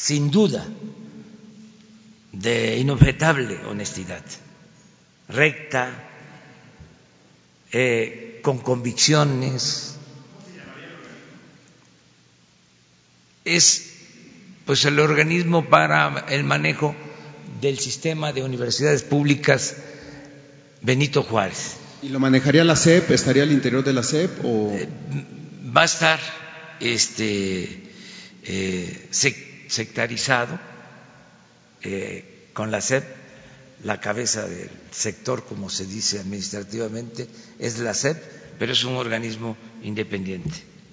sin 0.00 0.30
duda 0.30 0.64
de 2.32 2.76
inobjetable 2.78 3.58
honestidad, 3.64 4.22
recta, 5.28 5.90
eh, 7.72 8.38
con 8.42 8.58
convicciones. 8.58 9.96
Es 13.44 13.86
pues 14.66 14.84
el 14.84 15.00
organismo 15.00 15.68
para 15.68 16.26
el 16.28 16.44
manejo 16.44 16.94
del 17.60 17.78
sistema 17.80 18.32
de 18.32 18.44
universidades 18.44 19.02
públicas 19.02 19.76
Benito 20.80 21.24
Juárez. 21.24 21.76
¿Y 22.02 22.10
lo 22.10 22.20
manejaría 22.20 22.62
la 22.62 22.76
SEP? 22.76 23.10
¿Estaría 23.10 23.42
al 23.42 23.50
interior 23.50 23.82
de 23.82 23.92
la 23.92 24.04
SEP? 24.04 24.44
O... 24.44 24.70
Eh, 24.74 24.88
va 25.76 25.82
a 25.82 25.86
estar 25.86 26.20
este, 26.78 27.82
eh, 28.44 29.08
sectarizado 29.68 30.58
eh, 31.82 32.48
con 32.52 32.70
la 32.70 32.80
SEP. 32.80 33.04
La 33.84 34.00
cabeza 34.00 34.46
del 34.48 34.70
sector, 34.90 35.44
como 35.44 35.70
se 35.70 35.86
dice 35.86 36.18
administrativamente, 36.18 37.28
es 37.60 37.78
la 37.78 37.94
SEP, 37.94 38.20
pero 38.58 38.72
es 38.72 38.82
un 38.82 38.96
organismo 38.96 39.56
independiente. 39.82 40.50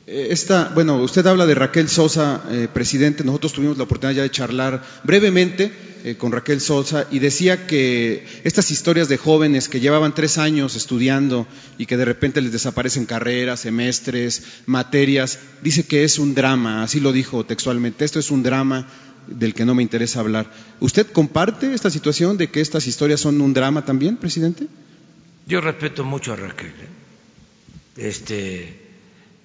Eh, 0.08 0.28
esta, 0.30 0.72
bueno, 0.76 0.98
usted 0.98 1.26
habla 1.26 1.48
de 1.48 1.56
Raquel 1.56 1.90
Sosa, 1.90 2.44
eh, 2.52 2.68
presidente. 2.72 3.24
Nosotros 3.24 3.54
tuvimos 3.54 3.78
la 3.78 3.86
oportunidad 3.86 4.18
ya 4.18 4.22
de 4.22 4.30
charlar 4.30 4.84
brevemente 5.04 5.72
eh, 6.04 6.16
con 6.16 6.32
Raquel 6.32 6.62
Sosa 6.62 7.08
y 7.10 7.18
decía 7.18 7.66
que 7.66 8.24
estas 8.44 8.70
historias 8.70 9.10
de 9.10 9.18
jóvenes 9.18 9.68
que 9.68 9.80
llevaban 9.80 10.14
tres 10.14 10.38
años 10.38 10.76
estudiando 10.76 11.48
y 11.80 11.88
que 11.88 11.98
de 11.98 12.06
repente 12.06 12.42
les 12.42 12.52
desaparecen 12.52 13.06
carreras, 13.06 13.62
semestres, 13.62 14.44
materias, 14.68 15.40
dice 15.64 15.88
que 15.88 16.04
es 16.04 16.20
un 16.20 16.36
drama, 16.36 16.84
así 16.84 17.00
lo 17.00 17.12
dijo 17.12 17.44
textualmente. 17.44 18.06
Esto 18.06 18.20
es 18.20 18.30
un 18.30 18.44
drama 18.44 18.88
del 19.26 19.56
que 19.56 19.66
no 19.66 19.74
me 19.74 19.82
interesa 19.82 20.20
hablar. 20.20 20.52
¿Usted 20.82 21.08
comparte 21.08 21.74
esta 21.74 21.90
situación 21.90 22.38
de 22.38 22.52
que 22.52 22.62
estas 22.62 22.86
historias 22.86 23.22
son 23.22 23.42
un 23.42 23.56
drama 23.56 23.84
también, 23.84 24.18
presidente? 24.18 24.68
Yo 25.48 25.62
respeto 25.62 26.04
mucho 26.04 26.34
a 26.34 26.36
Raquel. 26.36 26.74
Este 27.98 28.85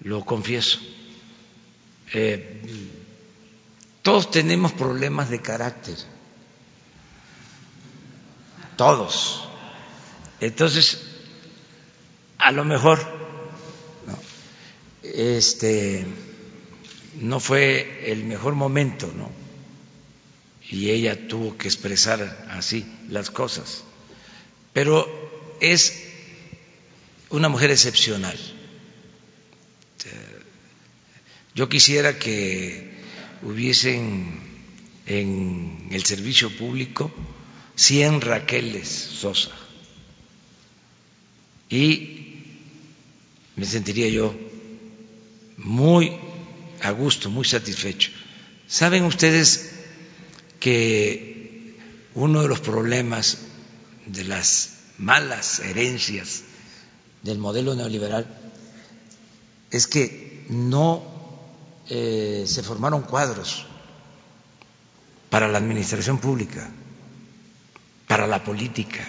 lo 0.01 0.25
confieso. 0.25 0.79
Eh, 2.13 2.61
todos 4.03 4.31
tenemos 4.31 4.73
problemas 4.73 5.31
de 5.31 5.41
carácter, 5.41 5.97
todos. 8.77 9.49
Entonces, 10.41 11.03
a 12.39 12.51
lo 12.51 12.65
mejor 12.65 12.99
no, 14.07 14.19
este 15.03 16.07
no 17.21 17.39
fue 17.41 18.11
el 18.11 18.25
mejor 18.25 18.55
momento, 18.55 19.13
¿no? 19.15 19.31
Y 20.71 20.91
ella 20.91 21.29
tuvo 21.29 21.59
que 21.59 21.69
expresar 21.69 22.47
así 22.51 22.87
las 23.09 23.31
cosas. 23.31 23.83
Pero 24.73 25.07
es 25.61 26.05
una 27.29 27.49
mujer 27.49 27.71
excepcional 27.71 28.39
yo 31.55 31.69
quisiera 31.69 32.19
que 32.19 32.91
hubiesen 33.43 34.41
en 35.07 35.89
el 35.91 36.05
servicio 36.05 36.51
público 36.57 37.11
100 37.77 38.21
Raqueles 38.21 38.89
Sosa 38.89 39.51
y 41.69 42.45
me 43.57 43.65
sentiría 43.65 44.09
yo 44.09 44.35
muy 45.57 46.13
a 46.83 46.91
gusto, 46.91 47.31
muy 47.31 47.45
satisfecho. 47.45 48.11
¿Saben 48.67 49.05
ustedes 49.05 49.71
que 50.59 51.77
uno 52.15 52.43
de 52.43 52.49
los 52.49 52.61
problemas 52.61 53.39
de 54.07 54.25
las 54.25 54.79
malas 54.99 55.61
herencias 55.61 56.43
del 57.23 57.39
modelo 57.39 57.75
neoliberal 57.75 58.27
es 59.71 59.87
que 59.87 60.45
no 60.49 61.10
eh, 61.93 62.45
se 62.47 62.63
formaron 62.63 63.03
cuadros 63.03 63.67
para 65.29 65.49
la 65.49 65.59
administración 65.59 66.19
pública, 66.19 66.71
para 68.07 68.29
la 68.29 68.45
política. 68.45 69.05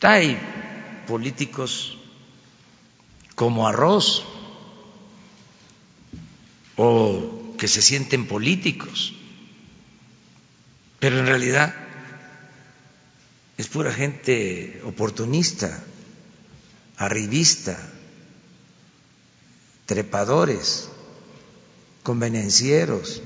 Hay 0.00 0.36
políticos 1.06 1.96
como 3.36 3.68
arroz 3.68 4.24
o 6.74 7.54
que 7.56 7.68
se 7.68 7.82
sienten 7.82 8.26
políticos, 8.26 9.14
pero 10.98 11.20
en 11.20 11.26
realidad 11.26 11.72
es 13.58 13.68
pura 13.68 13.92
gente 13.92 14.82
oportunista, 14.84 15.84
arribista, 16.96 17.78
trepadores 19.86 20.88
convenencieros, 22.02 23.22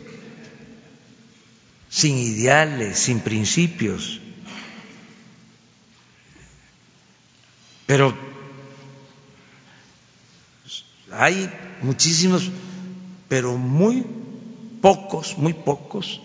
sin 1.88 2.18
ideales, 2.18 2.98
sin 2.98 3.20
principios. 3.20 4.20
Pero 7.86 8.14
hay 11.12 11.50
muchísimos, 11.82 12.50
pero 13.28 13.56
muy 13.56 14.04
pocos, 14.82 15.38
muy 15.38 15.54
pocos 15.54 16.20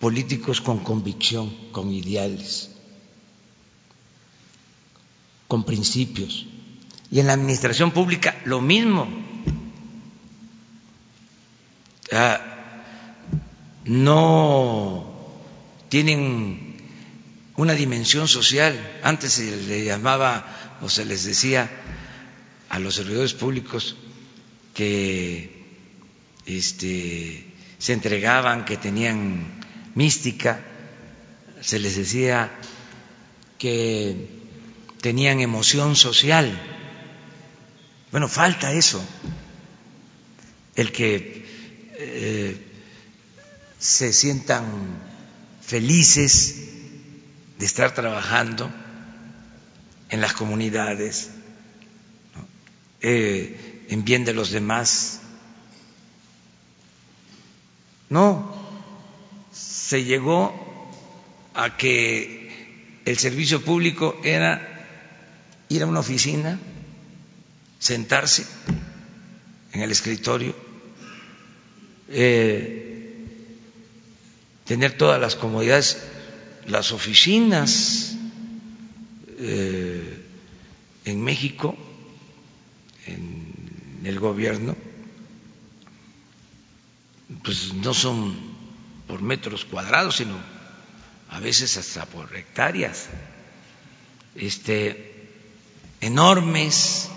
políticos 0.00 0.60
con 0.60 0.78
convicción, 0.78 1.54
con 1.72 1.92
ideales, 1.92 2.70
con 5.46 5.64
principios. 5.64 6.46
Y 7.10 7.20
en 7.20 7.26
la 7.26 7.34
administración 7.34 7.92
pública 7.92 8.40
lo 8.44 8.60
mismo 8.60 9.27
no 13.84 15.18
tienen 15.88 16.76
una 17.56 17.72
dimensión 17.72 18.28
social. 18.28 19.00
Antes 19.02 19.32
se 19.34 19.56
le 19.56 19.84
llamaba 19.84 20.78
o 20.80 20.88
se 20.88 21.04
les 21.04 21.24
decía 21.24 21.70
a 22.68 22.78
los 22.78 22.94
servidores 22.94 23.34
públicos 23.34 23.96
que 24.74 25.66
este, 26.46 27.52
se 27.78 27.92
entregaban, 27.92 28.64
que 28.64 28.76
tenían 28.76 29.60
mística, 29.94 30.60
se 31.60 31.78
les 31.78 31.96
decía 31.96 32.52
que 33.58 34.28
tenían 35.00 35.40
emoción 35.40 35.96
social. 35.96 36.56
Bueno, 38.10 38.28
falta 38.28 38.72
eso, 38.72 39.04
el 40.76 40.92
que 40.92 41.47
eh, 42.00 42.56
se 43.78 44.12
sientan 44.12 44.64
felices 45.60 46.54
de 47.58 47.66
estar 47.66 47.92
trabajando 47.92 48.70
en 50.08 50.20
las 50.20 50.32
comunidades, 50.32 51.30
eh, 53.00 53.86
en 53.88 54.04
bien 54.04 54.24
de 54.24 54.32
los 54.32 54.50
demás. 54.50 55.20
No, 58.10 58.54
se 59.52 60.04
llegó 60.04 60.54
a 61.54 61.76
que 61.76 63.02
el 63.04 63.18
servicio 63.18 63.60
público 63.64 64.20
era 64.22 65.66
ir 65.68 65.82
a 65.82 65.86
una 65.86 66.00
oficina, 66.00 66.60
sentarse 67.80 68.46
en 69.72 69.82
el 69.82 69.90
escritorio 69.90 70.67
eh, 72.08 73.26
tener 74.64 74.96
todas 74.96 75.20
las 75.20 75.36
comodidades, 75.36 76.02
las 76.66 76.92
oficinas 76.92 78.16
eh, 79.38 80.24
en 81.04 81.22
México, 81.22 81.76
en 83.06 84.02
el 84.04 84.20
gobierno, 84.20 84.76
pues 87.42 87.72
no 87.74 87.94
son 87.94 88.36
por 89.06 89.22
metros 89.22 89.64
cuadrados, 89.64 90.16
sino 90.16 90.36
a 91.30 91.40
veces 91.40 91.76
hasta 91.76 92.06
por 92.06 92.34
hectáreas, 92.36 93.06
este, 94.34 95.30
enormes. 96.00 97.08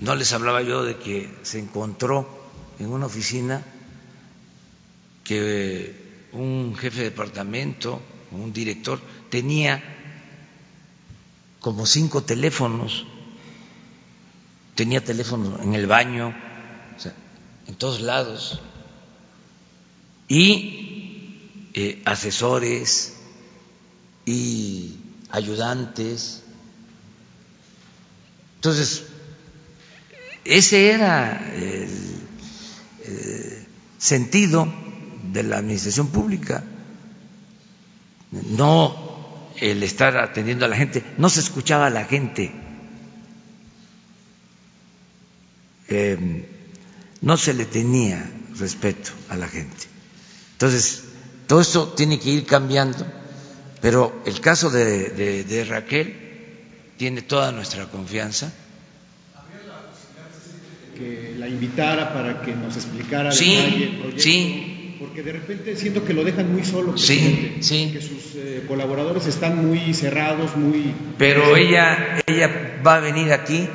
No 0.00 0.14
les 0.16 0.32
hablaba 0.32 0.62
yo 0.62 0.84
de 0.84 0.96
que 0.96 1.32
se 1.42 1.60
encontró 1.60 2.43
en 2.78 2.90
una 2.90 3.06
oficina 3.06 3.62
que 5.22 6.28
un 6.32 6.76
jefe 6.76 6.98
de 6.98 7.04
departamento, 7.04 8.00
un 8.32 8.52
director, 8.52 9.00
tenía 9.30 9.82
como 11.60 11.86
cinco 11.86 12.22
teléfonos, 12.22 13.06
tenía 14.74 15.02
teléfono 15.02 15.60
en 15.62 15.74
el 15.74 15.86
baño, 15.86 16.34
en 17.66 17.74
todos 17.76 18.00
lados, 18.00 18.60
y 20.28 21.70
eh, 21.74 22.02
asesores 22.04 23.14
y 24.26 24.96
ayudantes. 25.30 26.42
Entonces, 28.56 29.04
ese 30.44 30.90
era 30.90 31.52
el 31.54 32.23
eh, 33.06 33.66
sentido 33.98 34.66
de 35.32 35.42
la 35.42 35.58
administración 35.58 36.08
pública, 36.08 36.64
no 38.30 39.50
el 39.60 39.82
estar 39.82 40.16
atendiendo 40.18 40.64
a 40.64 40.68
la 40.68 40.76
gente, 40.76 41.04
no 41.18 41.30
se 41.30 41.40
escuchaba 41.40 41.86
a 41.86 41.90
la 41.90 42.04
gente, 42.04 42.52
eh, 45.88 46.48
no 47.20 47.36
se 47.36 47.54
le 47.54 47.64
tenía 47.64 48.30
respeto 48.58 49.10
a 49.28 49.36
la 49.36 49.48
gente. 49.48 49.86
Entonces, 50.52 51.04
todo 51.46 51.60
esto 51.60 51.88
tiene 51.88 52.18
que 52.18 52.30
ir 52.30 52.46
cambiando, 52.46 53.06
pero 53.80 54.22
el 54.24 54.40
caso 54.40 54.70
de, 54.70 55.66
Raquel 55.68 56.16
tiene 56.96 57.22
toda 57.22 57.52
nuestra 57.52 57.90
confianza. 57.90 58.52
Que 60.96 61.34
la 61.38 61.48
invitara 61.48 62.12
para 62.12 62.42
que 62.42 62.54
nos 62.54 62.76
explicara 62.76 63.32
sí, 63.32 63.54
el 63.56 63.98
proyecto. 63.98 64.22
Sí, 64.22 64.96
porque 65.00 65.22
de 65.22 65.32
repente 65.32 65.76
siento 65.76 66.04
que 66.04 66.14
lo 66.14 66.24
dejan 66.24 66.52
muy 66.52 66.64
solo, 66.64 66.96
sí, 66.96 67.56
sí. 67.60 67.90
que 67.92 68.00
sus 68.00 68.36
eh, 68.36 68.64
colaboradores 68.66 69.26
están 69.26 69.66
muy 69.66 69.92
cerrados, 69.92 70.56
muy... 70.56 70.94
Pero 71.18 71.56
ella, 71.56 72.20
ella 72.26 72.80
va 72.86 72.96
a 72.96 73.00
venir 73.00 73.32
aquí 73.32 73.68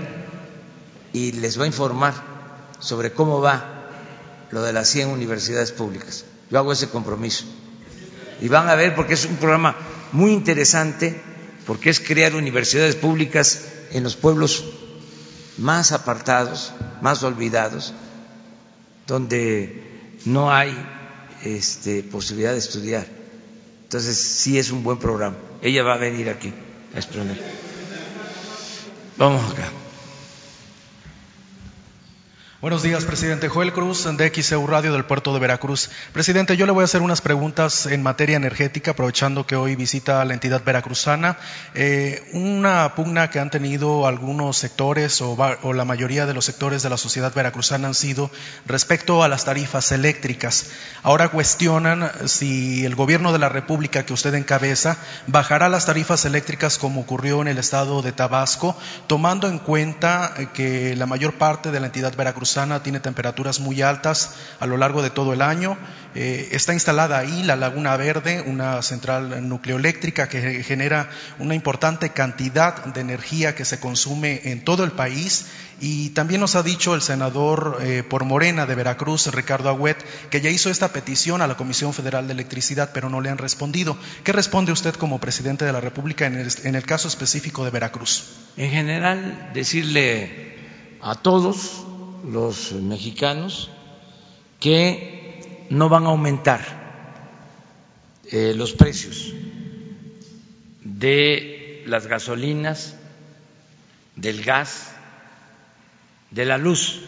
y 1.13 1.33
les 1.33 1.59
va 1.59 1.65
a 1.65 1.67
informar 1.67 2.13
sobre 2.79 3.11
cómo 3.11 3.41
va 3.41 3.89
lo 4.51 4.63
de 4.63 4.73
las 4.73 4.89
100 4.89 5.09
universidades 5.09 5.71
públicas. 5.71 6.25
Yo 6.49 6.57
hago 6.57 6.71
ese 6.71 6.89
compromiso. 6.89 7.45
Y 8.41 8.47
van 8.47 8.69
a 8.69 8.75
ver, 8.75 8.95
porque 8.95 9.13
es 9.13 9.25
un 9.25 9.35
programa 9.35 9.75
muy 10.11 10.31
interesante, 10.31 11.21
porque 11.65 11.89
es 11.89 11.99
crear 11.99 12.35
universidades 12.35 12.95
públicas 12.95 13.65
en 13.91 14.03
los 14.03 14.15
pueblos 14.15 14.63
más 15.57 15.91
apartados, 15.91 16.71
más 17.01 17.23
olvidados, 17.23 17.93
donde 19.07 20.17
no 20.25 20.51
hay 20.51 20.75
este, 21.43 22.03
posibilidad 22.03 22.51
de 22.51 22.59
estudiar. 22.59 23.07
Entonces, 23.83 24.17
sí 24.17 24.57
es 24.59 24.71
un 24.71 24.83
buen 24.83 24.99
programa. 24.99 25.35
Ella 25.61 25.83
va 25.83 25.95
a 25.95 25.97
venir 25.97 26.29
aquí 26.29 26.53
a 26.93 26.97
exponer. 26.97 27.41
Vamos 29.17 29.51
acá. 29.51 29.78
Buenos 32.61 32.83
días, 32.83 33.05
presidente. 33.05 33.47
Joel 33.47 33.71
Cruz, 33.71 34.05
de 34.17 34.33
XEU 34.35 34.67
Radio 34.67 34.91
del 34.91 35.05
puerto 35.05 35.33
de 35.33 35.39
Veracruz. 35.39 35.89
Presidente, 36.11 36.57
yo 36.57 36.65
le 36.65 36.73
voy 36.73 36.81
a 36.81 36.85
hacer 36.85 37.01
unas 37.01 37.21
preguntas 37.21 37.85
en 37.85 38.03
materia 38.03 38.35
energética, 38.35 38.91
aprovechando 38.91 39.47
que 39.47 39.55
hoy 39.55 39.77
visita 39.77 40.25
la 40.25 40.33
entidad 40.33 40.61
veracruzana. 40.65 41.37
Eh, 41.73 42.21
una 42.33 42.95
pugna 42.95 43.29
que 43.29 43.39
han 43.39 43.49
tenido 43.49 44.05
algunos 44.05 44.57
sectores 44.57 45.21
o, 45.21 45.37
o, 45.63 45.71
la 45.71 45.85
mayoría 45.85 46.25
de 46.25 46.33
los 46.33 46.43
sectores 46.43 46.83
de 46.83 46.89
la 46.89 46.97
sociedad 46.97 47.33
veracruzana 47.33 47.87
han 47.87 47.93
sido 47.93 48.29
respecto 48.65 49.23
a 49.23 49.29
las 49.29 49.45
tarifas 49.45 49.93
eléctricas. 49.93 50.65
Ahora 51.01 51.29
cuestionan 51.29 52.11
si 52.25 52.83
el 52.83 52.95
gobierno 52.95 53.31
de 53.31 53.39
la 53.39 53.47
República 53.47 54.05
que 54.05 54.11
usted 54.11 54.33
encabeza 54.33 54.97
bajará 55.27 55.69
las 55.69 55.85
tarifas 55.85 56.25
eléctricas 56.25 56.77
como 56.77 56.99
ocurrió 56.99 57.41
en 57.41 57.47
el 57.47 57.57
estado 57.57 58.01
de 58.01 58.11
Tabasco, 58.11 58.77
tomando 59.07 59.47
en 59.47 59.59
cuenta 59.59 60.33
que 60.53 60.97
la 60.97 61.05
mayor 61.05 61.37
parte 61.37 61.71
de 61.71 61.79
la 61.79 61.85
entidad 61.85 62.17
veracruzana 62.17 62.48
tiene 62.83 62.99
temperaturas 62.99 63.59
muy 63.59 63.81
altas 63.81 64.35
a 64.59 64.65
lo 64.65 64.77
largo 64.77 65.01
de 65.01 65.09
todo 65.09 65.33
el 65.33 65.41
año. 65.41 65.77
Eh, 66.15 66.49
está 66.51 66.73
instalada 66.73 67.19
ahí 67.19 67.43
la 67.43 67.55
Laguna 67.55 67.95
Verde, 67.97 68.41
una 68.45 68.81
central 68.81 69.47
nucleoeléctrica 69.47 70.27
que 70.27 70.63
genera 70.63 71.09
una 71.37 71.55
importante 71.55 72.09
cantidad 72.09 72.85
de 72.85 73.01
energía 73.01 73.55
que 73.55 73.65
se 73.65 73.79
consume 73.79 74.41
en 74.45 74.63
todo 74.63 74.83
el 74.83 74.91
país. 74.91 75.45
Y 75.81 76.09
también 76.09 76.41
nos 76.41 76.55
ha 76.55 76.63
dicho 76.63 76.93
el 76.93 77.01
senador 77.01 77.77
eh, 77.81 78.03
por 78.03 78.25
Morena 78.25 78.65
de 78.65 78.75
Veracruz, 78.75 79.27
Ricardo 79.27 79.69
Agüet, 79.69 79.97
que 80.29 80.41
ya 80.41 80.49
hizo 80.49 80.69
esta 80.69 80.89
petición 80.89 81.41
a 81.41 81.47
la 81.47 81.55
Comisión 81.55 81.93
Federal 81.93 82.27
de 82.27 82.33
Electricidad, 82.33 82.89
pero 82.93 83.09
no 83.09 83.21
le 83.21 83.29
han 83.29 83.37
respondido. 83.37 83.97
¿Qué 84.23 84.33
responde 84.33 84.71
usted 84.73 84.95
como 84.95 85.19
presidente 85.19 85.63
de 85.63 85.71
la 85.71 85.79
República 85.79 86.25
en 86.25 86.75
el 86.75 86.85
caso 86.85 87.07
específico 87.07 87.63
de 87.63 87.71
Veracruz? 87.71 88.25
En 88.57 88.71
general, 88.71 89.51
decirle 89.53 90.57
a 91.01 91.15
todos 91.15 91.85
los 92.25 92.73
mexicanos 92.73 93.69
que 94.59 95.67
no 95.69 95.89
van 95.89 96.05
a 96.05 96.09
aumentar 96.09 96.61
eh, 98.31 98.53
los 98.55 98.73
precios 98.73 99.33
de 100.83 101.83
las 101.85 102.07
gasolinas, 102.07 102.95
del 104.15 104.43
gas, 104.43 104.91
de 106.31 106.45
la 106.45 106.57
luz, 106.57 107.01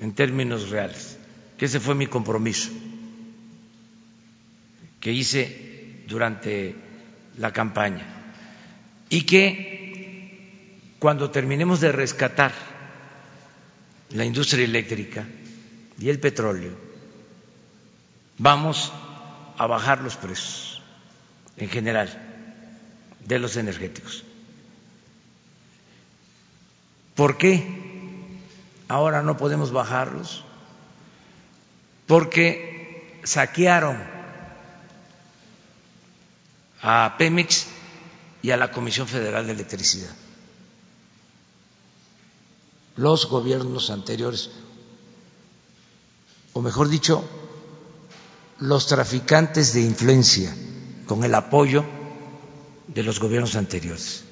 en 0.00 0.12
términos 0.14 0.70
reales, 0.70 1.18
que 1.56 1.66
ese 1.66 1.80
fue 1.80 1.94
mi 1.94 2.06
compromiso 2.06 2.70
que 5.04 5.12
hice 5.12 6.02
durante 6.08 6.74
la 7.36 7.52
campaña. 7.52 8.06
Y 9.10 9.26
que 9.26 10.78
cuando 10.98 11.30
terminemos 11.30 11.82
de 11.82 11.92
rescatar 11.92 12.52
la 14.10 14.24
industria 14.24 14.64
eléctrica 14.64 15.26
y 15.98 16.08
el 16.08 16.20
petróleo, 16.20 16.76
vamos 18.38 18.92
a 19.56 19.66
bajar 19.66 20.00
los 20.00 20.16
precios 20.16 20.82
en 21.56 21.68
general 21.68 22.08
de 23.24 23.38
los 23.38 23.56
energéticos. 23.56 24.24
¿Por 27.14 27.38
qué 27.38 27.64
ahora 28.88 29.22
no 29.22 29.36
podemos 29.36 29.70
bajarlos? 29.70 30.44
Porque 32.06 33.20
saquearon 33.22 33.96
a 36.82 37.14
Pemex 37.16 37.66
y 38.42 38.50
a 38.50 38.56
la 38.56 38.70
Comisión 38.72 39.08
Federal 39.08 39.46
de 39.46 39.52
Electricidad 39.52 40.14
los 42.96 43.26
gobiernos 43.26 43.90
anteriores, 43.90 44.50
o 46.52 46.60
mejor 46.60 46.88
dicho, 46.88 47.24
los 48.58 48.86
traficantes 48.86 49.72
de 49.74 49.82
influencia 49.82 50.54
con 51.06 51.24
el 51.24 51.34
apoyo 51.34 51.84
de 52.88 53.02
los 53.02 53.18
gobiernos 53.18 53.56
anteriores. 53.56 54.24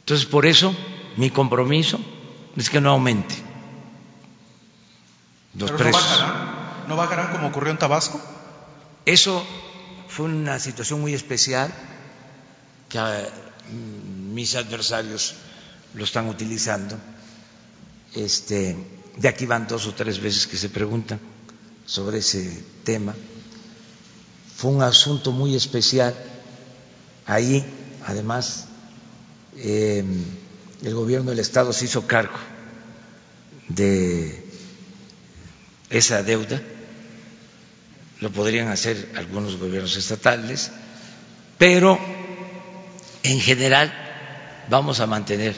Entonces, 0.00 0.26
por 0.26 0.46
eso 0.46 0.74
mi 1.16 1.30
compromiso 1.30 1.98
es 2.56 2.70
que 2.70 2.80
no 2.80 2.90
aumente 2.90 3.34
los 5.54 5.72
precios. 5.72 5.94
No 5.94 6.08
bajarán, 6.18 6.88
¿No 6.88 6.96
bajarán 6.96 7.32
como 7.32 7.48
ocurrió 7.48 7.72
en 7.72 7.78
Tabasco? 7.78 8.20
Eso 9.04 9.44
fue 10.08 10.26
una 10.26 10.58
situación 10.58 11.00
muy 11.00 11.14
especial 11.14 11.72
que 12.88 12.98
mis 14.36 14.54
adversarios 14.54 15.34
lo 15.94 16.04
están 16.04 16.28
utilizando. 16.28 16.94
Este, 18.14 18.76
de 19.16 19.28
aquí 19.28 19.46
van 19.46 19.66
dos 19.66 19.86
o 19.86 19.94
tres 19.94 20.20
veces 20.20 20.46
que 20.46 20.58
se 20.58 20.68
preguntan 20.68 21.18
sobre 21.86 22.18
ese 22.18 22.62
tema. 22.84 23.14
Fue 24.56 24.70
un 24.72 24.82
asunto 24.82 25.32
muy 25.32 25.54
especial. 25.56 26.14
Ahí, 27.24 27.64
además, 28.04 28.66
em, 29.56 30.22
el 30.82 30.94
gobierno 30.94 31.30
del 31.30 31.40
Estado 31.40 31.72
se 31.72 31.86
hizo 31.86 32.06
cargo 32.06 32.36
de 33.68 34.44
esa 35.88 36.22
deuda 36.22 36.60
lo 38.20 38.30
podrían 38.32 38.68
hacer 38.68 39.12
algunos 39.14 39.56
gobiernos 39.58 39.94
estatales, 39.96 40.70
pero 41.58 41.98
en 43.22 43.40
general 43.40 44.05
vamos 44.68 45.00
a 45.00 45.06
mantener 45.06 45.56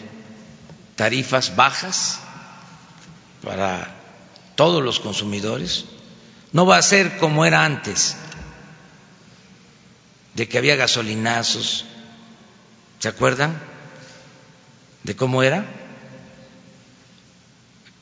tarifas 0.97 1.55
bajas 1.57 2.21
para 3.43 3.95
todos 4.57 4.83
los 4.83 5.01
consumidores. 5.01 5.85
No 6.53 6.67
va 6.67 6.77
a 6.77 6.83
ser 6.83 7.19
como 7.19 7.45
era 7.45 7.65
antes, 7.65 8.17
de 10.35 10.49
que 10.49 10.59
había 10.59 10.77
gasolinazos. 10.77 11.85
¿Se 12.99 13.09
acuerdan 13.09 13.59
de 15.05 15.15
cómo 15.15 15.43
era? 15.43 15.65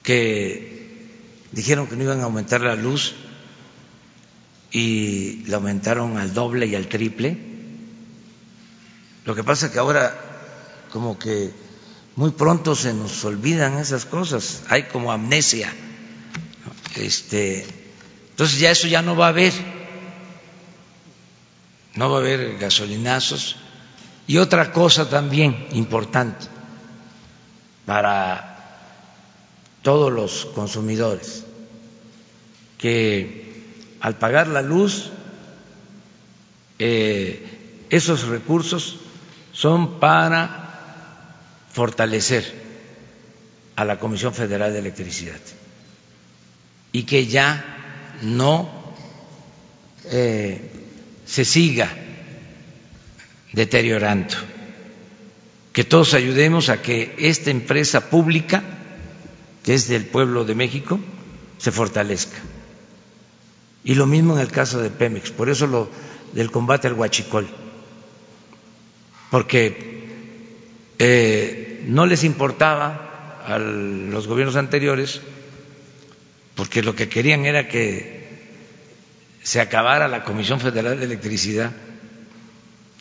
Que 0.03 1.09
dijeron 1.53 1.87
que 1.87 1.97
no 1.97 2.05
iban 2.05 2.21
a 2.21 2.25
aumentar 2.25 2.61
la 2.61 2.77
luz 2.77 3.15
y 4.71 5.45
la 5.47 5.57
aumentaron 5.57 6.19
al 6.19 6.33
doble 6.33 6.67
y 6.67 6.75
al 6.75 6.87
triple. 6.87 7.37
Lo 9.25 9.35
que 9.35 9.45
pasa 9.45 9.67
es 9.67 9.73
que 9.73 9.79
ahora 9.79 10.26
como 10.97 11.19
que 11.19 11.53
muy 12.15 12.31
pronto 12.31 12.75
se 12.75 12.95
nos 12.95 13.23
olvidan 13.27 13.77
esas 13.77 14.07
cosas, 14.07 14.63
hay 14.71 14.85
como 14.85 15.13
amnesia. 15.13 15.71
Este, 16.95 17.67
entonces 18.31 18.59
ya 18.59 18.71
eso 18.71 18.87
ya 18.87 19.03
no 19.03 19.15
va 19.15 19.27
a 19.27 19.29
haber. 19.29 19.53
No 21.97 22.09
va 22.09 22.17
a 22.17 22.21
haber 22.21 22.57
gasolinazos. 22.57 23.57
Y 24.27 24.39
otra 24.39 24.73
cosa 24.73 25.11
también 25.11 25.67
importante 25.73 26.47
para 27.85 28.89
todos 29.83 30.11
los 30.11 30.47
consumidores, 30.47 31.45
que 32.79 33.75
al 34.01 34.17
pagar 34.17 34.49
la 34.49 34.63
luz, 34.63 35.11
eh, 36.79 37.85
esos 37.91 38.29
recursos 38.29 38.97
son 39.53 40.01
para 40.01 40.66
fortalecer 41.77 42.43
a 43.77 43.85
la 43.85 43.99
Comisión 43.99 44.33
Federal 44.33 44.73
de 44.73 44.79
Electricidad 44.79 45.39
y 46.91 47.03
que 47.03 47.27
ya 47.27 48.17
no 48.23 48.67
eh, 50.07 50.71
se 51.27 51.45
siga 51.45 51.91
deteriorando, 53.53 54.35
que 55.75 55.85
todos 55.85 56.15
ayudemos 56.15 56.71
a 56.71 56.81
que 56.81 57.15
esta 57.19 57.51
empresa 57.51 58.09
pública, 58.09 58.65
que 59.63 59.75
es 59.75 59.87
del 59.87 60.07
pueblo 60.07 60.47
de 60.47 60.55
México, 60.55 60.99
se 61.59 61.73
fortalezca. 61.73 62.39
Y 63.85 63.97
lo 63.97 64.07
mismo 64.07 64.33
en 64.33 64.41
el 64.41 64.51
caso 64.51 64.81
de 64.81 64.89
Pemex, 64.89 65.31
por 65.31 65.51
eso 65.51 65.67
lo 65.67 65.91
del 66.33 66.51
combate 66.51 66.89
al 66.89 66.95
huachicol, 66.95 67.47
porque 69.31 69.97
eh, 70.99 71.66
no 71.87 72.05
les 72.05 72.25
importaba 72.25 73.43
a 73.47 73.59
los 73.59 74.27
gobiernos 74.27 74.57
anteriores, 74.57 75.21
porque 76.57 76.83
lo 76.83 76.97
que 76.97 77.09
querían 77.09 77.47
era 77.47 77.69
que 77.69 78.27
se 79.43 79.61
acabara 79.61 80.09
la 80.09 80.25
Comisión 80.25 80.59
Federal 80.59 80.99
de 80.99 81.05
Electricidad 81.05 81.71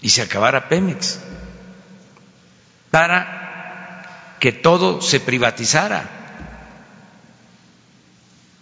y 0.02 0.10
se 0.10 0.22
acabara 0.22 0.70
Pemex, 0.70 1.20
para 2.92 4.38
que 4.40 4.52
todo 4.52 5.02
se 5.02 5.20
privatizara. 5.20 6.08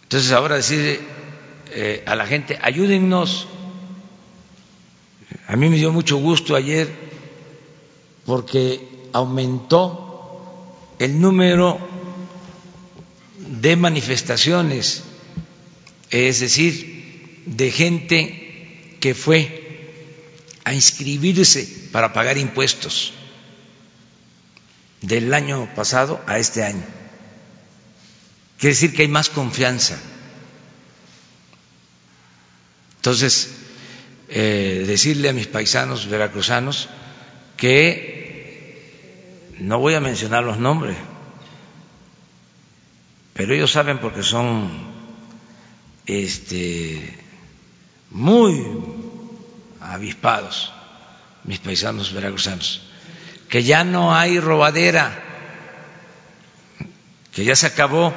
Entonces 0.03 0.32
ahora 0.32 0.55
decir 0.55 1.01
eh, 1.71 2.03
a 2.05 2.15
la 2.15 2.26
gente, 2.26 2.57
ayúdennos. 2.61 3.47
A 5.47 5.57
mí 5.57 5.67
me 5.67 5.76
dio 5.76 5.91
mucho 5.91 6.15
gusto 6.17 6.55
ayer 6.55 6.89
porque 8.26 9.09
aumentó 9.11 10.03
el 11.00 11.20
número 11.20 11.80
de 13.38 13.76
manifestaciones, 13.76 15.04
es 16.10 16.39
decir, 16.39 17.44
de 17.46 17.72
gente 17.72 18.98
que 19.00 19.14
fue 19.16 19.60
a 20.64 20.74
inscribirse 20.74 21.89
para 21.91 22.14
pagar 22.14 22.38
impuestos 22.38 23.14
del 25.02 25.34
año 25.34 25.70
pasado 25.76 26.22
a 26.28 26.39
este 26.39 26.64
año. 26.64 26.86
Quiere 28.58 28.76
decir 28.76 28.94
que 28.94 29.02
hay 29.02 29.08
más 29.10 29.30
confianza 29.30 30.00
entonces, 33.04 33.50
eh, 34.30 34.86
decirle 34.88 35.28
a 35.28 35.34
mis 35.34 35.48
paisanos 35.48 36.08
veracruzanos 36.08 36.88
que 37.58 38.22
no 39.64 39.80
voy 39.80 39.93
a 39.93 40.01
mencionar 40.01 40.43
los 40.43 40.57
nombres, 40.57 40.97
pero 43.34 43.53
ellos 43.53 43.72
saben 43.72 43.97
porque 43.99 44.22
son 44.22 44.70
este, 46.05 47.18
muy 48.09 48.61
avispados, 49.80 50.74
mis 51.45 51.59
paisanos 51.59 52.11
veracruzanos, 52.11 52.82
que 53.47 53.64
ya 53.64 53.86
no 53.86 54.14
hay 54.14 54.38
robadera, 54.41 55.18
que 57.32 57.45
ya 57.45 57.55
se 57.55 57.68
acabó. 57.68 58.14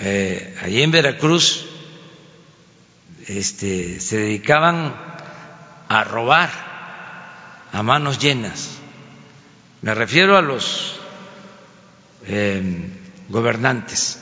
Eh, 0.00 0.56
allí 0.62 0.82
en 0.84 0.92
Veracruz 0.92 1.66
este, 3.26 3.98
se 3.98 4.18
dedicaban 4.18 4.94
a 5.88 6.04
robar 6.04 6.67
a 7.72 7.82
manos 7.82 8.18
llenas. 8.18 8.78
Me 9.82 9.94
refiero 9.94 10.36
a 10.36 10.42
los 10.42 10.98
em, 12.26 12.90
gobernantes, 13.28 14.20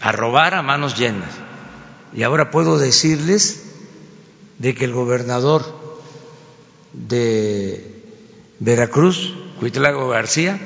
a 0.00 0.12
robar 0.12 0.54
a 0.54 0.62
manos 0.62 0.96
llenas. 0.96 1.30
Y 2.14 2.22
ahora 2.22 2.50
puedo 2.50 2.78
decirles 2.78 3.64
de 4.58 4.74
que 4.74 4.84
el 4.84 4.92
gobernador 4.92 5.64
de 6.92 8.02
Veracruz, 8.58 9.34
Cuitlago 9.58 10.08
García, 10.08 10.58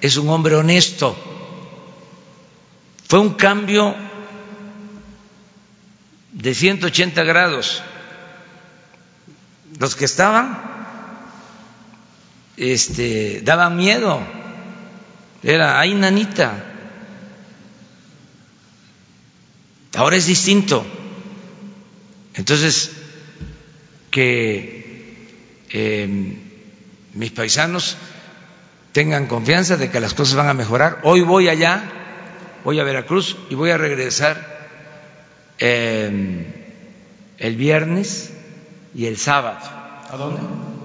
es 0.00 0.16
un 0.16 0.30
hombre 0.30 0.54
honesto. 0.54 1.16
Fue 3.06 3.18
un 3.18 3.34
cambio 3.34 3.94
de 6.32 6.54
180 6.54 7.24
grados. 7.24 7.82
Los 9.78 9.96
que 9.96 10.04
estaban 10.04 10.77
este, 12.58 13.40
daban 13.42 13.76
miedo. 13.76 14.20
Era, 15.42 15.78
ay, 15.78 15.94
nanita. 15.94 16.64
Ahora 19.94 20.16
es 20.16 20.26
distinto. 20.26 20.84
Entonces, 22.34 22.92
que 24.10 25.26
em, 25.70 26.36
mis 27.14 27.30
paisanos 27.30 27.96
tengan 28.92 29.26
confianza 29.26 29.76
de 29.76 29.90
que 29.90 30.00
las 30.00 30.14
cosas 30.14 30.36
van 30.36 30.48
a 30.48 30.54
mejorar. 30.54 31.00
Hoy 31.02 31.22
voy 31.22 31.48
allá, 31.48 31.82
voy 32.64 32.78
a 32.80 32.84
Veracruz 32.84 33.36
y 33.50 33.54
voy 33.54 33.70
a 33.70 33.78
regresar 33.78 34.58
Em, 35.58 36.46
el 37.38 37.56
viernes 37.56 38.32
y 38.94 39.06
el 39.06 39.16
sábado. 39.16 39.58
¿A 40.08 40.16
dónde? 40.16 40.77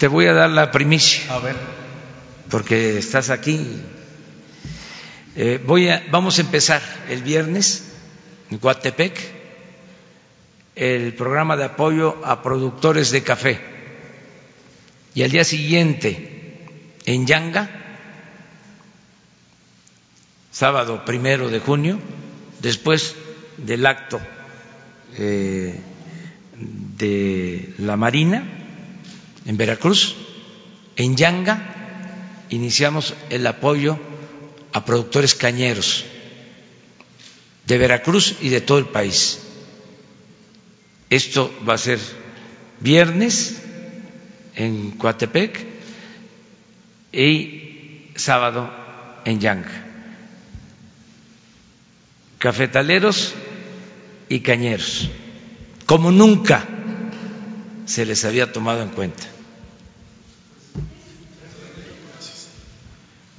Te 0.00 0.08
voy 0.08 0.24
a 0.24 0.32
dar 0.32 0.48
la 0.48 0.70
primicia. 0.70 1.30
A 1.30 1.40
ver. 1.40 1.56
Porque 2.48 2.96
estás 2.96 3.28
aquí. 3.28 3.82
Eh, 5.36 5.62
voy 5.62 5.90
a, 5.90 6.02
vamos 6.10 6.38
a 6.38 6.40
empezar 6.40 6.80
el 7.10 7.22
viernes 7.22 7.92
en 8.50 8.56
Coatepec 8.56 9.20
el 10.74 11.12
programa 11.12 11.58
de 11.58 11.64
apoyo 11.64 12.24
a 12.24 12.42
productores 12.42 13.10
de 13.10 13.22
café. 13.22 13.60
Y 15.14 15.22
al 15.22 15.32
día 15.32 15.44
siguiente 15.44 16.64
en 17.04 17.26
Yanga, 17.26 17.68
sábado 20.50 21.04
primero 21.04 21.50
de 21.50 21.60
junio, 21.60 21.98
después 22.60 23.16
del 23.58 23.84
acto 23.84 24.18
eh, 25.18 25.78
de 26.56 27.74
la 27.76 27.98
Marina 27.98 28.59
en 29.46 29.56
Veracruz, 29.56 30.14
en 30.96 31.16
Yanga 31.16 32.46
iniciamos 32.50 33.14
el 33.30 33.46
apoyo 33.46 33.98
a 34.72 34.84
productores 34.84 35.34
cañeros 35.34 36.04
de 37.66 37.78
Veracruz 37.78 38.36
y 38.40 38.48
de 38.48 38.60
todo 38.60 38.78
el 38.78 38.86
país. 38.86 39.40
Esto 41.08 41.52
va 41.68 41.74
a 41.74 41.78
ser 41.78 41.98
viernes 42.80 43.62
en 44.54 44.92
Coatepec 44.92 45.66
y 47.12 48.10
sábado 48.16 48.70
en 49.24 49.40
Yanga. 49.40 49.86
cafetaleros 52.40 53.34
y 54.30 54.40
cañeros, 54.40 55.10
como 55.84 56.10
nunca 56.10 56.66
se 57.84 58.06
les 58.06 58.24
había 58.24 58.50
tomado 58.50 58.82
en 58.82 58.88
cuenta. 58.88 59.29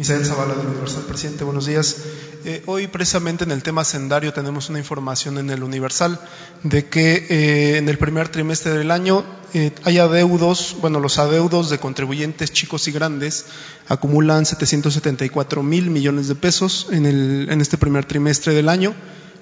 Misael 0.01 0.25
Zavala 0.25 0.55
del 0.55 0.65
Universal, 0.65 1.03
presidente, 1.03 1.43
buenos 1.43 1.67
días. 1.67 1.97
Eh, 2.43 2.63
hoy 2.65 2.87
precisamente 2.87 3.43
en 3.43 3.51
el 3.51 3.61
tema 3.61 3.83
sendario 3.83 4.33
tenemos 4.33 4.67
una 4.67 4.79
información 4.79 5.37
en 5.37 5.51
el 5.51 5.61
Universal 5.61 6.19
de 6.63 6.87
que 6.87 7.27
eh, 7.29 7.77
en 7.77 7.87
el 7.87 7.99
primer 7.99 8.27
trimestre 8.29 8.71
del 8.71 8.89
año 8.89 9.23
eh, 9.53 9.69
hay 9.83 9.99
adeudos, 9.99 10.75
bueno, 10.81 10.99
los 10.99 11.19
adeudos 11.19 11.69
de 11.69 11.77
contribuyentes 11.77 12.51
chicos 12.51 12.87
y 12.87 12.91
grandes 12.91 13.45
acumulan 13.89 14.47
774 14.47 15.61
mil 15.61 15.91
millones 15.91 16.27
de 16.27 16.33
pesos 16.33 16.87
en, 16.89 17.61
este 17.61 17.77
primer 17.77 18.03
trimestre 18.03 18.55
del 18.55 18.69
año, 18.69 18.95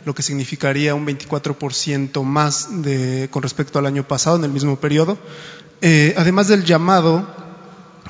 lo 0.03 0.14
que 0.14 0.24
significaría 0.24 0.93
un 0.93 1.07
24% 1.07 2.22
más 2.26 2.84
de, 2.84 3.30
con 3.32 3.43
respecto 3.43 3.80
al 3.80 3.86
año 3.86 4.05
pasado 4.05 4.36
en 4.36 4.43
el 4.43 4.51
mismo 4.51 4.78
periodo. 4.78 5.18
además 6.18 6.49
del 6.49 6.66
llamado 6.66 7.39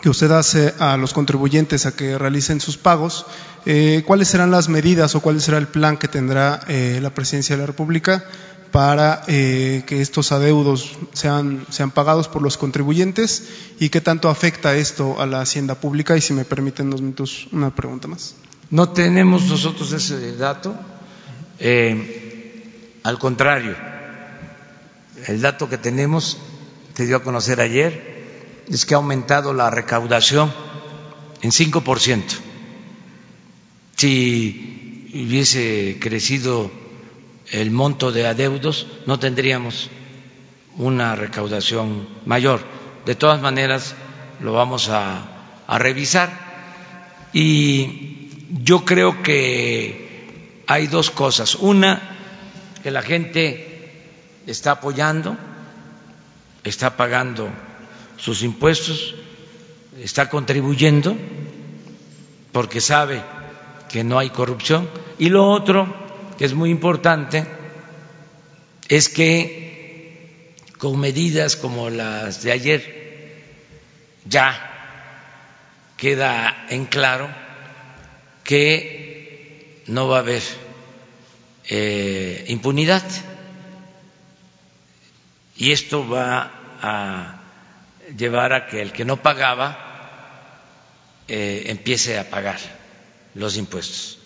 que 0.02 0.10
usted 0.10 0.32
hace 0.32 0.74
a 0.80 0.98
los 0.98 1.14
contribuyentes 1.14 1.86
a 1.86 1.96
que 1.96 2.18
realicen 2.18 2.62
sus 2.62 2.78
pagos, 2.78 3.26
eh, 3.66 4.04
¿cuáles 4.06 4.30
serán 4.30 4.52
las 4.52 4.70
medidas 4.70 5.16
o 5.16 5.22
cuál 5.22 5.42
será 5.42 5.58
el 5.58 5.68
plan 5.68 5.98
que 5.98 6.08
tendrá 6.08 6.62
eh, 6.68 7.00
la 7.02 7.14
Presidencia 7.14 7.56
de 7.56 7.62
la 7.62 7.68
República 7.68 8.24
para 8.72 9.24
eh, 9.28 9.84
que 9.88 10.02
estos 10.02 10.32
adeudos 10.32 10.98
sean, 11.14 11.66
sean 11.70 11.92
pagados 11.92 12.28
por 12.28 12.42
los 12.42 12.58
contribuyentes 12.58 13.50
y 13.80 13.90
qué 13.90 14.00
tanto 14.00 14.30
afecta 14.30 14.76
esto 14.76 15.20
a 15.20 15.26
la 15.26 15.42
hacienda 15.42 15.76
pública? 15.76 16.16
Y 16.16 16.22
si 16.22 16.34
me 16.34 16.46
permiten 16.46 16.90
dos 16.90 17.02
minutos, 17.02 17.48
una 17.52 17.76
pregunta 17.76 18.08
más. 18.08 18.36
No 18.70 18.90
tenemos 18.90 19.46
nosotros 19.46 19.92
ese 19.92 20.38
dato. 20.38 20.76
al 23.04 23.20
contrario, 23.20 23.76
el 25.28 25.42
dato 25.42 25.68
que 25.68 25.78
tenemos 25.78 26.38
te 26.94 27.06
dio 27.06 27.18
a 27.18 27.24
conocer 27.24 27.60
ayer 27.60 28.19
es 28.70 28.86
que 28.86 28.94
ha 28.94 28.98
aumentado 28.98 29.54
la 29.54 29.70
recaudación 29.70 30.54
en 31.42 31.52
5%. 31.52 32.24
Si 33.96 35.10
hubiese 35.14 35.98
crecido 36.00 36.72
el 37.52 37.72
monto 37.72 38.12
de 38.12 38.28
adeudos, 38.28 38.88
no 39.06 39.20
tendríamos 39.20 39.90
una 40.78 41.16
recaudación 41.16 42.08
mayor. 42.26 42.62
De 43.06 43.16
todas 43.16 43.42
maneras, 43.42 43.96
lo 44.40 44.54
vamos 44.54 44.90
a, 44.90 45.64
a 45.68 45.80
revisar. 45.80 46.30
Y 47.34 48.30
yo 48.64 48.86
creo 48.86 49.24
que 49.24 50.64
hay 50.68 50.88
dos 50.88 51.10
cosas. 51.10 51.56
Una, 51.56 52.18
que 52.84 52.92
la 52.92 53.02
gente 53.02 53.92
está 54.46 54.72
apoyando, 54.72 55.36
está 56.64 56.96
pagando 56.96 57.50
sus 58.20 58.44
impuestos, 58.44 59.16
está 60.02 60.30
contribuyendo 60.30 61.16
porque 62.52 62.82
sabe 62.82 63.22
que 63.90 64.04
no 64.04 64.20
hay 64.20 64.30
corrupción. 64.30 64.90
Y 65.18 65.30
lo 65.30 65.50
otro, 65.50 65.88
que 66.38 66.46
es 66.46 66.54
muy 66.54 66.70
importante, 66.70 67.46
es 68.88 69.10
que 69.10 70.56
con 70.78 71.00
medidas 71.00 71.56
como 71.56 71.90
las 71.90 72.42
de 72.44 72.52
ayer 72.52 73.00
ya 74.26 74.66
queda 75.98 76.66
en 76.70 76.86
claro 76.86 77.30
que 78.44 79.84
no 79.88 80.08
va 80.08 80.18
a 80.18 80.20
haber 80.22 80.44
eh, 81.68 82.46
impunidad 82.48 83.04
y 85.58 85.72
esto 85.72 86.08
va 86.08 86.52
a 86.82 87.39
llevar 88.18 88.54
a 88.54 88.68
que 88.68 88.82
el 88.82 88.92
que 88.92 89.06
no 89.06 89.22
pagaba 89.22 89.90
eh, 91.28 91.66
empiece 91.68 92.18
a 92.18 92.30
pagar 92.30 92.58
los 93.36 93.58
impuestos. 93.58 94.18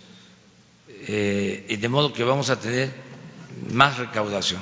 Eh, 0.88 1.66
y 1.68 1.76
de 1.76 1.90
modo 1.90 2.14
que 2.14 2.24
vamos 2.24 2.50
a 2.50 2.60
tener 2.60 2.92
más 3.72 3.98
recaudación. 3.98 4.62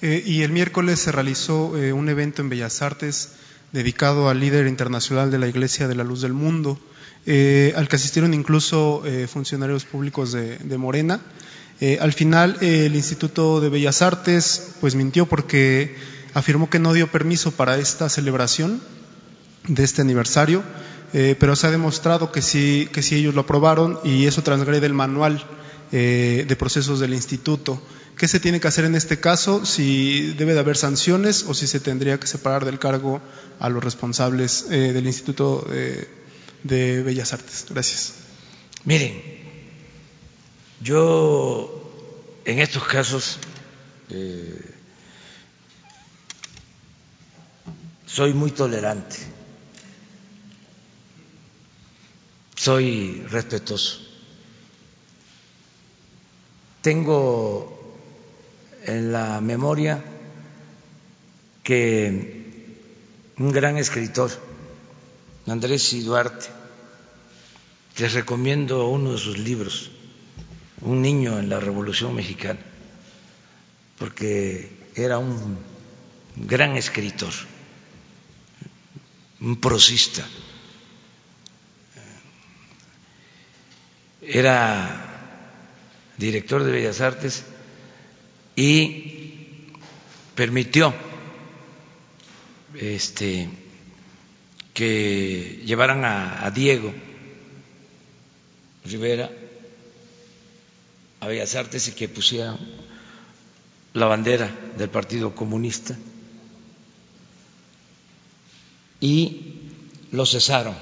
Eh, 0.00 0.22
y 0.24 0.42
el 0.42 0.52
miércoles 0.52 1.00
se 1.00 1.12
realizó 1.12 1.66
un 1.66 2.08
evento 2.08 2.40
en 2.40 2.48
Bellas 2.48 2.80
Artes 2.80 3.34
dedicado 3.72 4.30
al 4.30 4.40
líder 4.40 4.66
internacional 4.66 5.30
de 5.30 5.38
la 5.38 5.48
Iglesia 5.48 5.86
de 5.86 5.94
la 5.94 6.04
Luz 6.04 6.22
del 6.22 6.32
Mundo, 6.32 6.80
al 7.26 7.88
que 7.88 7.96
asistieron 7.96 8.32
incluso 8.32 9.04
funcionarios 9.28 9.84
públicos 9.84 10.32
de, 10.32 10.56
de 10.56 10.78
Morena. 10.78 11.20
al 12.00 12.12
final, 12.14 12.56
el 12.62 12.96
Instituto 12.96 13.60
de 13.60 13.68
Bellas 13.68 14.00
Artes 14.00 14.76
pues 14.80 14.94
mintió 14.94 15.26
porque 15.26 15.94
afirmó 16.34 16.70
que 16.70 16.78
no 16.78 16.92
dio 16.92 17.10
permiso 17.10 17.52
para 17.52 17.78
esta 17.78 18.08
celebración 18.08 18.80
de 19.66 19.84
este 19.84 20.02
aniversario, 20.02 20.62
eh, 21.12 21.36
pero 21.38 21.56
se 21.56 21.66
ha 21.66 21.70
demostrado 21.70 22.32
que 22.32 22.42
sí, 22.42 22.88
que 22.92 23.02
sí 23.02 23.16
ellos 23.16 23.34
lo 23.34 23.42
aprobaron 23.42 23.98
y 24.04 24.26
eso 24.26 24.42
transgrede 24.42 24.86
el 24.86 24.94
manual 24.94 25.44
eh, 25.92 26.44
de 26.46 26.56
procesos 26.56 27.00
del 27.00 27.14
instituto. 27.14 27.82
¿Qué 28.16 28.28
se 28.28 28.38
tiene 28.38 28.60
que 28.60 28.68
hacer 28.68 28.84
en 28.84 28.94
este 28.94 29.18
caso? 29.18 29.64
Si 29.64 30.34
debe 30.34 30.54
de 30.54 30.60
haber 30.60 30.76
sanciones 30.76 31.44
o 31.48 31.54
si 31.54 31.66
se 31.66 31.80
tendría 31.80 32.20
que 32.20 32.26
separar 32.26 32.64
del 32.64 32.78
cargo 32.78 33.20
a 33.58 33.68
los 33.68 33.82
responsables 33.82 34.66
eh, 34.70 34.92
del 34.92 35.06
Instituto 35.06 35.66
de 36.62 37.02
Bellas 37.02 37.32
Artes. 37.32 37.66
Gracias. 37.70 38.14
Miren, 38.84 39.22
yo 40.82 42.40
en 42.44 42.58
estos 42.58 42.84
casos 42.84 43.38
soy 48.12 48.34
muy 48.34 48.50
tolerante, 48.50 49.16
soy 52.56 53.24
respetuoso. 53.30 54.00
Tengo 56.82 57.94
en 58.84 59.12
la 59.12 59.40
memoria 59.40 60.02
que 61.62 63.32
un 63.38 63.52
gran 63.52 63.76
escritor, 63.76 64.30
Andrés 65.46 65.92
y 65.92 66.02
Duarte, 66.02 66.46
les 67.96 68.12
recomiendo 68.12 68.88
uno 68.88 69.12
de 69.12 69.18
sus 69.18 69.38
libros, 69.38 69.90
Un 70.82 71.02
niño 71.02 71.38
en 71.38 71.50
la 71.50 71.60
Revolución 71.60 72.14
Mexicana, 72.14 72.58
porque 73.98 74.72
era 74.94 75.18
un 75.18 75.58
gran 76.36 76.76
escritor 76.76 77.34
un 79.40 79.56
prosista. 79.60 80.26
Era 84.22 85.32
director 86.18 86.62
de 86.62 86.72
Bellas 86.72 87.00
Artes 87.00 87.44
y 88.54 89.72
permitió 90.34 90.94
este, 92.74 93.48
que 94.74 95.62
llevaran 95.64 96.04
a, 96.04 96.50
Diego 96.50 96.92
Rivera 98.84 99.30
a 101.20 101.26
Bellas 101.26 101.54
Artes 101.54 101.88
y 101.88 101.92
que 101.92 102.08
pusieran 102.08 102.58
la 103.94 104.06
bandera 104.06 104.50
del 104.76 104.90
Partido 104.90 105.34
Comunista 105.34 105.96
y 109.00 109.70
lo 110.12 110.26
cesaron 110.26 110.74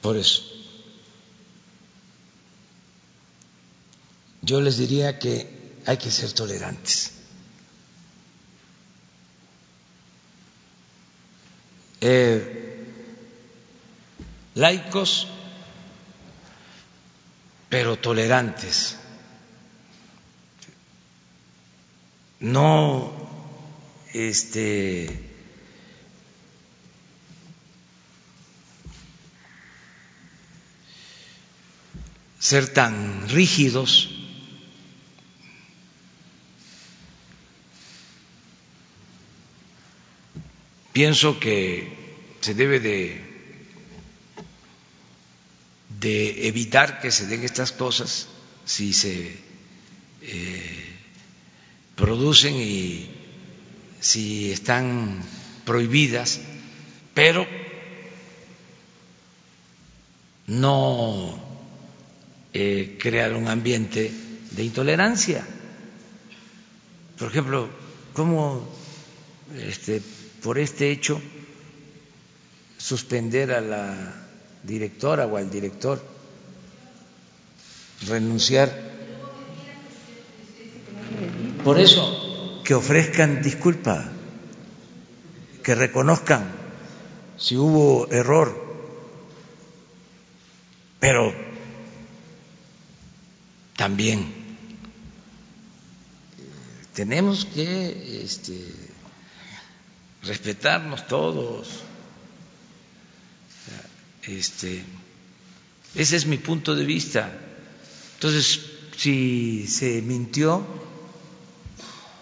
por 0.00 0.16
eso. 0.18 0.42
Yo 4.42 4.60
les 4.60 4.76
diría 4.76 5.18
que 5.18 5.80
hay 5.86 5.96
que 5.96 6.10
ser 6.10 6.32
tolerantes. 6.32 7.12
Eh, 12.02 12.84
laicos, 14.54 15.26
pero 17.70 17.96
tolerantes. 17.96 18.96
No 22.40 23.10
este 24.12 25.23
ser 32.44 32.68
tan 32.68 33.26
rígidos. 33.30 34.10
Pienso 40.92 41.40
que 41.40 41.88
se 42.42 42.52
debe 42.52 42.80
de, 42.80 43.24
evitar 46.46 47.00
que 47.00 47.10
se 47.10 47.24
den 47.26 47.44
estas 47.44 47.72
cosas 47.72 48.28
si 48.66 48.92
se 48.92 49.40
eh, 50.20 50.92
producen 51.96 52.60
y 52.60 53.08
si 54.00 54.52
están 54.52 55.24
prohibidas, 55.64 56.40
pero 57.14 57.48
no 60.46 61.43
eh, 62.56 62.96
crear 63.00 63.34
un 63.34 63.48
ambiente 63.48 64.12
de 64.52 64.62
intolerancia. 64.62 65.44
Por 67.18 67.28
ejemplo, 67.28 67.68
¿cómo 68.12 68.68
este, 69.58 70.00
por 70.40 70.60
este 70.60 70.92
hecho 70.92 71.20
suspender 72.78 73.50
a 73.50 73.60
la 73.60 74.14
directora 74.62 75.26
o 75.26 75.36
al 75.36 75.50
director, 75.50 76.00
renunciar? 78.06 78.70
Por 81.64 81.80
eso, 81.80 82.62
que 82.62 82.74
ofrezcan 82.74 83.42
disculpa, 83.42 84.12
que 85.64 85.74
reconozcan 85.74 86.44
si 87.36 87.56
hubo 87.56 88.06
error, 88.12 88.62
pero 91.00 91.53
también 93.76 94.44
tenemos 96.94 97.44
que 97.44 98.22
este, 98.24 98.56
respetarnos 100.22 101.06
todos. 101.08 101.68
Este, 104.22 104.82
ese 105.94 106.16
es 106.16 106.26
mi 106.26 106.38
punto 106.38 106.74
de 106.74 106.84
vista. 106.84 107.30
Entonces, 108.14 108.60
si 108.96 109.66
se 109.66 110.00
mintió, 110.02 110.64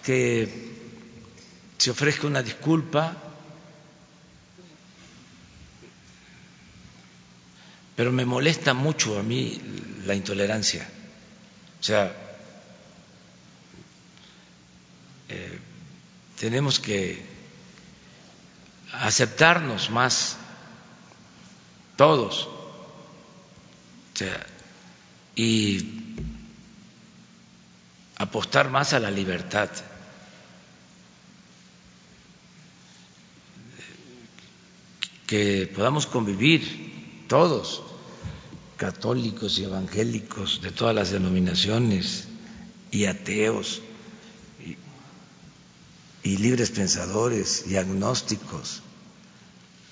que 0.03 0.73
se 1.79 1.91
ofrezca 1.91 2.27
una 2.27 2.43
disculpa, 2.43 3.17
pero 7.95 8.11
me 8.11 8.25
molesta 8.25 8.75
mucho 8.75 9.19
a 9.19 9.23
mí 9.23 9.61
la 10.07 10.15
intolerancia. 10.15 10.89
O 11.83 11.85
sea, 11.85 12.15
eh, 15.29 15.59
tenemos 16.39 16.79
que 16.79 17.27
aceptarnos 18.93 19.91
más 19.91 20.37
todos 21.97 22.47
o 24.15 24.17
sea, 24.17 24.47
y 25.35 26.03
apostar 28.17 28.71
más 28.71 28.93
a 28.93 29.01
la 29.01 29.11
libertad. 29.11 29.69
que 35.27 35.67
podamos 35.75 36.07
convivir 36.07 37.25
todos, 37.27 37.83
católicos 38.83 39.61
y 39.61 39.63
evangélicos 39.63 40.61
de 40.61 40.73
todas 40.73 40.93
las 40.93 41.13
denominaciones 41.13 42.25
y 42.91 43.05
ateos 43.05 43.81
y, 46.25 46.37
libres 46.39 46.73
pensadores 46.73 47.65
y 47.69 47.77
agnósticos 47.77 48.83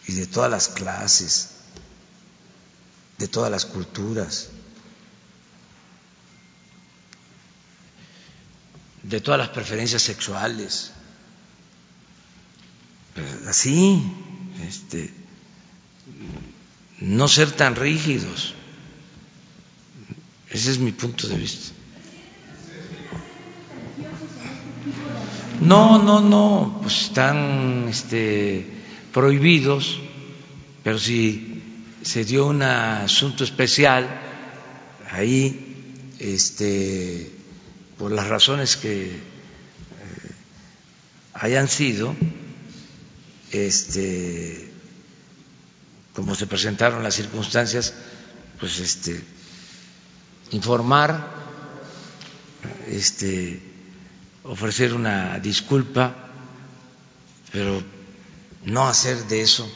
y 0.08 0.14
de 0.14 0.26
todas 0.26 0.50
las 0.50 0.66
clases, 0.66 1.50
de 3.18 3.28
todas 3.28 3.48
las 3.48 3.64
culturas, 3.64 4.48
de 9.04 9.20
todas 9.20 9.38
las 9.38 9.50
preferencias 9.50 10.02
sexuales. 10.02 10.90
Así, 13.46 14.02
este, 14.66 15.14
no 16.98 17.28
ser 17.28 17.52
tan 17.52 17.76
rígidos. 17.76 18.56
Ese 20.50 20.72
es 20.72 20.78
mi 20.78 20.92
punto 20.92 21.28
de 21.28 21.36
vista. 21.36 21.72
No, 25.60 26.02
no, 26.02 26.20
no, 26.20 26.78
pues 26.82 27.02
están 27.02 27.86
este, 27.88 28.66
prohibidos, 29.12 30.00
pero 30.82 30.98
si 30.98 31.62
se 32.02 32.24
dio 32.24 32.46
un 32.46 32.62
asunto 32.62 33.44
especial 33.44 34.08
ahí, 35.10 36.14
este, 36.18 37.30
por 37.98 38.10
las 38.10 38.26
razones 38.26 38.76
que 38.76 39.04
eh, 39.04 39.18
hayan 41.34 41.68
sido, 41.68 42.16
este, 43.52 44.70
como 46.14 46.34
se 46.34 46.46
presentaron 46.46 47.02
las 47.02 47.14
circunstancias, 47.14 47.94
pues 48.58 48.78
este, 48.78 49.22
informar, 50.50 51.28
este, 52.88 53.62
ofrecer 54.44 54.94
una 54.94 55.38
disculpa, 55.38 56.14
pero 57.52 57.82
no 58.64 58.88
hacer 58.88 59.16
de 59.24 59.42
eso. 59.42 59.70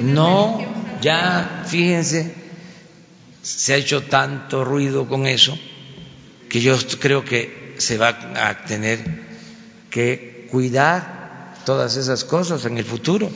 No, 0.00 0.60
ya 1.00 1.64
fíjense, 1.66 2.34
se 3.42 3.74
ha 3.74 3.76
hecho 3.76 4.02
tanto 4.02 4.64
ruido 4.64 5.06
con 5.06 5.26
eso 5.26 5.58
que 6.48 6.60
yo 6.60 6.76
creo 7.00 7.24
que 7.24 7.76
se 7.78 7.98
va 7.98 8.08
a 8.08 8.64
tener 8.64 8.98
que 9.90 10.48
cuidar 10.50 11.54
todas 11.64 11.96
esas 11.96 12.24
cosas 12.24 12.64
en 12.64 12.78
el 12.78 12.84
futuro. 12.84 13.30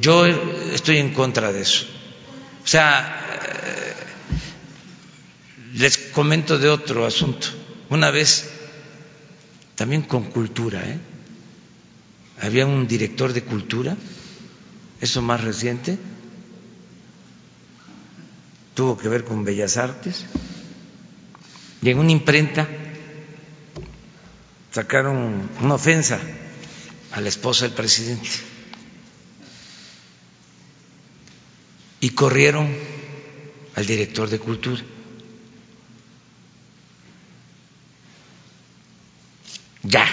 Yo 0.00 0.24
estoy 0.24 0.96
en 0.96 1.12
contra 1.12 1.52
de 1.52 1.60
eso. 1.60 1.84
O 2.64 2.66
sea, 2.66 3.20
eh, 3.44 3.94
les 5.74 5.98
comento 5.98 6.58
de 6.58 6.70
otro 6.70 7.04
asunto. 7.04 7.48
Una 7.90 8.10
vez, 8.10 8.48
también 9.74 10.02
con 10.02 10.24
cultura, 10.24 10.80
¿eh? 10.88 10.98
había 12.40 12.64
un 12.64 12.86
director 12.88 13.34
de 13.34 13.42
cultura, 13.42 13.94
eso 15.02 15.20
más 15.20 15.42
reciente, 15.42 15.98
tuvo 18.74 18.96
que 18.96 19.08
ver 19.08 19.24
con 19.24 19.44
Bellas 19.44 19.76
Artes, 19.76 20.24
y 21.82 21.90
en 21.90 21.98
una 21.98 22.12
imprenta 22.12 22.66
sacaron 24.70 25.50
una 25.60 25.74
ofensa 25.74 26.18
a 27.12 27.20
la 27.20 27.28
esposa 27.28 27.66
del 27.66 27.74
presidente 27.74 28.49
y 32.00 32.10
corrieron 32.10 32.68
al 33.74 33.86
director 33.86 34.28
de 34.28 34.38
cultura. 34.38 34.82
Ya, 39.82 40.06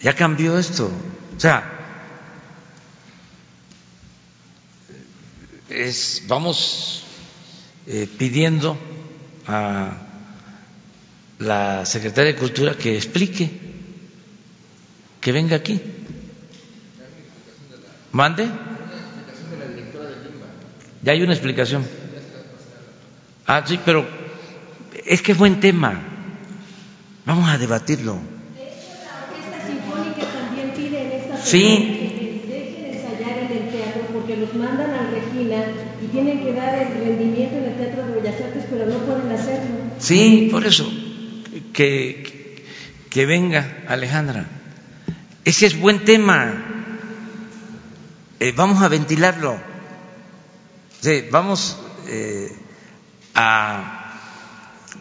ya 0.00 0.14
cambió 0.14 0.58
esto. 0.58 0.90
O 1.36 1.40
sea, 1.40 1.72
es, 5.68 6.22
vamos 6.26 7.04
eh, 7.86 8.08
pidiendo 8.18 8.76
a 9.46 9.96
la 11.38 11.84
secretaria 11.86 12.32
de 12.32 12.38
Cultura 12.38 12.76
que 12.76 12.96
explique, 12.96 13.50
que 15.20 15.32
venga 15.32 15.56
aquí. 15.56 15.80
¿Mande? 18.12 18.48
Ya 21.02 21.12
hay 21.12 21.22
una 21.22 21.32
explicación. 21.32 21.84
Ah, 23.46 23.62
sí, 23.66 23.78
pero 23.84 24.06
es 25.04 25.20
que 25.22 25.32
es 25.32 25.38
buen 25.38 25.60
tema. 25.60 26.00
Vamos 27.26 27.48
a 27.48 27.58
debatirlo. 27.58 28.18
Sí. 31.42 32.42
Dejen 32.48 32.94
ensayar 32.94 33.38
en 33.38 33.64
el 33.64 33.70
teatro 33.70 34.02
porque 34.12 34.36
los 34.36 34.54
mandan 34.54 34.90
a 34.90 35.10
Regina 35.10 35.64
y 36.02 36.06
tienen 36.06 36.44
que 36.44 36.52
dar 36.52 36.74
el 36.76 37.04
rendimiento 37.04 37.56
en 37.56 37.64
el 37.64 37.76
Teatro 37.76 38.06
de 38.06 38.20
Bellas 38.20 38.40
Artes, 38.40 38.64
pero 38.70 38.86
no 38.86 38.98
pueden 38.98 39.32
hacerlo. 39.32 39.74
Sí, 39.98 40.48
por 40.52 40.64
eso 40.64 40.88
que, 41.72 42.64
que 43.10 43.26
venga 43.26 43.82
Alejandra. 43.88 44.46
Ese 45.44 45.66
es 45.66 45.78
buen 45.78 46.04
tema. 46.04 46.54
Eh, 48.38 48.52
vamos 48.56 48.82
a 48.82 48.88
ventilarlo. 48.88 49.71
Vamos 51.30 51.76
eh, 52.06 52.56
a 53.34 54.18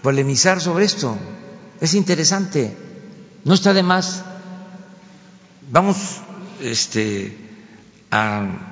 polemizar 0.01 0.59
sobre 0.61 0.85
esto. 0.85 1.17
Es 1.79 1.93
interesante. 1.93 2.75
No 3.43 3.53
está 3.53 3.73
de 3.73 3.83
más. 3.83 4.23
Vamos 5.71 6.21
este, 6.61 7.37
a 8.11 8.71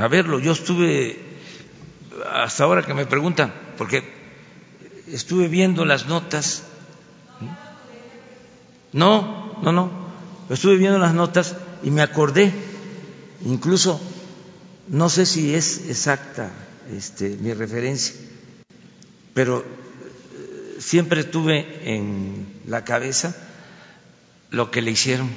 a 0.00 0.08
verlo. 0.08 0.38
Yo 0.38 0.52
estuve, 0.52 1.18
hasta 2.32 2.64
ahora 2.64 2.82
que 2.82 2.94
me 2.94 3.06
preguntan, 3.06 3.52
porque 3.76 4.02
estuve 5.08 5.48
viendo 5.48 5.84
las 5.84 6.06
notas. 6.06 6.62
No, 8.92 9.58
no, 9.62 9.72
no. 9.72 9.90
Estuve 10.48 10.76
viendo 10.76 10.98
las 10.98 11.14
notas 11.14 11.56
y 11.82 11.90
me 11.90 12.02
acordé, 12.02 12.52
incluso, 13.44 14.00
no 14.90 15.08
sé 15.08 15.24
si 15.24 15.54
es 15.54 15.88
exacta 15.88 16.50
este, 16.92 17.30
mi 17.40 17.54
referencia, 17.54 18.14
pero 19.34 19.60
eh, 19.60 20.76
siempre 20.80 21.22
tuve 21.22 21.80
en 21.84 22.60
la 22.66 22.84
cabeza 22.84 23.36
lo 24.50 24.72
que 24.72 24.82
le 24.82 24.90
hicieron 24.90 25.30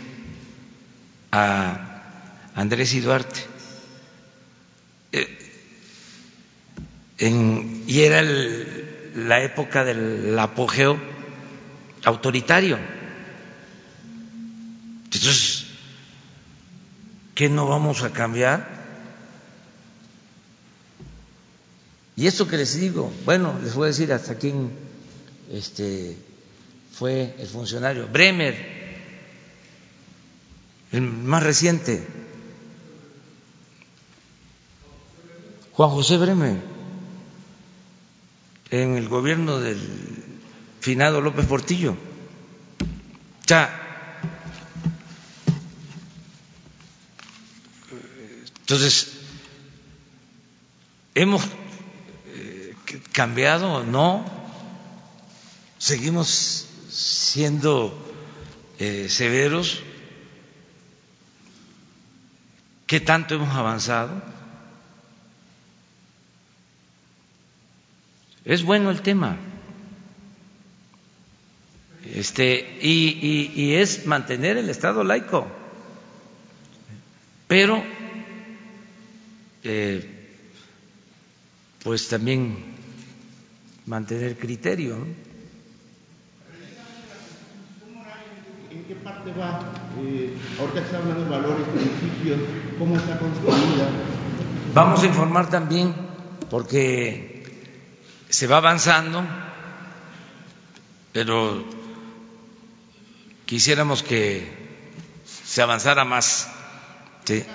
a 1.31 2.51
Andrés 2.55 2.95
y 2.95 3.01
Duarte. 3.01 3.41
Eh, 5.11 5.39
y 7.87 8.01
era 8.01 8.23
la 8.23 9.43
época 9.43 9.85
del 9.85 10.37
apogeo 10.39 10.99
autoritario. 12.05 12.79
Entonces, 15.05 15.67
¿qué 17.35 17.49
no 17.49 17.67
vamos 17.67 18.01
a 18.01 18.11
cambiar? 18.11 18.82
Y 22.15 22.27
esto 22.27 22.47
que 22.47 22.57
les 22.57 22.79
digo, 22.79 23.11
bueno, 23.25 23.59
les 23.63 23.73
voy 23.73 23.85
a 23.85 23.87
decir 23.87 24.13
hasta 24.13 24.35
quién 24.35 24.71
este, 25.51 26.15
fue 26.91 27.35
el 27.39 27.47
funcionario. 27.47 28.07
Bremer, 28.07 28.55
el 30.91 31.01
más 31.01 31.41
reciente. 31.41 32.05
Juan 35.71 35.89
José 35.89 36.17
Bremer, 36.17 36.57
en 38.69 38.95
el 38.95 39.09
gobierno 39.09 39.59
del 39.59 39.79
finado 40.79 41.19
López 41.19 41.47
Portillo. 41.47 41.97
Ya. 43.47 43.79
Entonces, 48.59 49.13
hemos 51.15 51.43
cambiado 53.13 53.71
o 53.71 53.83
no, 53.83 54.25
seguimos 55.77 56.67
siendo 56.89 57.93
eh, 58.79 59.07
severos, 59.07 59.81
¿qué 62.87 62.99
tanto 62.99 63.35
hemos 63.35 63.55
avanzado? 63.55 64.21
Es 68.43 68.63
bueno 68.63 68.89
el 68.89 69.01
tema. 69.01 69.37
Este, 72.13 72.79
y, 72.81 73.51
y 73.55 73.75
es 73.75 74.05
mantener 74.05 74.57
el 74.57 74.69
Estado 74.69 75.03
laico. 75.03 75.47
Pero, 77.47 77.81
eh, 79.63 80.09
pues 81.83 82.09
también 82.09 82.72
mantener 83.85 84.37
criterio. 84.37 84.95
¿En 88.71 88.83
qué 88.85 88.95
parte 88.95 89.31
va? 89.31 89.59
Eh, 89.99 90.35
ahorita 90.59 90.79
está 90.79 90.97
hablando 90.97 91.23
de 91.23 91.29
valores, 91.29 91.67
principios, 91.67 92.39
¿cómo 92.79 92.97
está 92.97 93.19
construida? 93.19 93.87
Vamos 94.73 95.03
a 95.03 95.05
informar 95.05 95.49
también, 95.49 95.93
porque 96.49 97.43
se 98.29 98.47
va 98.47 98.57
avanzando, 98.57 99.23
pero 101.11 101.63
quisiéramos 103.45 104.01
que 104.01 104.51
se 105.25 105.61
avanzara 105.61 106.03
más. 106.05 106.49
¿sí? 107.25 107.45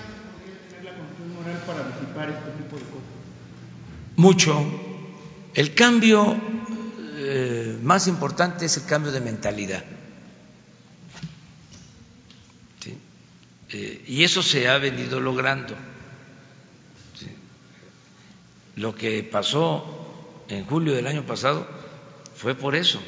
Mucho 4.17 4.88
el 5.59 5.75
cambio 5.75 6.41
eh, 7.17 7.77
más 7.83 8.07
importante 8.07 8.67
es 8.67 8.77
el 8.77 8.85
cambio 8.85 9.11
de 9.11 9.21
mentalidad. 9.21 9.83
Eh, 13.71 14.05
y 14.07 14.23
eso 14.23 14.41
se 14.41 14.69
ha 14.69 14.79
venido 14.79 15.19
logrando. 15.19 15.75
Lo 18.77 18.95
que 18.95 19.25
pasó 19.25 20.45
en 20.49 20.65
julio 20.65 20.95
del 20.95 21.09
año 21.09 21.27
pasado 21.27 21.67
fue 22.37 22.55
por 22.55 22.77
eso. 22.77 23.03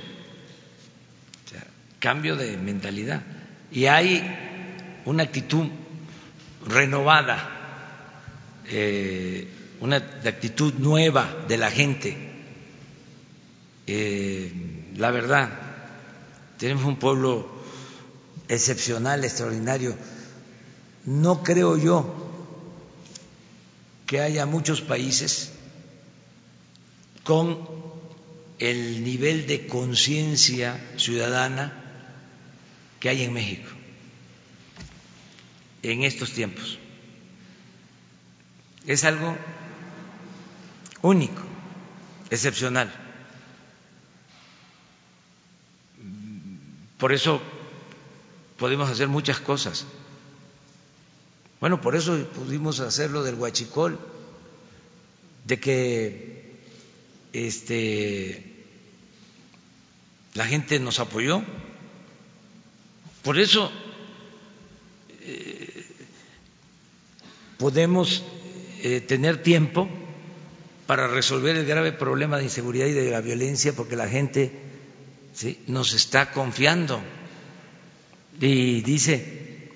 cambio 2.01 2.35
de 2.35 2.57
mentalidad. 2.57 3.23
Y 3.71 3.87
hay 3.87 5.01
una 5.05 5.23
actitud 5.23 5.69
renovada, 6.67 7.49
eh, 8.67 9.47
una 9.79 9.99
actitud 9.99 10.75
nueva 10.75 11.45
de 11.47 11.57
la 11.57 11.71
gente 11.71 12.30
eh, 13.87 14.53
la 14.97 15.11
verdad, 15.11 15.51
tenemos 16.59 16.85
un 16.85 16.99
pueblo 16.99 17.49
excepcional, 18.49 19.25
extraordinario. 19.25 19.97
No 21.05 21.43
creo 21.43 21.77
yo 21.77 22.15
que 24.07 24.21
haya 24.21 24.47
muchos 24.47 24.81
países 24.81 25.53
con 27.25 27.59
el 28.59 29.05
nivel 29.05 29.47
de 29.47 29.67
conciencia 29.67 30.79
ciudadana 30.97 31.73
que 32.99 33.09
hay 33.09 33.23
en 33.23 33.33
México 33.33 33.71
en 35.83 36.05
estos 36.05 36.33
tiempos. 36.33 36.79
Es 38.87 39.05
algo 39.05 39.37
único, 41.03 41.43
excepcional. 42.31 42.93
Por 47.01 47.15
eso 47.15 47.41
podemos 48.59 48.91
hacer 48.91 49.09
muchas 49.09 49.41
cosas. 49.41 49.87
Bueno, 51.61 51.81
por 51.81 51.97
eso 51.97 52.27
pudimos 52.35 52.79
hacer 52.81 53.11
lo 53.11 53.23
del 53.23 53.37
huachicol, 53.37 53.99
de 55.47 55.59
que 55.59 56.61
este, 57.33 58.65
la 60.35 60.45
gente 60.45 60.79
nos 60.79 61.01
apoyó. 61.01 61.43
Por 63.23 63.39
eso 63.39 63.73
eh, 65.21 65.87
podemos 67.59 68.23
eh, 68.83 69.01
tener 69.01 69.43
tiempo 69.43 69.89
para 70.87 71.09
resolver 71.09 71.57
el 71.57 71.65
grave 71.65 71.93
problema 71.93 72.37
de 72.37 72.45
inseguridad 72.45 72.87
y 72.87 72.93
de 72.93 73.11
la 73.11 73.23
violencia, 73.23 73.73
porque 73.73 73.97
la 73.97 74.09
gente 74.09 74.70
nos 75.67 75.95
está 75.95 76.33
confiando 76.33 77.01
y 78.41 78.81
dice, 78.83 79.71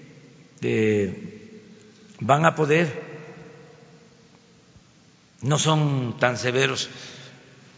van 2.21 2.45
a 2.47 2.55
poder, 2.55 3.03
no 5.43 5.59
son 5.59 6.17
tan 6.19 6.37
severos. 6.39 6.89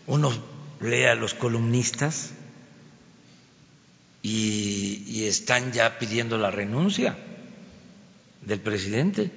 Uno 0.07 0.33
lee 0.81 1.05
a 1.05 1.15
los 1.15 1.35
columnistas 1.35 2.31
y, 4.23 5.03
y 5.07 5.25
están 5.25 5.73
ya 5.73 5.99
pidiendo 5.99 6.39
la 6.39 6.51
renuncia 6.51 7.17
del 8.43 8.61
presidente. 8.61 9.31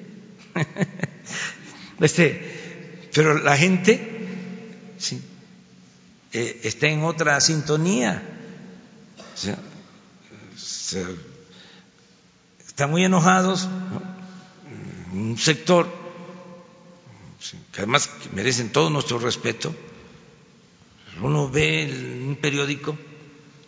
este, 1.99 3.09
pero 3.13 3.39
la 3.39 3.57
gente 3.57 4.19
sí, 4.99 5.21
eh, 6.33 6.61
está 6.63 6.87
en 6.87 7.03
otra 7.03 7.39
sintonía. 7.41 8.21
están 12.67 12.89
muy 12.91 13.03
enojados, 13.03 13.67
un 15.11 15.37
sector 15.37 15.87
que 17.71 17.81
además 17.81 18.09
merecen 18.33 18.71
todo 18.71 18.89
nuestro 18.89 19.19
respeto. 19.19 19.73
Uno 21.21 21.49
ve 21.49 21.83
en 21.83 22.29
un 22.29 22.35
periódico, 22.35 22.97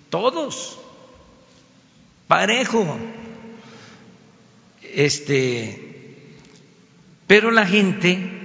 todos, 0.10 0.80
parejo, 2.28 2.98
este, 4.82 6.38
pero 7.28 7.52
la 7.52 7.66
gente 7.66 8.42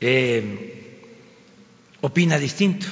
eh, 0.00 0.69
opina 2.00 2.38
distinto. 2.38 2.86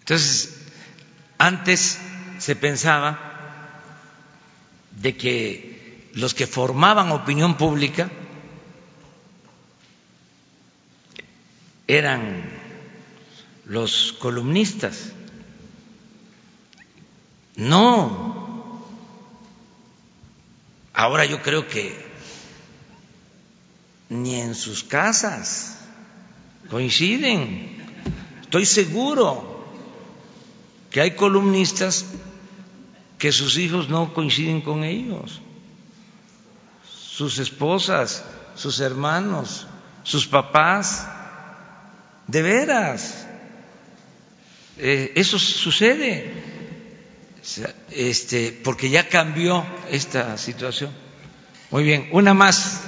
Entonces, 0.00 0.54
antes 1.38 1.98
se 2.38 2.56
pensaba 2.56 3.34
de 4.90 5.16
que 5.16 6.10
los 6.14 6.34
que 6.34 6.46
formaban 6.46 7.10
opinión 7.10 7.56
pública 7.56 8.10
eran 11.86 12.50
los 13.66 14.12
columnistas. 14.18 15.12
No. 17.56 18.84
Ahora 20.92 21.24
yo 21.24 21.42
creo 21.42 21.66
que 21.66 22.13
ni 24.08 24.40
en 24.40 24.54
sus 24.54 24.84
casas 24.84 25.78
coinciden. 26.68 27.68
Estoy 28.42 28.66
seguro 28.66 29.66
que 30.90 31.00
hay 31.00 31.12
columnistas 31.12 32.06
que 33.18 33.32
sus 33.32 33.56
hijos 33.56 33.88
no 33.88 34.12
coinciden 34.14 34.60
con 34.60 34.84
ellos, 34.84 35.40
sus 36.84 37.38
esposas, 37.38 38.24
sus 38.54 38.80
hermanos, 38.80 39.66
sus 40.02 40.26
papás. 40.26 41.08
De 42.26 42.40
veras, 42.40 43.26
eh, 44.78 45.12
eso 45.14 45.38
sucede, 45.38 46.32
este, 47.90 48.58
porque 48.64 48.88
ya 48.88 49.08
cambió 49.08 49.64
esta 49.90 50.38
situación. 50.38 50.90
Muy 51.70 51.82
bien, 51.84 52.08
una 52.12 52.32
más. 52.34 52.83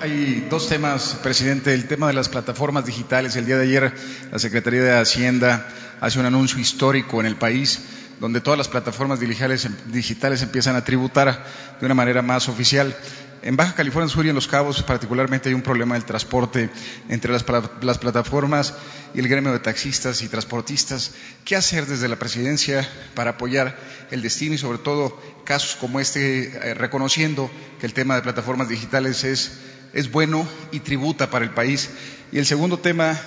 Hay 0.00 0.46
dos 0.50 0.68
temas, 0.68 1.16
presidente. 1.22 1.72
El 1.72 1.88
tema 1.88 2.08
de 2.08 2.12
las 2.12 2.28
plataformas 2.28 2.84
digitales. 2.84 3.34
El 3.36 3.46
día 3.46 3.56
de 3.56 3.64
ayer 3.64 3.94
la 4.30 4.38
Secretaría 4.38 4.82
de 4.82 4.98
Hacienda 4.98 5.66
hace 6.00 6.18
un 6.18 6.26
anuncio 6.26 6.58
histórico 6.58 7.20
en 7.20 7.26
el 7.26 7.36
país 7.36 7.80
donde 8.20 8.40
todas 8.40 8.58
las 8.58 8.68
plataformas 8.68 9.20
digitales, 9.20 9.68
digitales 9.86 10.42
empiezan 10.42 10.76
a 10.76 10.84
tributar 10.84 11.44
de 11.80 11.86
una 11.86 11.94
manera 11.94 12.22
más 12.22 12.48
oficial. 12.48 12.94
En 13.42 13.56
Baja 13.56 13.74
California 13.74 14.08
Sur 14.08 14.26
y 14.26 14.30
en 14.30 14.34
Los 14.34 14.48
Cabos 14.48 14.82
particularmente 14.82 15.48
hay 15.48 15.54
un 15.54 15.62
problema 15.62 15.94
del 15.94 16.04
transporte 16.04 16.70
entre 17.08 17.32
las, 17.32 17.44
las, 17.80 17.98
plataformas 17.98 18.74
y 19.14 19.20
el 19.20 19.28
gremio 19.28 19.52
de 19.52 19.60
taxistas 19.60 20.22
y 20.22 20.28
transportistas. 20.28 21.12
¿Qué 21.44 21.56
hacer 21.56 21.86
desde 21.86 22.08
la 22.08 22.16
presidencia 22.16 22.88
para 23.14 23.32
apoyar 23.32 23.76
el 24.10 24.22
destino 24.22 24.54
y 24.54 24.58
sobre 24.58 24.78
todo 24.78 25.20
casos 25.44 25.76
como 25.76 26.00
este, 26.00 26.70
eh, 26.70 26.74
reconociendo 26.74 27.50
que 27.78 27.86
el 27.86 27.92
tema 27.92 28.16
de 28.16 28.22
plataformas 28.22 28.68
digitales 28.68 29.22
es, 29.24 29.60
es 29.92 30.10
bueno 30.10 30.46
y 30.72 30.80
tributa 30.80 31.30
para 31.30 31.44
el 31.44 31.52
país? 31.52 31.90
Y 32.32 32.38
el 32.38 32.46
segundo 32.46 32.78
tema 32.78 33.18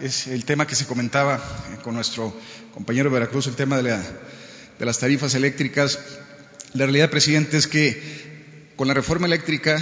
es 0.00 0.26
el 0.26 0.44
tema 0.44 0.66
que 0.66 0.74
se 0.74 0.86
comentaba 0.86 1.42
con 1.82 1.94
nuestro 1.94 2.34
compañero 2.74 3.10
de 3.10 3.14
Veracruz, 3.14 3.46
el 3.46 3.56
tema 3.56 3.76
de, 3.76 3.84
la, 3.84 4.02
de 4.78 4.84
las 4.84 4.98
tarifas 4.98 5.34
eléctricas. 5.34 5.98
La 6.74 6.84
realidad, 6.84 7.10
presidente, 7.10 7.56
es 7.56 7.66
que 7.66 8.72
con 8.76 8.88
la 8.88 8.94
reforma 8.94 9.26
eléctrica 9.26 9.80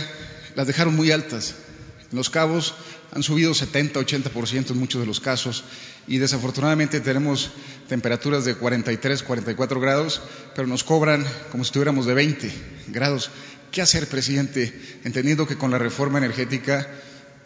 las 0.54 0.66
dejaron 0.66 0.94
muy 0.94 1.10
altas. 1.10 1.54
En 2.10 2.16
los 2.16 2.30
cabos 2.30 2.74
han 3.12 3.22
subido 3.22 3.54
70, 3.54 4.00
80% 4.00 4.70
en 4.70 4.78
muchos 4.78 5.00
de 5.00 5.06
los 5.06 5.20
casos 5.20 5.64
y 6.06 6.18
desafortunadamente 6.18 7.00
tenemos 7.00 7.50
temperaturas 7.88 8.44
de 8.44 8.54
43, 8.54 9.22
44 9.22 9.80
grados, 9.80 10.20
pero 10.54 10.66
nos 10.66 10.84
cobran 10.84 11.24
como 11.50 11.64
si 11.64 11.68
estuviéramos 11.68 12.06
de 12.06 12.14
20 12.14 12.52
grados. 12.88 13.30
¿Qué 13.74 13.82
hacer, 13.82 14.06
presidente? 14.06 14.72
Entendiendo 15.02 15.48
que 15.48 15.58
con 15.58 15.72
la 15.72 15.78
reforma 15.78 16.18
energética 16.18 16.88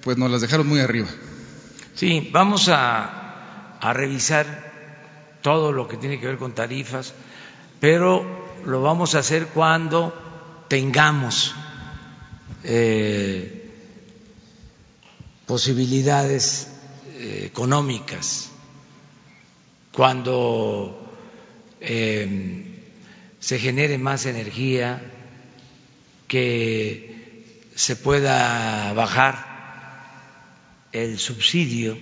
pues 0.03 0.19
nos 0.19 0.31
las 0.31 0.43
dejaron 0.43 0.67
muy 0.67 0.79
arriba. 0.79 1.09
Sí, 1.95 2.29
vamos 2.31 2.69
a, 2.71 3.79
revisar 3.95 5.39
todo 5.41 5.73
lo 5.73 5.89
que 5.89 5.97
tiene 5.97 6.21
que 6.21 6.27
ver 6.27 6.37
con 6.37 6.55
tarifas, 6.55 7.15
pero 7.81 8.45
lo 8.67 8.83
vamos 8.83 9.15
a 9.15 9.21
hacer 9.21 9.47
cuando 9.47 10.67
tengamos 10.69 11.55
eh, 12.63 13.71
posibilidades 15.47 16.69
eh, 17.17 17.45
económicas, 17.47 18.51
cuando 19.93 21.11
eh, 21.81 22.85
se 23.41 23.59
genere 23.59 23.97
más 23.97 24.27
energía, 24.27 25.15
que 26.29 27.65
se 27.75 27.97
pueda 27.97 28.93
bajar 28.93 29.49
el 30.93 31.19
subsidio 31.19 31.99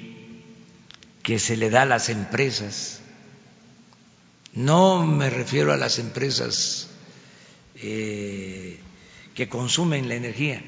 que 1.22 1.38
se 1.38 1.56
le 1.56 1.70
da 1.70 1.82
a 1.82 1.86
las 1.86 2.08
empresas. 2.08 3.00
No 4.52 5.06
me 5.06 5.30
refiero 5.30 5.72
a 5.72 5.76
las 5.76 5.98
empresas 5.98 6.88
eh, 7.76 8.78
que 9.34 9.48
consumen 9.48 10.08
la 10.08 10.14
energía, 10.14 10.62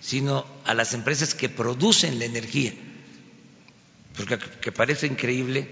sino 0.00 0.46
a 0.64 0.74
las 0.74 0.94
empresas 0.94 1.34
que 1.34 1.48
producen 1.48 2.18
la 2.18 2.24
energía. 2.24 2.72
Porque 4.16 4.38
que 4.38 4.72
parece 4.72 5.06
increíble, 5.06 5.68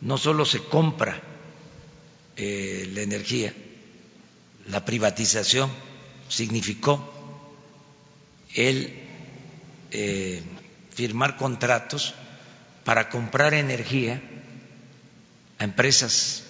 no 0.00 0.18
solo 0.18 0.44
se 0.44 0.60
compra 0.60 1.20
eh, 2.36 2.90
la 2.94 3.02
energía, 3.02 3.52
la 4.68 4.84
privatización 4.84 5.70
significó 6.30 7.12
el 8.54 8.94
eh, 9.90 10.42
firmar 10.94 11.36
contratos 11.36 12.14
para 12.84 13.10
comprar 13.10 13.52
energía 13.52 14.22
a 15.58 15.64
empresas 15.64 16.44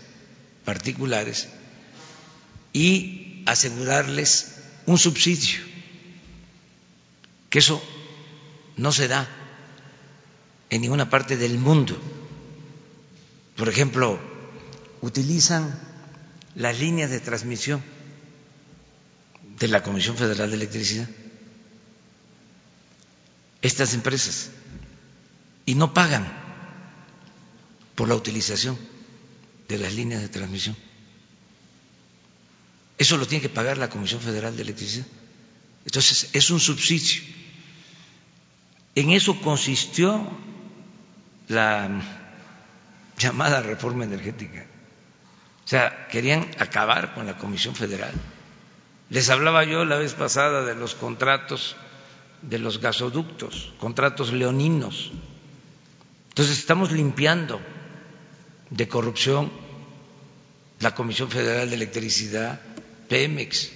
particulares 0.64 1.48
y 2.72 3.42
asegurarles 3.46 4.56
un 4.86 4.98
subsidio, 4.98 5.60
que 7.48 7.58
eso 7.58 7.82
no 8.76 8.92
se 8.92 9.08
da 9.08 9.28
en 10.68 10.82
ninguna 10.82 11.10
parte 11.10 11.36
del 11.36 11.58
mundo. 11.58 11.98
Por 13.56 13.68
ejemplo, 13.68 14.20
utilizan 15.00 15.78
las 16.54 16.78
líneas 16.78 17.10
de 17.10 17.20
transmisión 17.20 17.82
de 19.60 19.68
la 19.68 19.82
Comisión 19.82 20.16
Federal 20.16 20.48
de 20.50 20.56
Electricidad, 20.56 21.08
estas 23.62 23.92
empresas, 23.92 24.50
y 25.66 25.74
no 25.74 25.92
pagan 25.92 26.26
por 27.94 28.08
la 28.08 28.14
utilización 28.14 28.78
de 29.68 29.78
las 29.78 29.92
líneas 29.94 30.22
de 30.22 30.28
transmisión. 30.30 30.74
Eso 32.96 33.18
lo 33.18 33.26
tiene 33.26 33.42
que 33.42 33.50
pagar 33.50 33.76
la 33.76 33.90
Comisión 33.90 34.20
Federal 34.20 34.56
de 34.56 34.62
Electricidad. 34.62 35.06
Entonces, 35.84 36.30
es 36.32 36.50
un 36.50 36.60
subsidio. 36.60 37.22
En 38.94 39.10
eso 39.10 39.40
consistió 39.42 40.26
la 41.48 42.02
llamada 43.18 43.60
reforma 43.60 44.04
energética. 44.04 44.66
O 45.64 45.68
sea, 45.68 46.08
querían 46.08 46.50
acabar 46.58 47.14
con 47.14 47.26
la 47.26 47.36
Comisión 47.36 47.74
Federal. 47.74 48.12
Les 49.10 49.28
hablaba 49.28 49.64
yo 49.64 49.84
la 49.84 49.98
vez 49.98 50.14
pasada 50.14 50.64
de 50.64 50.76
los 50.76 50.94
contratos 50.94 51.76
de 52.42 52.58
los 52.58 52.80
gasoductos, 52.80 53.72
contratos 53.78 54.32
leoninos. 54.32 55.10
Entonces 56.28 56.58
estamos 56.58 56.92
limpiando 56.92 57.60
de 58.70 58.88
corrupción 58.88 59.50
la 60.78 60.94
Comisión 60.94 61.28
Federal 61.28 61.68
de 61.68 61.76
Electricidad, 61.76 62.60
Pemex. 63.08 63.72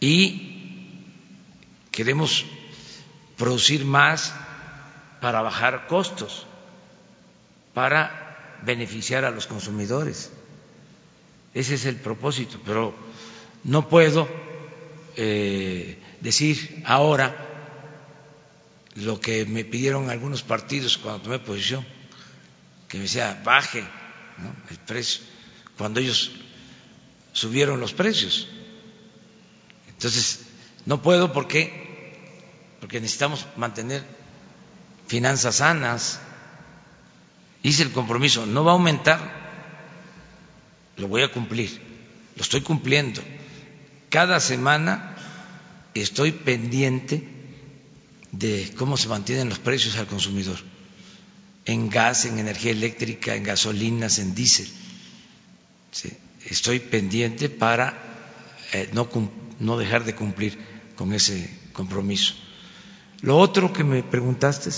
Y 0.00 1.04
queremos 1.90 2.44
producir 3.36 3.84
más 3.84 4.34
para 5.20 5.40
bajar 5.40 5.86
costos, 5.86 6.46
para 7.72 8.58
beneficiar 8.62 9.24
a 9.24 9.30
los 9.30 9.46
consumidores. 9.46 10.32
Ese 11.54 11.74
es 11.74 11.86
el 11.86 11.96
propósito, 11.96 12.60
pero 12.64 12.94
no 13.64 13.88
puedo 13.88 14.28
eh, 15.16 15.98
decir 16.20 16.82
ahora 16.86 17.46
lo 18.96 19.20
que 19.20 19.46
me 19.46 19.64
pidieron 19.64 20.10
algunos 20.10 20.42
partidos 20.42 20.98
cuando 20.98 21.22
tomé 21.22 21.38
posición, 21.38 21.84
que 22.88 22.98
me 22.98 23.04
decía 23.04 23.40
baje 23.44 23.84
el 24.70 24.76
precio, 24.86 25.22
cuando 25.76 26.00
ellos 26.00 26.32
subieron 27.32 27.80
los 27.80 27.92
precios. 27.92 28.48
Entonces, 29.88 30.46
no 30.86 31.02
puedo 31.02 31.32
porque, 31.32 32.16
porque 32.80 33.00
necesitamos 33.00 33.46
mantener 33.56 34.04
finanzas 35.06 35.56
sanas. 35.56 36.20
Hice 37.62 37.82
el 37.82 37.92
compromiso, 37.92 38.46
no 38.46 38.64
va 38.64 38.72
a 38.72 38.74
aumentar, 38.74 39.20
lo 40.96 41.08
voy 41.08 41.22
a 41.22 41.30
cumplir, 41.30 41.80
lo 42.36 42.42
estoy 42.42 42.62
cumpliendo. 42.62 43.22
Cada 44.10 44.40
semana 44.40 45.16
estoy 45.94 46.32
pendiente 46.32 47.26
de 48.32 48.72
cómo 48.76 48.96
se 48.96 49.08
mantienen 49.08 49.48
los 49.48 49.58
precios 49.58 49.96
al 49.96 50.06
consumidor, 50.06 50.58
en 51.64 51.88
gas, 51.88 52.26
en 52.26 52.38
energía 52.38 52.72
eléctrica, 52.72 53.34
en 53.34 53.44
gasolinas, 53.44 54.18
en 54.18 54.34
diésel 54.34 54.68
estoy 56.48 56.80
pendiente 56.80 57.48
para 57.48 57.94
eh, 58.72 58.88
no, 58.92 59.08
no 59.58 59.76
dejar 59.76 60.04
de 60.04 60.14
cumplir 60.14 60.58
con 60.96 61.12
ese 61.12 61.50
compromiso. 61.72 62.34
Lo 63.22 63.36
otro 63.38 63.72
que 63.72 63.84
me 63.84 64.02
preguntaste. 64.02 64.70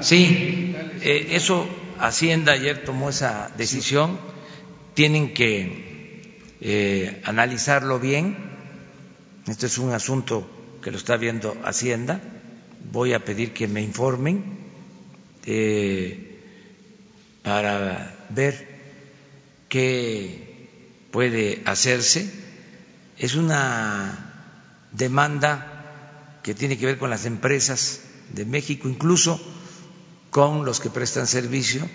Sí, 0.00 0.74
eh, 1.02 1.28
eso 1.30 1.68
Hacienda 1.98 2.52
ayer 2.52 2.84
tomó 2.84 3.10
esa 3.10 3.50
decisión. 3.58 4.18
Tienen 4.94 5.34
que 5.34 5.89
eh, 6.60 7.22
analizarlo 7.24 7.98
bien. 7.98 8.36
Este 9.46 9.66
es 9.66 9.78
un 9.78 9.92
asunto 9.92 10.48
que 10.82 10.90
lo 10.90 10.96
está 10.96 11.16
viendo 11.16 11.56
Hacienda. 11.64 12.20
Voy 12.92 13.12
a 13.12 13.24
pedir 13.24 13.52
que 13.52 13.68
me 13.68 13.82
informen 13.82 14.44
eh, 15.44 16.38
para 17.42 18.14
ver 18.30 18.68
qué 19.68 20.68
puede 21.10 21.62
hacerse. 21.64 22.30
Es 23.18 23.34
una 23.34 24.32
demanda 24.92 26.38
que 26.42 26.54
tiene 26.54 26.78
que 26.78 26.86
ver 26.86 26.98
con 26.98 27.10
las 27.10 27.26
empresas 27.26 28.02
de 28.32 28.44
México, 28.44 28.88
incluso 28.88 29.40
con 30.30 30.64
los 30.64 30.80
que 30.80 30.90
prestan 30.90 31.26
servicio, 31.26 31.88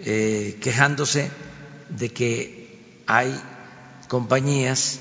eh, 0.00 0.58
quejándose 0.60 1.30
de 1.90 2.10
que 2.10 3.02
hay 3.06 3.38
compañías 4.08 5.00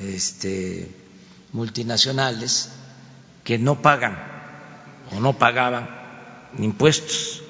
este, 0.00 0.88
multinacionales 1.52 2.70
que 3.44 3.58
no 3.58 3.80
pagan 3.82 4.18
o 5.12 5.20
no 5.20 5.38
pagaban 5.38 5.88
impuestos 6.58 7.42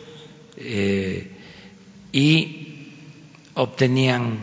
eh, 0.57 1.31
y 2.13 2.93
obtenían 3.55 4.39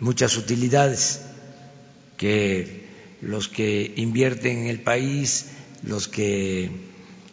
muchas 0.00 0.36
utilidades 0.36 1.22
que 2.16 2.86
los 3.20 3.48
que 3.48 3.92
invierten 3.96 4.58
en 4.58 4.66
el 4.68 4.80
país, 4.80 5.52
los 5.82 6.08
que 6.08 6.70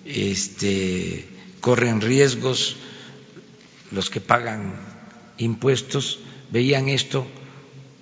este, 0.05 1.27
corren 1.61 2.01
riesgos, 2.01 2.75
los 3.91 4.09
que 4.09 4.21
pagan 4.21 4.75
impuestos, 5.37 6.19
veían 6.51 6.89
esto 6.89 7.25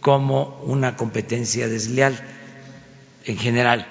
como 0.01 0.59
una 0.65 0.97
competencia 0.97 1.67
desleal 1.67 2.19
en 3.25 3.37
general, 3.37 3.87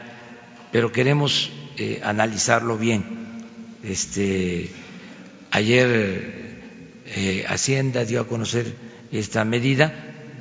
pero 0.72 0.92
queremos 0.92 1.50
eh, 1.78 2.00
analizarlo 2.04 2.76
bien. 2.76 3.20
Este, 3.82 4.70
ayer 5.50 6.50
eh, 7.06 7.44
Hacienda 7.48 8.04
dio 8.04 8.20
a 8.20 8.28
conocer 8.28 8.74
esta 9.12 9.44
medida, 9.44 9.92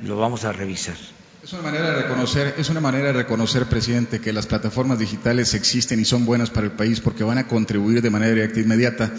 lo 0.04 0.18
vamos 0.18 0.44
a 0.44 0.52
revisar. 0.52 0.96
Es 1.42 1.54
una 1.54 1.62
manera 1.62 1.90
de 1.90 2.02
reconocer, 2.02 2.54
es 2.58 2.68
una 2.68 2.80
manera 2.80 3.06
de 3.06 3.12
reconocer, 3.14 3.64
presidente, 3.64 4.20
que 4.20 4.32
las 4.32 4.46
plataformas 4.46 4.98
digitales 4.98 5.54
existen 5.54 5.98
y 5.98 6.04
son 6.04 6.26
buenas 6.26 6.50
para 6.50 6.66
el 6.66 6.72
país 6.72 7.00
porque 7.00 7.24
van 7.24 7.38
a 7.38 7.48
contribuir 7.48 8.02
de 8.02 8.10
manera 8.10 8.34
directa 8.34 8.60
e 8.60 8.62
inmediata. 8.62 9.10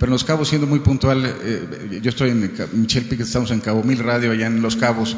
Pero 0.00 0.08
en 0.08 0.14
Los 0.14 0.24
Cabos, 0.24 0.48
siendo 0.48 0.66
muy 0.66 0.78
puntual, 0.78 1.26
eh, 1.26 2.00
yo 2.02 2.08
estoy 2.08 2.30
en 2.30 2.50
Michelle 2.72 3.06
Piquet, 3.06 3.26
estamos 3.26 3.50
en 3.50 3.60
Cabo 3.60 3.82
Mil 3.82 3.98
Radio, 3.98 4.32
allá 4.32 4.46
en 4.46 4.62
Los 4.62 4.76
Cabos, 4.76 5.14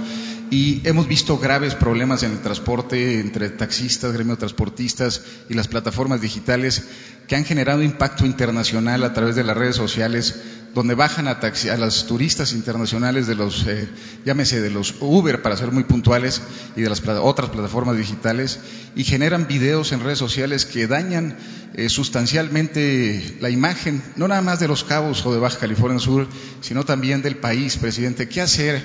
y 0.50 0.80
hemos 0.82 1.06
visto 1.06 1.38
graves 1.38 1.76
problemas 1.76 2.24
en 2.24 2.32
el 2.32 2.40
transporte 2.40 3.20
entre 3.20 3.48
taxistas, 3.50 4.12
gremio 4.12 4.36
transportistas 4.36 5.22
y 5.48 5.54
las 5.54 5.68
plataformas 5.68 6.20
digitales 6.20 6.88
que 7.28 7.36
han 7.36 7.44
generado 7.44 7.80
impacto 7.80 8.26
internacional 8.26 9.04
a 9.04 9.12
través 9.12 9.36
de 9.36 9.44
las 9.44 9.56
redes 9.56 9.76
sociales, 9.76 10.42
donde 10.74 10.94
bajan 10.94 11.28
a, 11.28 11.40
taxi, 11.40 11.68
a 11.68 11.76
las 11.76 12.06
turistas 12.06 12.52
internacionales 12.52 13.26
de 13.26 13.34
los, 13.34 13.66
eh, 13.66 13.88
llámese 14.24 14.60
de 14.60 14.70
los 14.70 14.94
Uber 15.00 15.42
para 15.42 15.56
ser 15.56 15.70
muy 15.70 15.84
puntuales 15.84 16.40
y 16.76 16.80
de 16.82 16.88
las 16.88 17.02
otras 17.06 17.50
plataformas 17.50 17.96
digitales 17.96 18.58
y 18.96 19.04
generan 19.04 19.46
videos 19.46 19.92
en 19.92 20.00
redes 20.00 20.18
sociales 20.18 20.64
que 20.64 20.86
dañan 20.86 21.36
eh, 21.74 21.88
sustancialmente 21.88 23.36
la 23.40 23.50
imagen, 23.50 24.02
no 24.16 24.28
nada 24.28 24.42
más 24.42 24.60
de 24.60 24.68
los 24.68 24.84
cabos 24.84 25.24
o 25.26 25.32
de 25.32 25.40
Baja 25.40 25.58
California 25.58 25.98
Sur, 25.98 26.26
sino 26.60 26.84
también 26.84 27.22
del 27.22 27.36
país, 27.36 27.76
presidente. 27.76 28.28
¿Qué 28.28 28.40
hacer? 28.40 28.82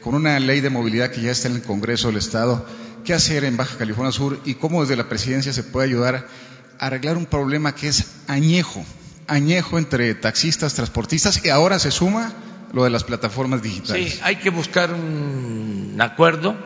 con 0.00 0.14
una 0.14 0.38
ley 0.40 0.60
de 0.60 0.70
movilidad 0.70 1.10
que 1.10 1.20
ya 1.20 1.30
está 1.30 1.48
en 1.48 1.56
el 1.56 1.62
Congreso 1.62 2.08
del 2.08 2.16
Estado, 2.16 2.66
qué 3.04 3.14
hacer 3.14 3.44
en 3.44 3.56
Baja 3.56 3.76
California 3.76 4.12
Sur 4.12 4.40
y 4.44 4.54
cómo 4.54 4.80
desde 4.82 4.96
la 4.96 5.08
presidencia 5.08 5.52
se 5.52 5.62
puede 5.62 5.88
ayudar 5.88 6.26
a 6.78 6.86
arreglar 6.86 7.16
un 7.16 7.26
problema 7.26 7.74
que 7.74 7.88
es 7.88 8.06
añejo, 8.26 8.84
añejo 9.30 9.78
entre 9.78 10.14
taxistas, 10.14 10.74
transportistas 10.74 11.44
y 11.44 11.48
ahora 11.50 11.78
se 11.78 11.90
suma 11.92 12.34
lo 12.72 12.84
de 12.84 12.90
las 12.90 13.04
plataformas 13.04 13.62
digitales. 13.62 14.14
Sí, 14.14 14.20
hay 14.22 14.36
que 14.36 14.50
buscar 14.50 14.92
un 14.92 15.96
acuerdo. 16.00 16.56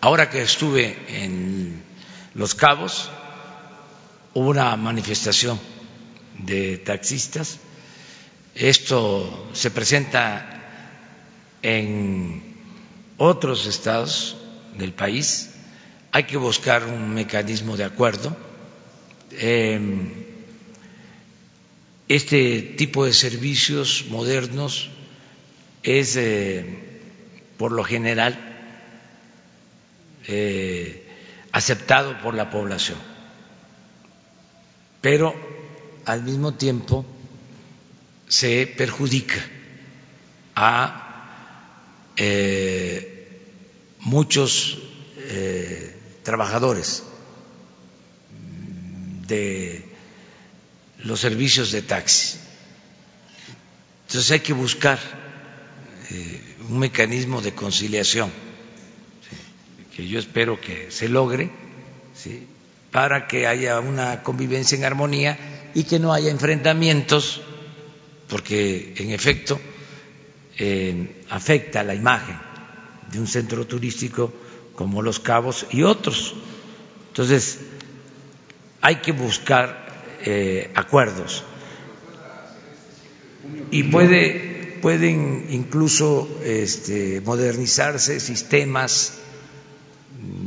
Ahora 0.00 0.30
que 0.30 0.42
estuve 0.42 0.96
en 1.08 1.82
Los 2.34 2.54
Cabos, 2.54 3.10
hubo 4.34 4.48
una 4.48 4.74
manifestación 4.76 5.60
de 6.38 6.78
taxistas. 6.78 7.58
Esto 8.54 9.50
se 9.52 9.70
presenta 9.70 10.62
en 11.62 12.56
otros 13.18 13.66
estados 13.66 14.36
del 14.78 14.92
país. 14.92 15.50
Hay 16.12 16.24
que 16.24 16.38
buscar 16.38 16.84
un 16.84 17.12
mecanismo 17.12 17.76
de 17.76 17.84
acuerdo. 17.84 18.34
Em, 19.32 20.25
este 22.08 22.60
tipo 22.76 23.04
de 23.04 23.12
servicios 23.12 24.06
modernos 24.08 24.90
es, 25.82 26.16
eh, 26.16 26.64
por 27.56 27.72
lo 27.72 27.82
general, 27.84 28.38
eh, 30.28 31.04
aceptado 31.52 32.20
por 32.20 32.34
la 32.34 32.50
población, 32.50 32.98
pero 35.00 35.34
al 36.04 36.22
mismo 36.22 36.54
tiempo 36.54 37.04
se 38.28 38.66
perjudica 38.66 39.44
a 40.54 42.12
eh, 42.16 43.40
muchos 44.00 44.78
trabajadores 46.22 47.02
de 49.26 49.95
los 51.06 51.20
servicios 51.20 51.70
de 51.72 51.82
taxi. 51.82 52.38
Entonces 54.06 54.30
hay 54.30 54.40
que 54.40 54.52
buscar 54.52 54.98
eh, 56.10 56.56
un 56.68 56.78
mecanismo 56.78 57.40
de 57.40 57.52
conciliación 57.52 58.30
que 59.94 60.06
yo 60.06 60.18
espero 60.18 60.60
que 60.60 60.90
se 60.90 61.08
logre 61.08 61.50
para 62.90 63.26
que 63.26 63.46
haya 63.46 63.80
una 63.80 64.22
convivencia 64.22 64.76
en 64.76 64.84
armonía 64.84 65.38
y 65.74 65.84
que 65.84 65.98
no 65.98 66.12
haya 66.12 66.30
enfrentamientos, 66.30 67.40
porque 68.28 68.94
en 68.96 69.10
efecto 69.10 69.60
afecta 71.28 71.82
la 71.82 71.94
imagen 71.94 72.38
de 73.10 73.20
un 73.20 73.26
centro 73.26 73.66
turístico 73.66 74.32
como 74.74 75.02
Los 75.02 75.20
Cabos 75.20 75.66
y 75.70 75.82
otros. 75.82 76.34
Entonces, 77.08 77.60
hay 78.80 78.96
que 78.96 79.12
buscar 79.12 79.85
eh, 80.24 80.70
acuerdos 80.74 81.44
y 83.70 83.84
puede, 83.84 84.78
pueden 84.82 85.46
incluso 85.50 86.28
este, 86.42 87.20
modernizarse 87.20 88.20
sistemas 88.20 89.14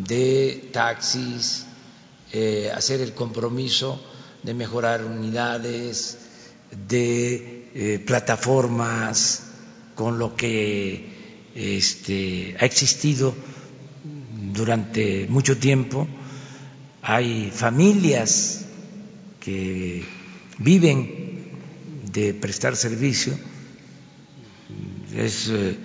de 0.07 0.69
taxis, 0.71 1.65
eh, 2.31 2.71
hacer 2.73 3.01
el 3.01 3.13
compromiso 3.13 4.03
de 4.43 4.53
mejorar 4.53 5.03
unidades, 5.03 6.17
de 6.87 8.01
plataformas 8.05 9.43
con 9.95 10.19
lo 10.19 10.35
que 10.35 11.49
este, 11.55 12.55
ha 12.59 12.65
existido 12.65 13.33
durante 14.53 15.27
mucho 15.29 15.57
tiempo. 15.57 16.07
Hay 17.01 17.51
familias 17.53 18.65
viven 20.59 21.29
de 22.11 22.33
prestar 22.33 22.75
servicio. 22.75 23.37
Es 25.15 25.49
eh, 25.49 25.75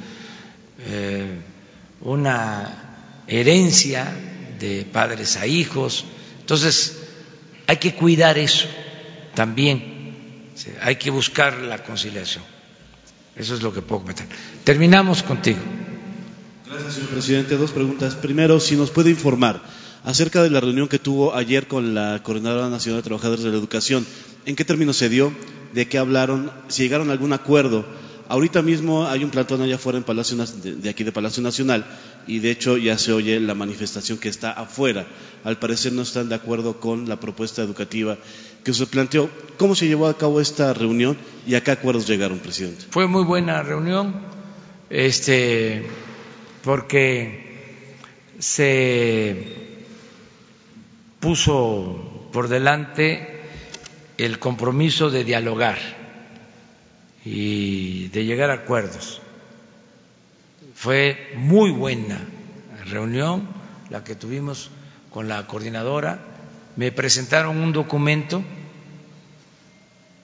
eh, 0.87 1.39
una 2.03 3.23
herencia 3.27 4.13
de 4.59 4.87
padres 4.91 5.37
a 5.37 5.47
hijos. 5.47 6.05
Entonces, 6.41 6.99
hay 7.67 7.77
que 7.79 7.95
cuidar 7.95 8.39
eso 8.39 8.69
también. 9.35 9.93
Hay 10.83 10.97
que 10.97 11.11
buscar 11.11 11.57
la 11.59 11.83
conciliación. 11.83 12.45
Eso 13.37 13.55
es 13.55 13.63
lo 13.63 13.73
que 13.73 13.83
puedo 13.83 14.03
comentar. 14.03 14.27
Terminamos 14.63 15.23
contigo. 15.23 15.59
Gracias, 16.67 16.95
señor 16.95 17.11
presidente. 17.11 17.57
Dos 17.57 17.73
preguntas. 17.73 18.15
Primero, 18.15 18.61
si 18.61 18.77
nos 18.77 18.91
puede 18.91 19.11
informar 19.11 19.63
acerca 20.05 20.43
de 20.43 20.51
la 20.51 20.61
reunión 20.61 20.89
que 20.89 20.99
tuvo 20.99 21.35
ayer 21.35 21.67
con 21.67 21.95
la 21.95 22.23
Coordinadora 22.23 22.69
Nacional 22.69 23.01
de 23.01 23.05
Trabajadores 23.05 23.45
de 23.45 23.51
la 23.51 23.57
Educación. 23.57 24.07
¿En 24.47 24.57
qué 24.57 24.65
términos 24.65 24.97
se 24.97 25.09
dio? 25.09 25.33
¿De 25.73 25.89
qué 25.89 25.99
hablaron? 25.99 26.53
¿Si 26.69 26.83
llegaron 26.83 27.09
a 27.09 27.13
algún 27.13 27.33
acuerdo 27.33 27.85
Ahorita 28.27 28.63
mismo 28.63 29.07
hay 29.07 29.23
un 29.23 29.31
plantón 29.31 29.61
allá 29.61 29.75
afuera 29.75 29.99
en 29.99 30.05
Palacio, 30.05 30.37
de, 30.37 30.89
aquí 30.89 31.05
de 31.05 31.13
Palacio 31.13 31.43
Nacional 31.43 31.85
y 32.27 32.39
de 32.39 32.51
hecho 32.51 32.79
ya 32.79 32.97
se 32.97 33.13
oye 33.13 33.39
la 33.39 33.55
manifestación 33.55 34.17
que 34.17 34.31
está 34.31 34.51
afuera. 34.51 35.07
Al 35.45 35.59
parecer 35.59 35.93
no 35.93 36.03
están 36.03 36.31
de 36.31 36.35
acuerdo 36.35 36.81
con 36.81 37.07
la 37.07 37.21
propuesta 37.21 37.63
educativa 37.63 38.17
que 38.65 38.73
se 38.73 38.87
planteó. 38.87 39.29
¿Cómo 39.59 39.75
se 39.75 39.87
llevó 39.87 40.07
a 40.07 40.17
cabo 40.17 40.41
esta 40.41 40.73
reunión 40.73 41.19
y 41.47 41.55
a 41.55 41.63
qué 41.63 41.71
acuerdos 41.71 42.09
llegaron, 42.09 42.39
presidente? 42.39 42.87
Fue 42.89 43.07
muy 43.07 43.25
buena 43.25 43.63
reunión, 43.63 44.15
este, 44.89 45.85
porque 46.63 47.93
se 48.39 49.64
puso 51.25 52.29
por 52.33 52.49
delante 52.49 53.41
el 54.19 54.39
compromiso 54.39 55.09
de 55.09 55.25
dialogar 55.25 55.79
y 57.25 58.09
de 58.09 58.27
llegar 58.27 58.51
a 58.51 58.61
acuerdos. 58.61 59.23
Fue 60.75 61.33
muy 61.37 61.71
buena 61.71 62.21
reunión 62.85 63.49
la 63.89 64.05
que 64.05 64.15
tuvimos 64.15 64.69
con 65.09 65.27
la 65.27 65.47
coordinadora. 65.47 66.21
Me 66.77 66.93
presentaron 66.93 67.57
un 67.57 67.73
documento, 67.73 68.45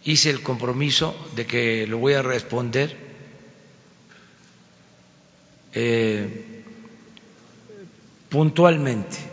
hice 0.04 0.28
el 0.28 0.42
compromiso 0.42 1.16
de 1.34 1.46
que 1.46 1.86
lo 1.86 1.96
voy 1.96 2.12
a 2.12 2.20
responder. 2.20 2.94
Eh, 5.72 6.62
puntualmente, 8.28 9.29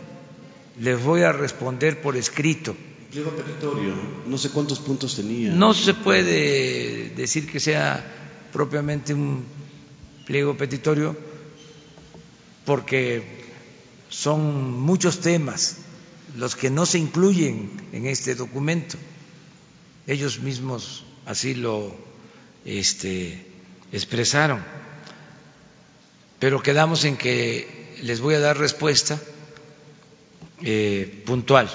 les 0.80 1.02
voy 1.02 1.22
a 1.22 1.32
responder 1.32 2.00
por 2.00 2.16
escrito 2.16 2.74
Pliego 3.10 3.30
petitorio, 3.30 3.94
no 4.26 4.36
sé 4.36 4.50
cuántos 4.50 4.80
puntos 4.80 5.16
tenía. 5.16 5.50
No 5.50 5.72
se 5.72 5.94
puede 5.94 7.08
decir 7.16 7.50
que 7.50 7.58
sea 7.58 8.04
propiamente 8.52 9.14
un 9.14 9.44
pliego 10.26 10.58
petitorio 10.58 11.16
porque 12.66 13.22
son 14.10 14.78
muchos 14.78 15.20
temas 15.20 15.78
los 16.36 16.54
que 16.54 16.68
no 16.68 16.84
se 16.84 16.98
incluyen 16.98 17.70
en 17.92 18.04
este 18.04 18.34
documento. 18.34 18.98
Ellos 20.06 20.40
mismos 20.40 21.04
así 21.24 21.54
lo 21.54 21.96
este, 22.66 23.42
expresaron. 23.90 24.62
Pero 26.38 26.62
quedamos 26.62 27.04
en 27.04 27.16
que 27.16 27.96
les 28.02 28.20
voy 28.20 28.34
a 28.34 28.40
dar 28.40 28.58
respuesta 28.58 29.18
eh, 30.62 31.22
puntual 31.26 31.68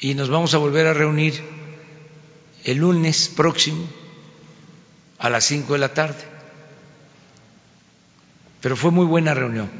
y 0.00 0.14
nos 0.14 0.30
vamos 0.30 0.54
a 0.54 0.58
volver 0.58 0.86
a 0.86 0.94
reunir 0.94 1.40
el 2.64 2.78
lunes 2.78 3.28
próximo 3.28 3.86
a 5.18 5.28
las 5.28 5.44
cinco 5.44 5.74
de 5.74 5.78
la 5.78 5.92
tarde. 5.92 6.24
Pero 8.62 8.76
fue 8.76 8.90
muy 8.90 9.06
buena 9.06 9.34
reunión. 9.34 9.70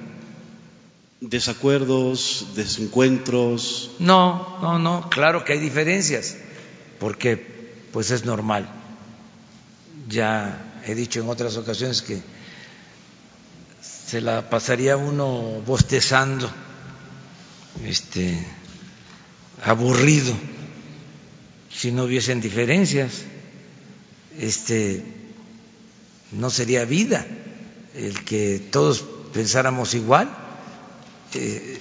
¿Desacuerdos, 1.21 2.49
desencuentros? 2.55 3.93
No, 3.99 4.59
no, 4.63 4.79
no, 4.79 5.09
claro 5.11 5.45
que 5.45 5.55
hay 5.55 5.59
diferencias, 5.59 6.37
porque 6.99 7.37
pues 7.93 8.11
es 8.11 8.25
normal. 8.25 8.69
Ya 10.09 10.83
he 10.87 10.95
dicho 10.95 11.21
en 11.21 11.29
otras 11.29 11.57
ocasiones 11.57 12.01
que 12.03 12.21
se 14.11 14.21
la 14.21 14.51
pasaría 14.51 14.97
uno 14.97 15.63
bostezando, 15.65 16.51
este 17.85 18.45
aburrido 19.65 20.35
si 21.73 21.93
no 21.93 22.05
hubiesen 22.05 22.41
diferencias. 22.41 23.23
Este 24.37 25.05
no 26.33 26.51
sería 26.51 26.85
vida 26.85 27.25
el 27.95 28.25
que 28.25 28.59
todos 28.59 29.05
pensáramos 29.33 29.95
igual. 29.95 30.29
Eh, 31.35 31.79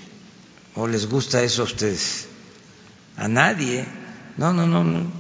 ¿O 0.76 0.88
les 0.88 1.08
gusta 1.08 1.42
eso 1.42 1.64
a 1.64 1.66
ustedes? 1.66 2.28
A 3.18 3.28
nadie. 3.28 3.86
No, 4.38 4.54
no, 4.54 4.68
no, 4.68 4.84
no. 4.84 5.12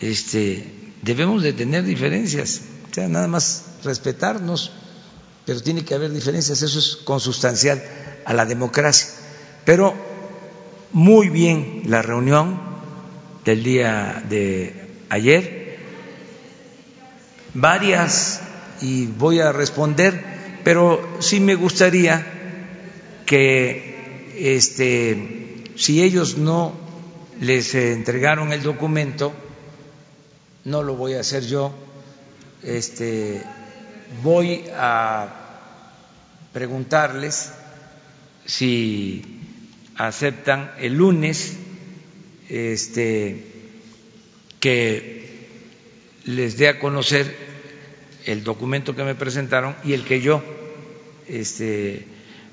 Este, 0.00 0.94
debemos 1.02 1.42
de 1.42 1.52
tener 1.52 1.84
diferencias, 1.84 2.62
o 2.90 2.94
sea, 2.94 3.08
nada 3.08 3.28
más 3.28 3.64
respetarnos, 3.84 4.72
pero 5.50 5.62
tiene 5.62 5.84
que 5.84 5.96
haber 5.96 6.12
diferencias, 6.12 6.62
eso 6.62 6.78
es 6.78 6.94
consustancial 6.94 7.82
a 8.24 8.32
la 8.34 8.46
democracia. 8.46 9.08
Pero 9.64 9.92
muy 10.92 11.28
bien 11.28 11.82
la 11.86 12.02
reunión 12.02 12.60
del 13.44 13.64
día 13.64 14.22
de 14.28 14.86
ayer, 15.08 15.80
varias 17.52 18.42
y 18.80 19.06
voy 19.06 19.40
a 19.40 19.50
responder, 19.50 20.22
pero 20.62 21.16
sí 21.18 21.40
me 21.40 21.56
gustaría 21.56 22.24
que 23.26 24.30
este 24.38 25.64
si 25.74 26.00
ellos 26.00 26.38
no 26.38 26.74
les 27.40 27.74
entregaron 27.74 28.52
el 28.52 28.62
documento, 28.62 29.32
no 30.64 30.84
lo 30.84 30.94
voy 30.94 31.14
a 31.14 31.20
hacer 31.22 31.44
yo, 31.44 31.72
este 32.62 33.42
voy 34.22 34.64
a 34.76 35.39
preguntarles 36.52 37.52
si 38.44 39.22
aceptan 39.96 40.72
el 40.78 40.94
lunes 40.94 41.56
este, 42.48 43.44
que 44.58 45.48
les 46.24 46.56
dé 46.58 46.68
a 46.68 46.78
conocer 46.78 47.34
el 48.26 48.44
documento 48.44 48.94
que 48.94 49.04
me 49.04 49.14
presentaron 49.14 49.76
y 49.84 49.92
el 49.92 50.04
que 50.04 50.20
yo 50.20 50.42
este, 51.28 52.06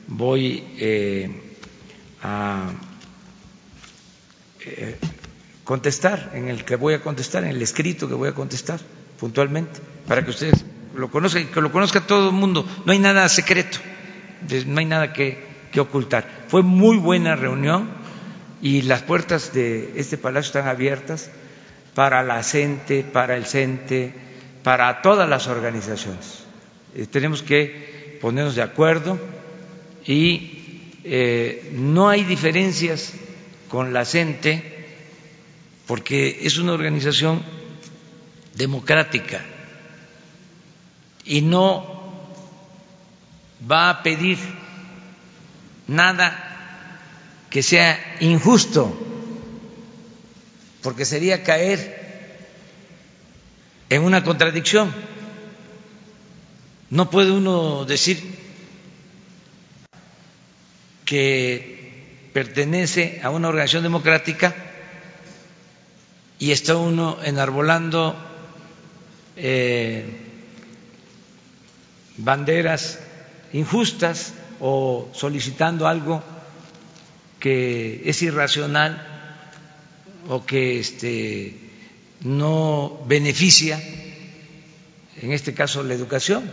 voy 0.07 0.63
eh, 0.77 1.29
a 2.21 2.71
eh, 4.65 4.97
contestar, 5.63 6.31
en 6.33 6.49
el 6.49 6.63
que 6.63 6.75
voy 6.75 6.93
a 6.93 7.01
contestar, 7.01 7.43
en 7.43 7.49
el 7.49 7.61
escrito 7.61 8.07
que 8.07 8.13
voy 8.13 8.29
a 8.29 8.33
contestar 8.33 8.79
puntualmente, 9.19 9.79
para 10.07 10.23
que 10.23 10.29
ustedes 10.31 10.63
lo 10.97 11.09
conozcan, 11.09 11.47
que 11.47 11.61
lo 11.61 11.71
conozca 11.71 12.01
todo 12.01 12.29
el 12.29 12.35
mundo. 12.35 12.67
No 12.85 12.91
hay 12.91 12.99
nada 12.99 13.29
secreto, 13.29 13.77
no 14.65 14.79
hay 14.79 14.85
nada 14.85 15.13
que 15.13 15.47
que 15.71 15.79
ocultar. 15.79 16.45
Fue 16.47 16.63
muy 16.63 16.97
buena 16.97 17.35
reunión 17.35 17.89
y 18.61 18.83
las 18.83 19.03
puertas 19.03 19.53
de 19.53 19.93
este 19.95 20.17
palacio 20.17 20.49
están 20.49 20.67
abiertas 20.67 21.29
para 21.93 22.23
la 22.23 22.43
CENTE, 22.43 23.03
para 23.03 23.35
el 23.35 23.45
CENTE, 23.45 24.13
para 24.63 25.01
todas 25.01 25.27
las 25.29 25.47
organizaciones. 25.47 26.45
Eh, 26.95 27.07
tenemos 27.09 27.41
que 27.43 28.17
ponernos 28.21 28.55
de 28.55 28.61
acuerdo 28.61 29.19
y 30.05 30.91
eh, 31.03 31.71
no 31.73 32.09
hay 32.09 32.23
diferencias 32.23 33.13
con 33.69 33.93
la 33.93 34.05
CENTE 34.05 34.75
porque 35.85 36.39
es 36.43 36.57
una 36.57 36.73
organización 36.73 37.41
democrática 38.55 39.41
y 41.27 41.41
no 41.41 41.85
va 43.69 43.89
a 43.89 44.03
pedir 44.03 44.37
nada 45.87 46.43
que 47.49 47.61
sea 47.63 48.17
injusto, 48.19 48.95
porque 50.81 51.05
sería 51.05 51.43
caer 51.43 51.97
en 53.89 54.03
una 54.03 54.23
contradicción. 54.23 54.93
No 56.89 57.09
puede 57.09 57.31
uno 57.31 57.83
decir 57.85 58.37
que 61.05 62.29
pertenece 62.33 63.19
a 63.23 63.29
una 63.29 63.49
organización 63.49 63.83
democrática 63.83 64.55
y 66.39 66.51
está 66.51 66.77
uno 66.77 67.17
enarbolando 67.23 68.15
eh, 69.35 70.26
banderas 72.17 72.99
injustas 73.53 74.33
o 74.59 75.09
solicitando 75.13 75.87
algo 75.87 76.23
que 77.39 78.01
es 78.05 78.21
irracional 78.21 78.97
o 80.29 80.45
que 80.45 80.79
este, 80.79 81.55
no 82.21 82.99
beneficia, 83.05 83.79
en 85.21 85.31
este 85.31 85.53
caso 85.53 85.83
la 85.83 85.93
educación. 85.93 86.49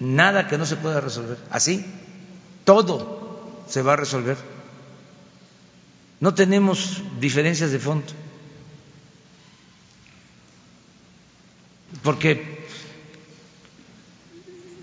Nada 0.00 0.48
que 0.48 0.58
no 0.58 0.64
se 0.64 0.76
pueda 0.76 1.00
resolver. 1.00 1.38
Así, 1.50 1.84
todo 2.64 3.62
se 3.68 3.82
va 3.82 3.92
a 3.92 3.96
resolver. 3.96 4.36
No 6.20 6.34
tenemos 6.34 7.02
diferencias 7.20 7.70
de 7.70 7.78
fondo. 7.78 8.06
Porque 12.02 12.59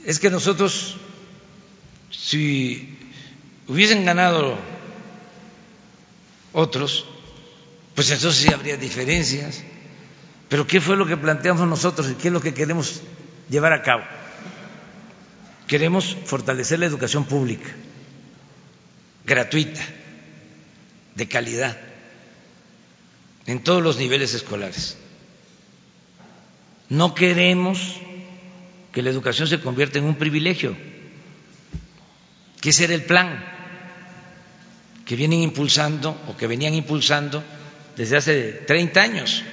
es 0.07 0.19
que 0.19 0.29
nosotros, 0.29 0.95
si 2.09 2.97
hubiesen 3.67 4.05
ganado 4.05 4.57
otros, 6.53 7.05
pues 7.93 8.09
entonces 8.11 8.41
sí 8.41 8.53
habría 8.53 8.77
diferencias, 8.77 9.63
Pero 10.49 10.65
¿qué 10.65 10.79
fue 10.79 10.95
lo 10.95 11.05
que 11.05 11.17
planteamos 11.17 11.67
nosotros 11.67 12.09
y 12.09 12.13
qué 12.15 12.29
es 12.29 12.33
lo 12.33 12.39
que 12.39 12.53
queremos 12.53 13.01
llevar 13.49 13.73
a 13.73 13.83
cabo? 13.83 14.03
Queremos 15.67 16.15
fortalecer 16.23 16.79
la 16.79 16.85
educación 16.85 17.25
pública, 17.25 17.67
gratuita, 19.25 19.81
de 21.15 21.27
calidad, 21.27 21.77
en 23.45 23.61
todos 23.61 23.83
los 23.83 23.97
niveles 23.97 24.33
escolares. 24.33 24.95
No 26.87 27.13
queremos 27.13 27.99
que 28.97 29.03
la 29.03 29.11
educación 29.11 29.47
se 29.47 29.59
convierta 29.59 29.99
en 29.99 30.05
un 30.05 30.15
privilegio, 30.15 30.75
que 32.59 32.69
ese 32.71 32.85
era 32.85 32.95
el 32.95 33.03
plan 33.03 33.45
que 35.05 35.15
vienen 35.15 35.43
impulsando 35.43 36.19
o 36.27 36.35
que 36.35 36.47
venían 36.47 36.73
impulsando 36.73 37.43
desde 37.95 38.17
hace 38.17 38.53
30 38.65 38.99
años, 38.99 39.43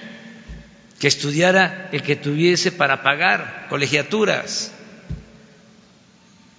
que 0.99 1.09
estudiara 1.09 1.91
el 1.93 2.03
que 2.03 2.17
tuviese 2.17 2.73
para 2.73 3.03
pagar 3.03 3.67
colegiaturas. 3.69 4.73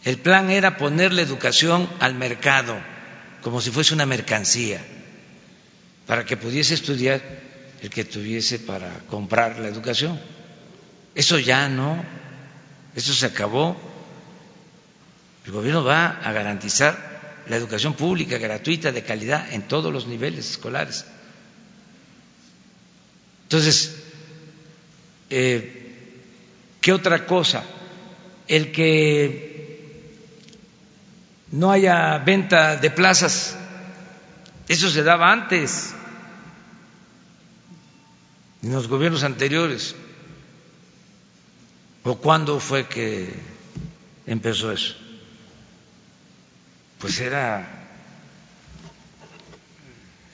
El 0.04 0.20
plan 0.20 0.52
era 0.52 0.78
poner 0.78 1.12
la 1.12 1.24
educación 1.24 1.90
al 2.00 2.14
mercado, 2.14 2.78
como 3.42 3.62
si 3.62 3.72
fuese 3.72 3.96
una 3.96 4.06
mercancía, 4.06 4.80
para 6.06 6.24
que 6.24 6.38
pudiese 6.38 6.76
estudiar 6.76 7.20
el 7.82 7.90
que 7.90 8.06
tuviese 8.06 8.60
para 8.60 8.92
comprar 9.10 9.58
la 9.58 9.70
educación. 9.70 10.22
Eso 11.16 11.40
ya 11.40 11.68
no, 11.68 12.06
eso 12.96 13.14
se 13.14 13.26
acabó. 13.26 13.76
El 15.46 15.52
gobierno 15.52 15.84
va 15.84 16.20
a 16.24 16.32
garantizar 16.32 17.44
la 17.48 17.58
educación 17.58 17.94
pública 17.94 18.38
gratuita 18.38 18.92
de 18.92 19.04
calidad 19.04 19.52
en 19.54 19.68
todos 19.68 19.94
los 19.94 20.08
niveles 20.08 20.50
escolares. 20.50 21.06
Entonces, 23.44 23.96
eh, 25.30 25.94
¿qué 26.82 26.94
otra 26.94 27.26
cosa? 27.26 27.64
El 28.48 28.72
que 28.72 29.56
no 31.52 31.72
haya 31.72 32.18
venta 32.20 32.78
de 32.78 32.90
plazas, 32.90 33.56
eso 34.68 34.90
se 34.90 35.04
daba 35.04 35.32
antes, 35.32 35.94
en 38.64 38.74
los 38.74 38.88
gobiernos 38.88 39.24
anteriores. 39.24 39.96
¿O 42.06 42.18
cuándo 42.18 42.60
fue 42.60 42.88
que 42.88 43.34
empezó 44.28 44.72
eso? 44.72 44.94
Pues 47.00 47.20
era 47.20 47.88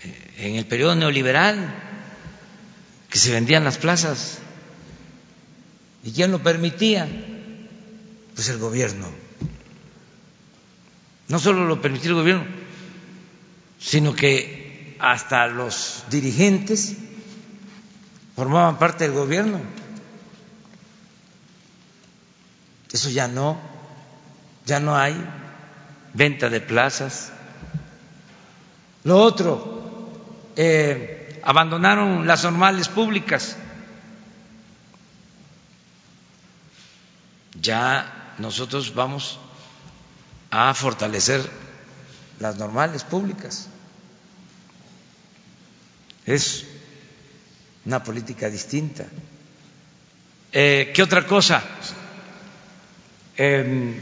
eh, 0.03 0.33
en 0.39 0.55
el 0.57 0.65
periodo 0.65 0.95
neoliberal 0.95 1.73
que 3.09 3.17
se 3.17 3.31
vendían 3.31 3.63
las 3.63 3.77
plazas. 3.77 4.39
¿Y 6.03 6.11
quién 6.11 6.31
lo 6.31 6.43
permitía? 6.43 7.07
Pues 8.35 8.49
el 8.49 8.57
gobierno. 8.57 9.07
No 11.29 11.39
solo 11.39 11.65
lo 11.65 11.81
permitía 11.81 12.09
el 12.09 12.15
gobierno, 12.15 12.45
sino 13.79 14.13
que 14.13 14.97
hasta 14.99 15.47
los 15.47 16.03
dirigentes 16.09 16.97
formaban 18.35 18.77
parte 18.77 19.05
del 19.05 19.13
gobierno. 19.13 19.80
Eso 22.91 23.09
ya 23.09 23.27
no, 23.27 23.57
ya 24.65 24.79
no 24.79 24.95
hay 24.97 25.15
venta 26.13 26.49
de 26.49 26.59
plazas. 26.61 27.31
Lo 29.03 29.17
otro, 29.21 30.11
eh, 30.55 31.39
abandonaron 31.43 32.27
las 32.27 32.43
normales 32.43 32.89
públicas. 32.89 33.55
Ya 37.59 38.33
nosotros 38.37 38.93
vamos 38.93 39.39
a 40.49 40.73
fortalecer 40.73 41.49
las 42.39 42.57
normales 42.57 43.03
públicas. 43.03 43.67
Es 46.25 46.65
una 47.85 48.03
política 48.03 48.49
distinta. 48.49 49.05
Eh, 50.51 50.91
¿Qué 50.93 51.01
otra 51.01 51.25
cosa? 51.25 51.63
Eh, 53.43 53.99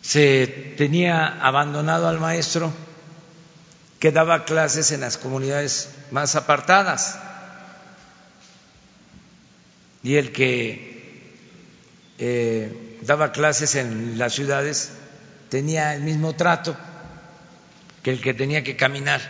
se 0.00 0.46
tenía 0.78 1.26
abandonado 1.26 2.08
al 2.08 2.18
maestro 2.18 2.72
que 4.00 4.12
daba 4.12 4.46
clases 4.46 4.92
en 4.92 5.02
las 5.02 5.18
comunidades 5.18 5.90
más 6.10 6.36
apartadas. 6.36 7.18
Y 10.02 10.14
el 10.14 10.32
que 10.32 11.34
eh, 12.18 12.96
daba 13.02 13.30
clases 13.32 13.74
en 13.74 14.16
las 14.16 14.32
ciudades 14.32 14.92
tenía 15.50 15.94
el 15.94 16.04
mismo 16.04 16.34
trato 16.34 16.78
que 18.02 18.12
el 18.12 18.22
que 18.22 18.32
tenía 18.32 18.64
que 18.64 18.74
caminar 18.74 19.20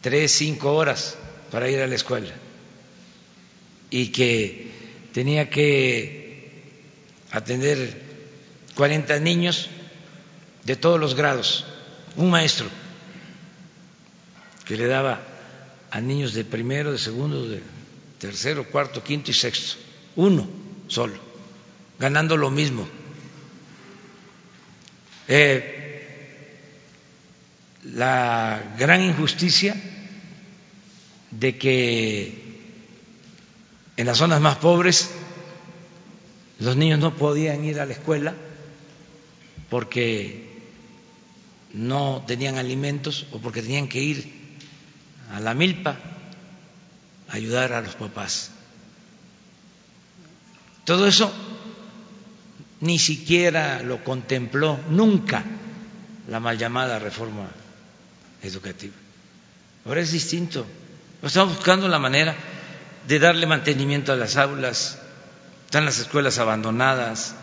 tres, 0.00 0.32
cinco 0.32 0.74
horas 0.74 1.16
para 1.52 1.68
ir 1.68 1.80
a 1.80 1.86
la 1.86 1.94
escuela. 1.94 2.34
Y 3.90 4.08
que 4.08 4.72
tenía 5.12 5.48
que 5.50 6.27
atender 7.30 8.02
40 8.74 9.18
niños 9.20 9.68
de 10.64 10.76
todos 10.76 11.00
los 11.00 11.14
grados, 11.14 11.64
un 12.16 12.30
maestro 12.30 12.68
que 14.64 14.76
le 14.76 14.86
daba 14.86 15.20
a 15.90 16.00
niños 16.00 16.34
de 16.34 16.44
primero, 16.44 16.92
de 16.92 16.98
segundo, 16.98 17.48
de 17.48 17.62
tercero, 18.18 18.64
cuarto, 18.68 19.02
quinto 19.02 19.30
y 19.30 19.34
sexto, 19.34 19.76
uno 20.16 20.48
solo, 20.88 21.18
ganando 21.98 22.36
lo 22.36 22.50
mismo. 22.50 22.86
Eh, 25.26 25.74
la 27.84 28.74
gran 28.78 29.02
injusticia 29.02 29.74
de 31.30 31.56
que 31.56 32.48
en 33.96 34.06
las 34.06 34.18
zonas 34.18 34.40
más 34.40 34.56
pobres 34.56 35.10
los 36.58 36.76
niños 36.76 36.98
no 36.98 37.14
podían 37.14 37.64
ir 37.64 37.80
a 37.80 37.86
la 37.86 37.92
escuela 37.92 38.34
porque 39.70 40.48
no 41.72 42.24
tenían 42.26 42.56
alimentos 42.56 43.26
o 43.32 43.38
porque 43.38 43.62
tenían 43.62 43.88
que 43.88 44.00
ir 44.00 44.32
a 45.32 45.40
la 45.40 45.54
milpa 45.54 45.96
a 47.28 47.34
ayudar 47.34 47.72
a 47.72 47.80
los 47.80 47.94
papás. 47.94 48.50
Todo 50.84 51.06
eso 51.06 51.30
ni 52.80 52.98
siquiera 52.98 53.82
lo 53.82 54.02
contempló 54.04 54.78
nunca 54.88 55.44
la 56.28 56.40
mal 56.40 56.56
llamada 56.56 56.98
reforma 56.98 57.48
educativa. 58.42 58.94
Ahora 59.84 60.00
es 60.00 60.12
distinto. 60.12 60.66
Estamos 61.22 61.56
buscando 61.56 61.88
la 61.88 61.98
manera 61.98 62.34
de 63.06 63.18
darle 63.18 63.46
mantenimiento 63.46 64.12
a 64.12 64.16
las 64.16 64.36
aulas, 64.36 64.98
están 65.68 65.84
las 65.84 65.98
escuelas 65.98 66.38
abandonadas, 66.38 67.34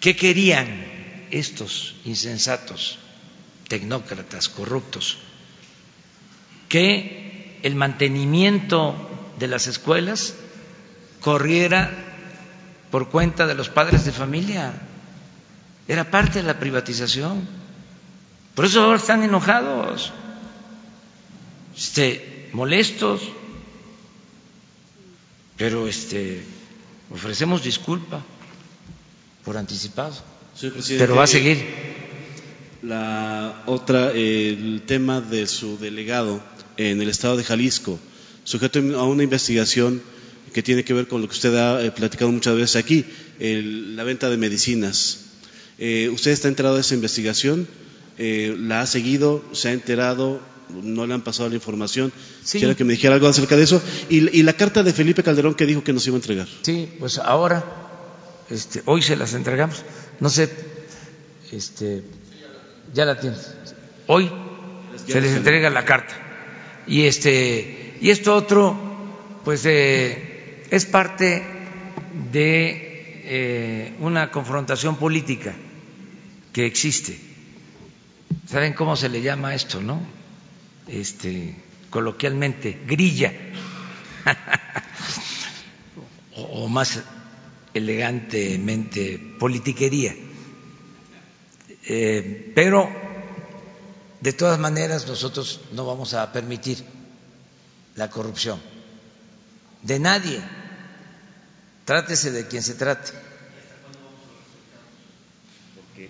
¿Qué 0.00 0.14
querían 0.14 0.86
estos 1.30 1.96
insensatos, 2.04 2.98
tecnócratas, 3.66 4.48
corruptos? 4.48 5.18
Que 6.68 7.58
el 7.62 7.74
mantenimiento 7.74 8.94
de 9.38 9.48
las 9.48 9.66
escuelas 9.66 10.34
corriera 11.20 11.90
por 12.90 13.08
cuenta 13.08 13.46
de 13.46 13.56
los 13.56 13.68
padres 13.68 14.04
de 14.04 14.12
familia. 14.12 14.72
Era 15.88 16.10
parte 16.10 16.40
de 16.40 16.46
la 16.46 16.60
privatización. 16.60 17.48
Por 18.54 18.66
eso 18.66 18.84
ahora 18.84 18.98
están 18.98 19.24
enojados, 19.24 20.12
este, 21.76 22.50
molestos, 22.52 23.22
pero 25.58 25.88
este, 25.88 26.40
ofrecemos 27.10 27.62
disculpa 27.62 28.24
por 29.44 29.56
anticipado. 29.56 30.14
Pero 30.86 31.16
va 31.16 31.24
a 31.24 31.26
seguir. 31.26 31.58
La 32.82 33.64
otra, 33.66 34.12
el 34.12 34.82
tema 34.86 35.20
de 35.20 35.46
su 35.48 35.78
delegado 35.78 36.40
en 36.76 37.02
el 37.02 37.08
estado 37.08 37.36
de 37.36 37.42
Jalisco, 37.42 37.98
sujeto 38.44 38.78
a 38.78 39.04
una 39.04 39.24
investigación 39.24 40.00
que 40.52 40.62
tiene 40.62 40.84
que 40.84 40.94
ver 40.94 41.08
con 41.08 41.20
lo 41.20 41.28
que 41.28 41.34
usted 41.34 41.54
ha 41.56 41.84
eh, 41.84 41.90
platicado 41.90 42.30
muchas 42.30 42.54
veces 42.54 42.76
aquí, 42.76 43.04
la 43.40 44.04
venta 44.04 44.30
de 44.30 44.36
medicinas. 44.36 45.24
Eh, 45.78 46.08
¿Usted 46.12 46.30
está 46.30 46.48
enterado 46.48 46.76
de 46.76 46.82
esa 46.82 46.94
investigación? 46.94 47.66
Eh, 48.16 48.56
¿La 48.58 48.80
ha 48.80 48.86
seguido? 48.86 49.44
¿Se 49.52 49.68
ha 49.68 49.72
enterado? 49.72 50.40
¿No 50.70 51.06
le 51.06 51.14
han 51.14 51.22
pasado 51.22 51.48
la 51.48 51.54
información? 51.54 52.12
Sí. 52.44 52.58
Quiero 52.58 52.76
que 52.76 52.84
me 52.84 52.92
dijera 52.92 53.14
algo 53.14 53.26
acerca 53.26 53.56
de 53.56 53.64
eso. 53.64 53.82
Y, 54.08 54.38
y 54.38 54.42
la 54.42 54.52
carta 54.52 54.82
de 54.82 54.92
Felipe 54.92 55.22
Calderón 55.22 55.54
que 55.54 55.66
dijo 55.66 55.82
que 55.82 55.92
nos 55.92 56.06
iba 56.06 56.16
a 56.16 56.20
entregar. 56.20 56.48
Sí, 56.62 56.88
pues 56.98 57.18
ahora 57.18 57.64
este, 58.50 58.82
hoy 58.86 59.02
se 59.02 59.16
las 59.16 59.34
entregamos. 59.34 59.84
No 60.20 60.28
sé, 60.28 60.50
este, 61.52 62.02
ya 62.94 63.04
la 63.04 63.18
tienes. 63.18 63.54
Hoy 64.06 64.30
se 65.06 65.20
les 65.20 65.36
entrega 65.36 65.70
la 65.70 65.84
carta. 65.84 66.14
Y 66.86 67.04
este 67.04 67.96
y 68.00 68.10
esto 68.10 68.34
otro, 68.34 68.76
pues 69.44 69.62
eh, 69.66 70.64
es 70.70 70.86
parte 70.86 71.44
de 72.32 73.22
eh, 73.24 73.96
una 74.00 74.30
confrontación 74.30 74.96
política 74.96 75.54
que 76.52 76.64
existe. 76.66 77.18
¿Saben 78.46 78.72
cómo 78.72 78.96
se 78.96 79.08
le 79.08 79.20
llama 79.20 79.54
esto, 79.54 79.80
no? 79.80 80.00
Este, 80.88 81.54
coloquialmente, 81.90 82.80
grilla. 82.86 83.32
o 86.36 86.68
más 86.68 87.00
elegantemente, 87.74 89.18
politiquería. 89.38 90.14
Eh, 91.86 92.52
pero, 92.54 92.88
de 94.20 94.32
todas 94.32 94.58
maneras, 94.58 95.06
nosotros 95.06 95.60
no 95.72 95.86
vamos 95.86 96.14
a 96.14 96.32
permitir 96.32 96.84
la 97.94 98.10
corrupción 98.10 98.60
de 99.82 99.98
nadie. 99.98 100.40
Trátese 101.84 102.30
de 102.30 102.46
quien 102.46 102.62
se 102.62 102.74
trate. 102.74 103.27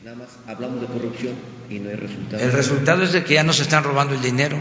Nada 0.05 0.17
más 0.17 0.29
hablamos 0.47 0.83
de 0.83 0.87
corrupción 0.87 1.35
y 1.71 1.79
no 1.79 1.89
hay 1.89 1.97
resultado. 1.97 2.43
El 2.43 2.53
resultado 2.53 3.03
es 3.05 3.13
de 3.13 3.25
que 3.25 3.35
ya 3.35 3.43
nos 3.43 3.59
están 3.61 3.85
robando 3.85 4.15
el 4.15 4.21
dinero. 4.21 4.61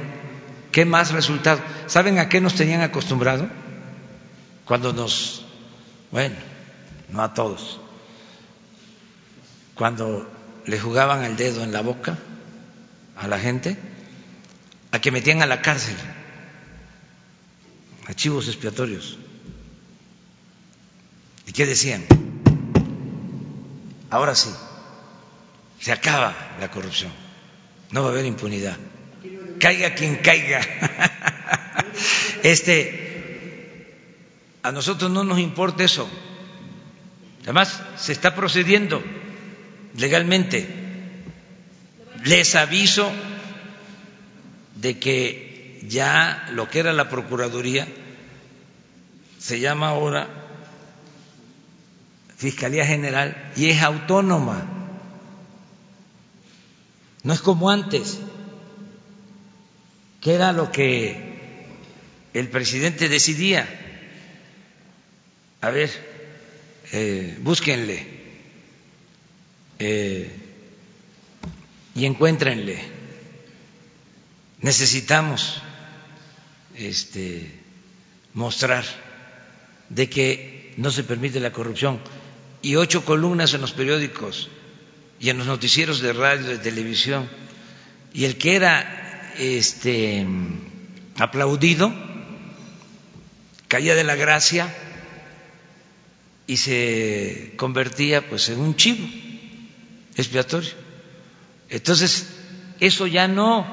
¿Qué 0.72 0.86
más 0.86 1.12
resultado? 1.12 1.60
¿Saben 1.88 2.18
a 2.18 2.30
qué 2.30 2.40
nos 2.40 2.56
tenían 2.56 2.80
acostumbrado? 2.80 3.50
Cuando 4.64 4.94
nos, 4.94 5.46
bueno, 6.12 6.36
no 7.10 7.22
a 7.22 7.34
todos, 7.34 7.82
cuando 9.76 10.30
le 10.66 10.80
jugaban 10.80 11.26
el 11.26 11.36
dedo 11.36 11.62
en 11.62 11.74
la 11.74 11.82
boca 11.82 12.18
a 13.18 13.28
la 13.28 13.38
gente, 13.38 13.78
a 14.92 15.00
que 15.00 15.12
metían 15.12 15.42
a 15.42 15.46
la 15.46 15.62
cárcel, 15.62 15.96
archivos 18.08 18.48
expiatorios. 18.48 19.18
¿Y 21.46 21.52
qué 21.52 21.66
decían? 21.66 22.06
Ahora 24.10 24.36
sí, 24.36 24.50
se 25.88 25.94
acaba 25.94 26.36
la 26.60 26.70
corrupción, 26.70 27.10
no 27.92 28.02
va 28.02 28.10
a 28.10 28.12
haber 28.12 28.26
impunidad. 28.26 28.76
Caiga 29.58 29.96
quien 29.96 30.18
caiga. 30.18 30.60
Este, 32.44 33.88
a 34.64 34.72
nosotros 34.74 35.10
no 35.10 35.24
nos 35.24 35.40
importa 35.40 35.86
eso. 35.86 36.10
Además, 37.44 37.82
se 37.98 38.12
está 38.12 38.36
procediendo 38.36 39.02
legalmente. 39.96 40.68
Les 42.26 42.54
aviso 42.56 43.10
de 44.76 45.00
que 45.00 45.80
ya 45.88 46.50
lo 46.52 46.70
que 46.70 46.80
era 46.80 46.92
la 46.92 47.08
Procuraduría 47.10 47.88
se 49.40 49.62
llama 49.62 49.88
ahora 49.90 50.28
Fiscalía 52.38 52.86
General 52.86 53.52
y 53.56 53.70
es 53.70 53.82
autónoma. 53.82 54.77
No 57.24 57.34
es 57.34 57.42
como 57.42 57.70
antes, 57.70 58.20
que 60.22 60.34
era 60.34 60.52
lo 60.52 60.72
que 60.72 61.38
el 62.34 62.50
presidente 62.50 63.10
decidía. 63.10 63.68
A 65.62 65.70
ver, 65.70 65.90
eh, 66.92 67.38
búsquenle 67.42 68.06
eh, 69.80 70.32
y 71.96 72.06
encuéntrenle. 72.06 72.80
Necesitamos 74.62 75.62
este, 76.76 77.52
mostrar 78.34 78.86
de 79.90 80.10
que 80.10 80.74
no 80.78 80.92
se 80.92 81.04
permite 81.04 81.40
la 81.40 81.52
corrupción 81.52 82.00
y 82.62 82.76
ocho 82.76 83.06
columnas 83.06 83.54
en 83.54 83.62
los 83.62 83.72
periódicos 83.74 84.50
y 85.20 85.30
en 85.30 85.38
los 85.38 85.48
noticieros 85.48 86.02
de 86.02 86.14
radio, 86.14 86.48
de 86.48 86.58
televisión 86.58 87.30
y 88.14 88.26
el 88.26 88.38
que 88.38 88.56
era 88.56 89.34
este 89.38 90.26
aplaudido 91.18 91.94
caía 93.68 93.96
de 93.96 94.04
la 94.04 94.16
gracia 94.16 94.74
y 96.48 96.58
se 96.58 97.54
convertía 97.58 98.28
pues 98.28 98.50
en 98.50 98.60
un 98.60 98.76
chivo 98.76 99.08
expiatorio. 100.16 100.72
Entonces, 101.70 102.28
eso 102.80 103.06
ya 103.06 103.28
no. 103.28 103.68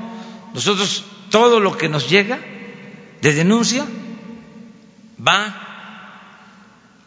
Nosotros 0.53 1.05
todo 1.31 1.61
lo 1.61 1.79
que 1.79 1.89
nos 1.89 2.11
llega 2.11 2.39
de 3.23 3.33
denuncia 3.33 3.87
va 5.27 5.61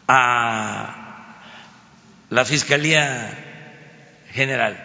a 0.08 1.38
la 2.30 2.44
Fiscalía 2.44 3.47
General. 4.32 4.84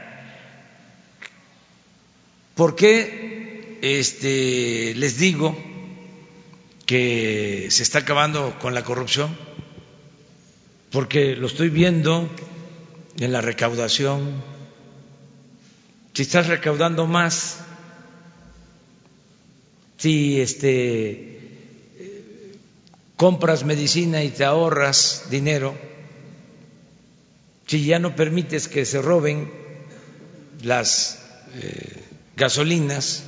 ¿Por 2.56 2.76
qué 2.76 3.80
este, 3.82 4.94
les 4.96 5.18
digo 5.18 5.58
que 6.86 7.68
se 7.70 7.84
está 7.84 8.00
acabando 8.00 8.58
con 8.60 8.74
la 8.74 8.84
corrupción? 8.84 9.36
porque 10.94 11.36
lo 11.36 11.48
estoy 11.48 11.70
viendo 11.70 12.30
en 13.20 13.32
la 13.32 13.42
recaudación. 13.42 14.44
Si 16.14 16.22
estás 16.22 16.46
recaudando 16.48 17.08
más, 17.08 17.62
si 19.98 20.40
este 20.40 21.32
compras 23.16 23.64
medicina 23.64 24.24
y 24.24 24.30
te 24.30 24.46
ahorras 24.46 25.26
dinero, 25.32 25.76
si 27.68 27.86
ya 27.86 28.00
no 28.00 28.16
permites 28.16 28.68
que 28.68 28.86
se 28.86 29.02
roben 29.02 29.52
las 30.62 31.20
eh, 31.56 32.04
gasolinas, 32.36 33.24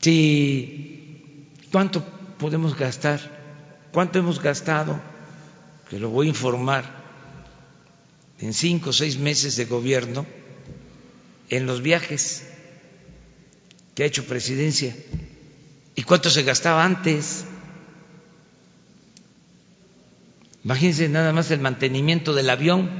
si 0.00 1.48
cuánto 1.72 2.04
podemos 2.38 2.76
gastar, 2.76 3.20
cuánto 3.92 4.18
hemos 4.18 4.40
gastado 4.40 5.00
que 5.88 5.98
lo 5.98 6.10
voy 6.10 6.26
a 6.26 6.30
informar. 6.30 7.04
En 8.40 8.52
cinco 8.52 8.90
o 8.90 8.92
seis 8.92 9.16
meses 9.16 9.56
de 9.56 9.64
gobierno 9.64 10.26
en 11.48 11.66
los 11.66 11.80
viajes 11.82 12.44
que 13.94 14.02
ha 14.02 14.06
hecho 14.06 14.24
presidencia. 14.24 14.94
Y 15.94 16.02
cuánto 16.02 16.30
se 16.30 16.42
gastaba 16.42 16.84
antes. 16.84 17.44
Imagínense 20.64 21.08
nada 21.08 21.32
más 21.32 21.50
el 21.50 21.60
mantenimiento 21.60 22.32
del 22.32 22.48
avión. 22.48 22.90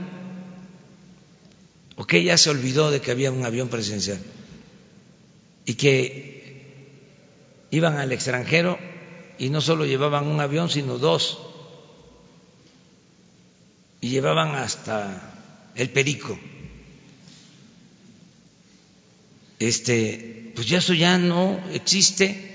¿O 1.97 2.07
que 2.07 2.23
ya 2.23 2.37
se 2.37 2.51
olvidó 2.51 2.91
de 2.91 3.01
que 3.01 3.11
había 3.11 3.31
un 3.31 3.45
avión 3.45 3.69
presidencial? 3.69 4.19
Y 5.65 5.75
que 5.75 6.35
iban 7.71 7.97
al 7.97 8.13
extranjero 8.13 8.79
y 9.39 9.49
no 9.49 9.61
solo 9.61 9.87
llevaban 9.87 10.27
un 10.27 10.41
avión, 10.41 10.69
sino 10.69 10.99
dos 10.99 11.39
y 14.01 14.11
llevaban 14.11 14.55
hasta 14.55 15.71
el 15.75 15.89
perico. 15.89 16.39
Este, 19.59 20.53
pues 20.55 20.67
ya 20.69 20.79
eso 20.79 20.93
ya 20.93 21.17
no 21.17 21.59
existe. 21.73 22.53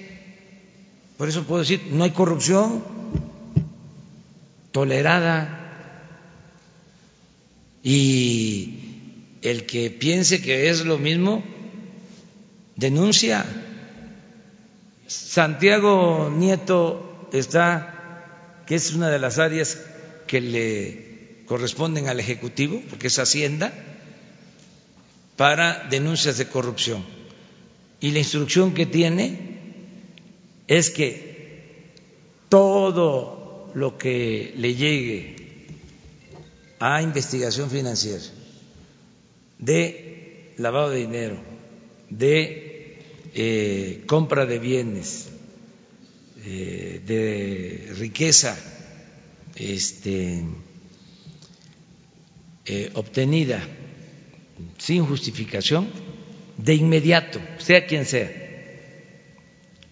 Por 1.17 1.27
eso 1.27 1.43
puedo 1.45 1.61
decir, 1.61 1.87
no 1.89 2.03
hay 2.03 2.11
corrupción 2.11 2.83
tolerada. 4.71 5.55
Y 7.83 8.79
el 9.41 9.65
que 9.65 9.89
piense 9.89 10.41
que 10.41 10.69
es 10.69 10.85
lo 10.85 10.97
mismo, 10.97 11.43
denuncia. 12.75 13.45
Santiago 15.07 16.31
Nieto 16.35 17.29
está, 17.33 18.63
que 18.65 18.75
es 18.75 18.93
una 18.93 19.09
de 19.09 19.19
las 19.19 19.39
áreas 19.39 19.79
que 20.27 20.41
le 20.41 21.43
corresponden 21.45 22.07
al 22.07 22.19
Ejecutivo, 22.19 22.81
porque 22.89 23.07
es 23.07 23.17
Hacienda, 23.17 23.73
para 25.35 25.87
denuncias 25.89 26.37
de 26.37 26.47
corrupción. 26.47 27.03
Y 28.01 28.11
la 28.11 28.19
instrucción 28.19 28.73
que 28.73 28.85
tiene 28.85 29.57
es 30.67 30.89
que 30.89 31.93
todo 32.49 33.38
lo 33.73 33.97
que 33.97 34.53
le 34.57 34.75
llegue 34.75 35.35
a 36.79 37.01
investigación 37.01 37.69
financiera 37.69 38.23
de 39.57 40.53
lavado 40.57 40.89
de 40.89 40.99
dinero, 40.99 41.37
de 42.09 43.01
eh, 43.33 44.03
compra 44.07 44.45
de 44.45 44.59
bienes, 44.59 45.29
eh, 46.45 47.01
de 47.05 47.93
riqueza, 47.97 48.57
este, 49.55 50.43
eh, 52.65 52.89
obtenida 52.93 53.61
sin 54.77 55.05
justificación, 55.05 55.89
de 56.57 56.75
inmediato, 56.75 57.39
sea 57.57 57.85
quien 57.85 58.05
sea, 58.05 58.31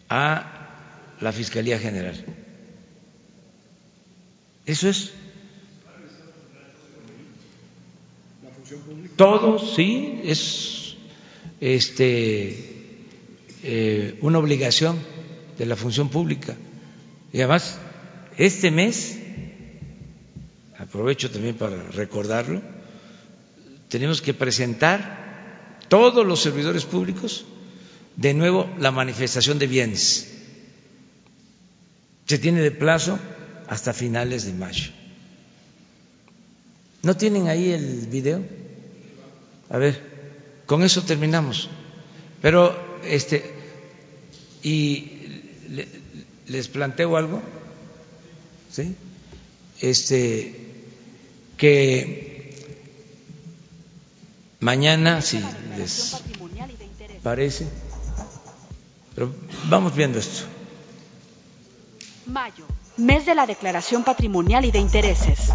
a 0.09 1.15
la 1.21 1.31
Fiscalía 1.31 1.79
General. 1.79 2.46
Eso 4.67 4.89
es. 4.89 5.11
Todo, 9.15 9.57
sí, 9.57 10.21
es 10.25 10.95
este, 11.61 13.05
eh, 13.63 14.19
una 14.21 14.39
obligación 14.39 14.99
de 15.57 15.65
la 15.65 15.77
función 15.77 16.09
pública. 16.09 16.55
Y 17.31 17.37
además, 17.37 17.79
este 18.37 18.69
mes, 18.69 19.17
aprovecho 20.77 21.31
también 21.31 21.55
para 21.55 21.81
recordarlo, 21.91 22.61
tenemos 23.87 24.21
que 24.21 24.33
presentar 24.33 25.79
todos 25.87 26.27
los 26.27 26.41
servidores 26.41 26.83
públicos 26.83 27.45
de 28.17 28.33
nuevo 28.33 28.69
la 28.79 28.91
manifestación 28.91 29.59
de 29.59 29.67
bienes. 29.67 30.33
Se 32.25 32.37
tiene 32.37 32.59
de 32.59 32.71
plazo 32.71 33.17
hasta 33.67 33.93
finales 33.93 34.45
de 34.45 34.53
mayo. 34.53 34.91
¿No 37.03 37.15
tienen 37.15 37.47
ahí 37.47 37.71
el 37.71 38.07
video? 38.07 38.43
A 39.69 39.77
ver, 39.77 40.01
con 40.65 40.83
eso 40.83 41.03
terminamos. 41.03 41.69
Pero, 42.41 42.75
este, 43.03 43.43
y 44.63 45.11
les 46.47 46.67
planteo 46.67 47.17
algo, 47.17 47.41
¿sí? 48.71 48.95
Este, 49.81 50.55
que 51.57 52.53
mañana, 54.59 55.21
si 55.21 55.39
les 55.77 56.21
parece, 57.23 57.67
pero 59.15 59.33
vamos 59.69 59.95
viendo 59.95 60.19
esto. 60.19 60.45
Mayo, 62.25 62.65
mes 62.97 63.25
de 63.25 63.35
la 63.35 63.45
declaración 63.45 64.03
patrimonial 64.03 64.65
y 64.65 64.71
de 64.71 64.79
intereses. 64.79 65.51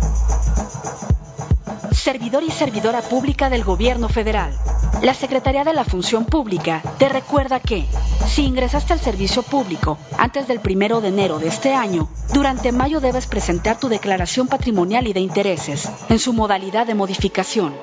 Servidor 1.93 2.43
y 2.45 2.51
servidora 2.51 3.03
pública 3.03 3.51
del 3.51 3.65
Gobierno 3.65 4.09
Federal. 4.09 4.57
La 5.03 5.15
Secretaría 5.15 5.65
de 5.65 5.73
la 5.73 5.85
Función 5.85 6.25
Pública 6.25 6.83
te 6.99 7.09
recuerda 7.09 7.59
que, 7.59 7.85
si 8.27 8.45
ingresaste 8.45 8.93
al 8.93 9.01
servicio 9.01 9.43
público 9.43 9.99
antes 10.17 10.47
del 10.47 10.61
primero 10.61 11.01
de 11.01 11.09
enero 11.09 11.39
de 11.39 11.49
este 11.49 11.75
año, 11.75 12.09
durante 12.33 12.71
mayo 12.71 13.01
debes 13.01 13.27
presentar 13.27 13.79
tu 13.79 13.89
declaración 13.89 14.47
patrimonial 14.47 15.09
y 15.09 15.13
de 15.13 15.21
intereses 15.21 15.89
en 16.09 16.19
su 16.19 16.33
modalidad 16.33 16.87
de 16.87 16.95
modificación. 16.95 17.75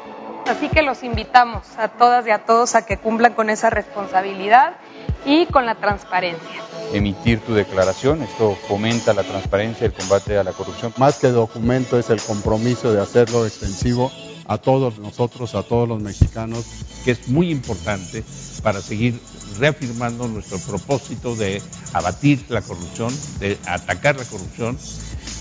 Así 0.47 0.69
que 0.69 0.81
los 0.81 1.03
invitamos 1.03 1.65
a 1.77 1.89
todas 1.89 2.25
y 2.27 2.31
a 2.31 2.45
todos 2.45 2.75
a 2.75 2.85
que 2.85 2.97
cumplan 2.97 3.33
con 3.33 3.49
esa 3.49 3.69
responsabilidad 3.69 4.77
y 5.25 5.45
con 5.47 5.65
la 5.65 5.75
transparencia. 5.75 6.63
Emitir 6.93 7.39
tu 7.41 7.53
declaración, 7.53 8.23
esto 8.23 8.57
fomenta 8.67 9.13
la 9.13 9.23
transparencia 9.23 9.85
y 9.85 9.87
el 9.87 9.93
combate 9.93 10.37
a 10.37 10.43
la 10.43 10.53
corrupción. 10.53 10.93
Más 10.97 11.19
que 11.19 11.27
documento 11.27 11.99
es 11.99 12.09
el 12.09 12.21
compromiso 12.21 12.91
de 12.91 13.01
hacerlo 13.01 13.45
extensivo 13.45 14.11
a 14.47 14.57
todos 14.57 14.97
nosotros, 14.97 15.53
a 15.53 15.63
todos 15.63 15.87
los 15.87 16.01
mexicanos. 16.01 16.65
Que 17.05 17.11
es 17.11 17.27
muy 17.27 17.51
importante 17.51 18.23
para 18.63 18.81
seguir 18.81 19.19
reafirmando 19.59 20.27
nuestro 20.27 20.57
propósito 20.59 21.35
de 21.35 21.61
abatir 21.93 22.43
la 22.49 22.61
corrupción, 22.61 23.13
de 23.39 23.57
atacar 23.65 24.17
la 24.17 24.25
corrupción 24.25 24.77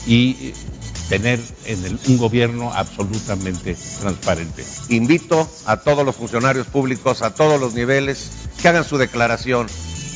y 0.06 0.52
tener 1.08 1.40
en 1.64 1.84
el, 1.84 1.98
un 2.08 2.18
gobierno 2.18 2.72
absolutamente 2.72 3.76
transparente. 4.00 4.64
Invito 4.88 5.48
a 5.66 5.78
todos 5.78 6.04
los 6.04 6.16
funcionarios 6.16 6.66
públicos, 6.66 7.22
a 7.22 7.34
todos 7.34 7.60
los 7.60 7.74
niveles, 7.74 8.30
que 8.60 8.68
hagan 8.68 8.84
su 8.84 8.98
declaración. 8.98 9.66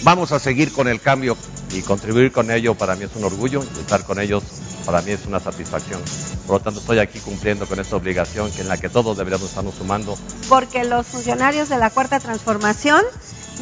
Vamos 0.02 0.32
a 0.32 0.38
seguir 0.38 0.72
con 0.72 0.88
el 0.88 1.00
cambio 1.00 1.36
y 1.72 1.82
contribuir 1.82 2.32
con 2.32 2.50
ello 2.50 2.74
para 2.74 2.96
mí 2.96 3.04
es 3.04 3.16
un 3.16 3.24
orgullo, 3.24 3.62
estar 3.62 4.04
con 4.04 4.20
ellos 4.20 4.42
para 4.84 5.00
mí 5.02 5.12
es 5.12 5.26
una 5.26 5.40
satisfacción. 5.40 6.02
Por 6.46 6.56
lo 6.56 6.60
tanto, 6.60 6.80
estoy 6.80 6.98
aquí 6.98 7.18
cumpliendo 7.20 7.66
con 7.66 7.78
esta 7.78 7.96
obligación 7.96 8.50
que 8.50 8.62
en 8.62 8.68
la 8.68 8.76
que 8.76 8.88
todos 8.88 9.16
deberíamos 9.16 9.48
estarnos 9.48 9.74
sumando. 9.74 10.18
Porque 10.48 10.84
los 10.84 11.06
funcionarios 11.06 11.68
de 11.68 11.78
la 11.78 11.90
Cuarta 11.90 12.18
Transformación 12.20 13.02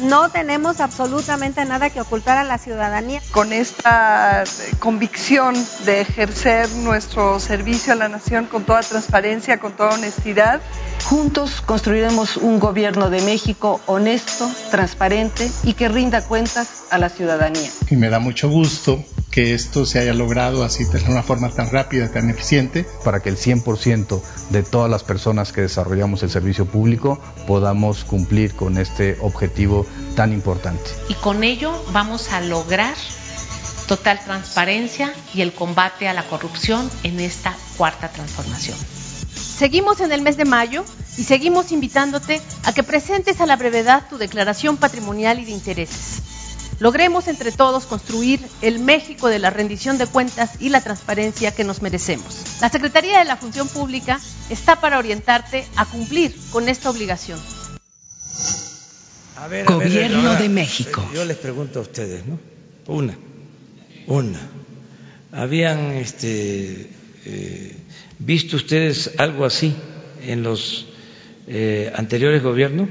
no 0.01 0.29
tenemos 0.29 0.79
absolutamente 0.79 1.63
nada 1.65 1.89
que 1.89 2.01
ocultar 2.01 2.37
a 2.37 2.43
la 2.43 2.57
ciudadanía. 2.57 3.21
Con 3.31 3.53
esta 3.53 4.43
convicción 4.79 5.55
de 5.85 6.01
ejercer 6.01 6.69
nuestro 6.71 7.39
servicio 7.39 7.93
a 7.93 7.95
la 7.95 8.09
nación 8.09 8.45
con 8.45 8.63
toda 8.63 8.81
transparencia, 8.81 9.59
con 9.59 9.73
toda 9.73 9.91
honestidad. 9.91 10.61
Juntos 11.05 11.61
construiremos 11.61 12.37
un 12.37 12.59
gobierno 12.59 13.09
de 13.09 13.21
México 13.21 13.81
honesto, 13.85 14.49
transparente 14.69 15.51
y 15.63 15.73
que 15.73 15.89
rinda 15.89 16.23
cuentas 16.23 16.83
a 16.89 16.97
la 16.97 17.09
ciudadanía. 17.09 17.69
Me 18.01 18.09
da 18.09 18.17
mucho 18.17 18.49
gusto 18.49 19.05
que 19.29 19.53
esto 19.53 19.85
se 19.85 19.99
haya 19.99 20.15
logrado 20.15 20.63
así 20.63 20.85
de 20.85 21.03
una 21.07 21.21
forma 21.21 21.51
tan 21.51 21.69
rápida, 21.69 22.11
tan 22.11 22.31
eficiente. 22.31 22.83
Para 23.05 23.19
que 23.19 23.29
el 23.29 23.37
100% 23.37 24.19
de 24.49 24.63
todas 24.63 24.89
las 24.89 25.03
personas 25.03 25.51
que 25.51 25.61
desarrollamos 25.61 26.23
el 26.23 26.31
servicio 26.31 26.65
público 26.65 27.21
podamos 27.45 28.03
cumplir 28.03 28.55
con 28.55 28.79
este 28.79 29.19
objetivo 29.21 29.85
tan 30.15 30.33
importante. 30.33 30.81
Y 31.09 31.13
con 31.13 31.43
ello 31.43 31.71
vamos 31.93 32.31
a 32.31 32.41
lograr 32.41 32.95
total 33.87 34.19
transparencia 34.25 35.13
y 35.35 35.41
el 35.41 35.53
combate 35.53 36.07
a 36.07 36.15
la 36.15 36.23
corrupción 36.23 36.89
en 37.03 37.19
esta 37.19 37.55
cuarta 37.77 38.09
transformación. 38.09 38.79
Seguimos 39.35 39.99
en 39.99 40.11
el 40.11 40.23
mes 40.23 40.37
de 40.37 40.45
mayo 40.45 40.83
y 41.19 41.23
seguimos 41.23 41.71
invitándote 41.71 42.41
a 42.63 42.73
que 42.73 42.81
presentes 42.81 43.41
a 43.41 43.45
la 43.45 43.57
brevedad 43.57 44.07
tu 44.09 44.17
declaración 44.17 44.77
patrimonial 44.77 45.39
y 45.39 45.45
de 45.45 45.51
intereses. 45.51 46.23
Logremos 46.81 47.27
entre 47.27 47.51
todos 47.51 47.85
construir 47.85 48.39
el 48.63 48.79
México 48.79 49.27
de 49.27 49.37
la 49.37 49.51
rendición 49.51 49.99
de 49.99 50.07
cuentas 50.07 50.59
y 50.59 50.69
la 50.69 50.81
transparencia 50.81 51.51
que 51.51 51.63
nos 51.63 51.83
merecemos. 51.83 52.59
La 52.59 52.69
Secretaría 52.69 53.19
de 53.19 53.25
la 53.25 53.37
Función 53.37 53.67
Pública 53.67 54.19
está 54.49 54.81
para 54.81 54.97
orientarte 54.97 55.63
a 55.75 55.85
cumplir 55.85 56.35
con 56.49 56.67
esta 56.69 56.89
obligación. 56.89 57.39
A 59.37 59.47
ver, 59.47 59.65
Gobierno 59.65 59.91
a 59.91 60.21
ver, 60.21 60.27
ahora, 60.27 60.41
de 60.41 60.49
México. 60.49 61.07
Yo 61.13 61.23
les 61.23 61.37
pregunto 61.37 61.77
a 61.77 61.81
ustedes, 61.83 62.25
¿no? 62.25 62.39
Una, 62.87 63.15
una. 64.07 64.39
¿Habían 65.33 65.91
este, 65.91 66.89
eh, 67.25 67.75
visto 68.17 68.55
ustedes 68.55 69.11
algo 69.19 69.45
así 69.45 69.75
en 70.23 70.41
los 70.41 70.87
eh, 71.45 71.93
anteriores 71.95 72.41
gobiernos? 72.41 72.89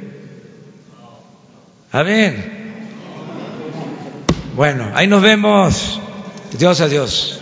A 1.91 2.05
ver. 2.05 2.60
Bueno, 4.61 4.91
ahí 4.93 5.07
nos 5.07 5.23
vemos. 5.23 5.99
Dios 6.53 6.83
a 6.83 6.89
Dios. 6.89 7.40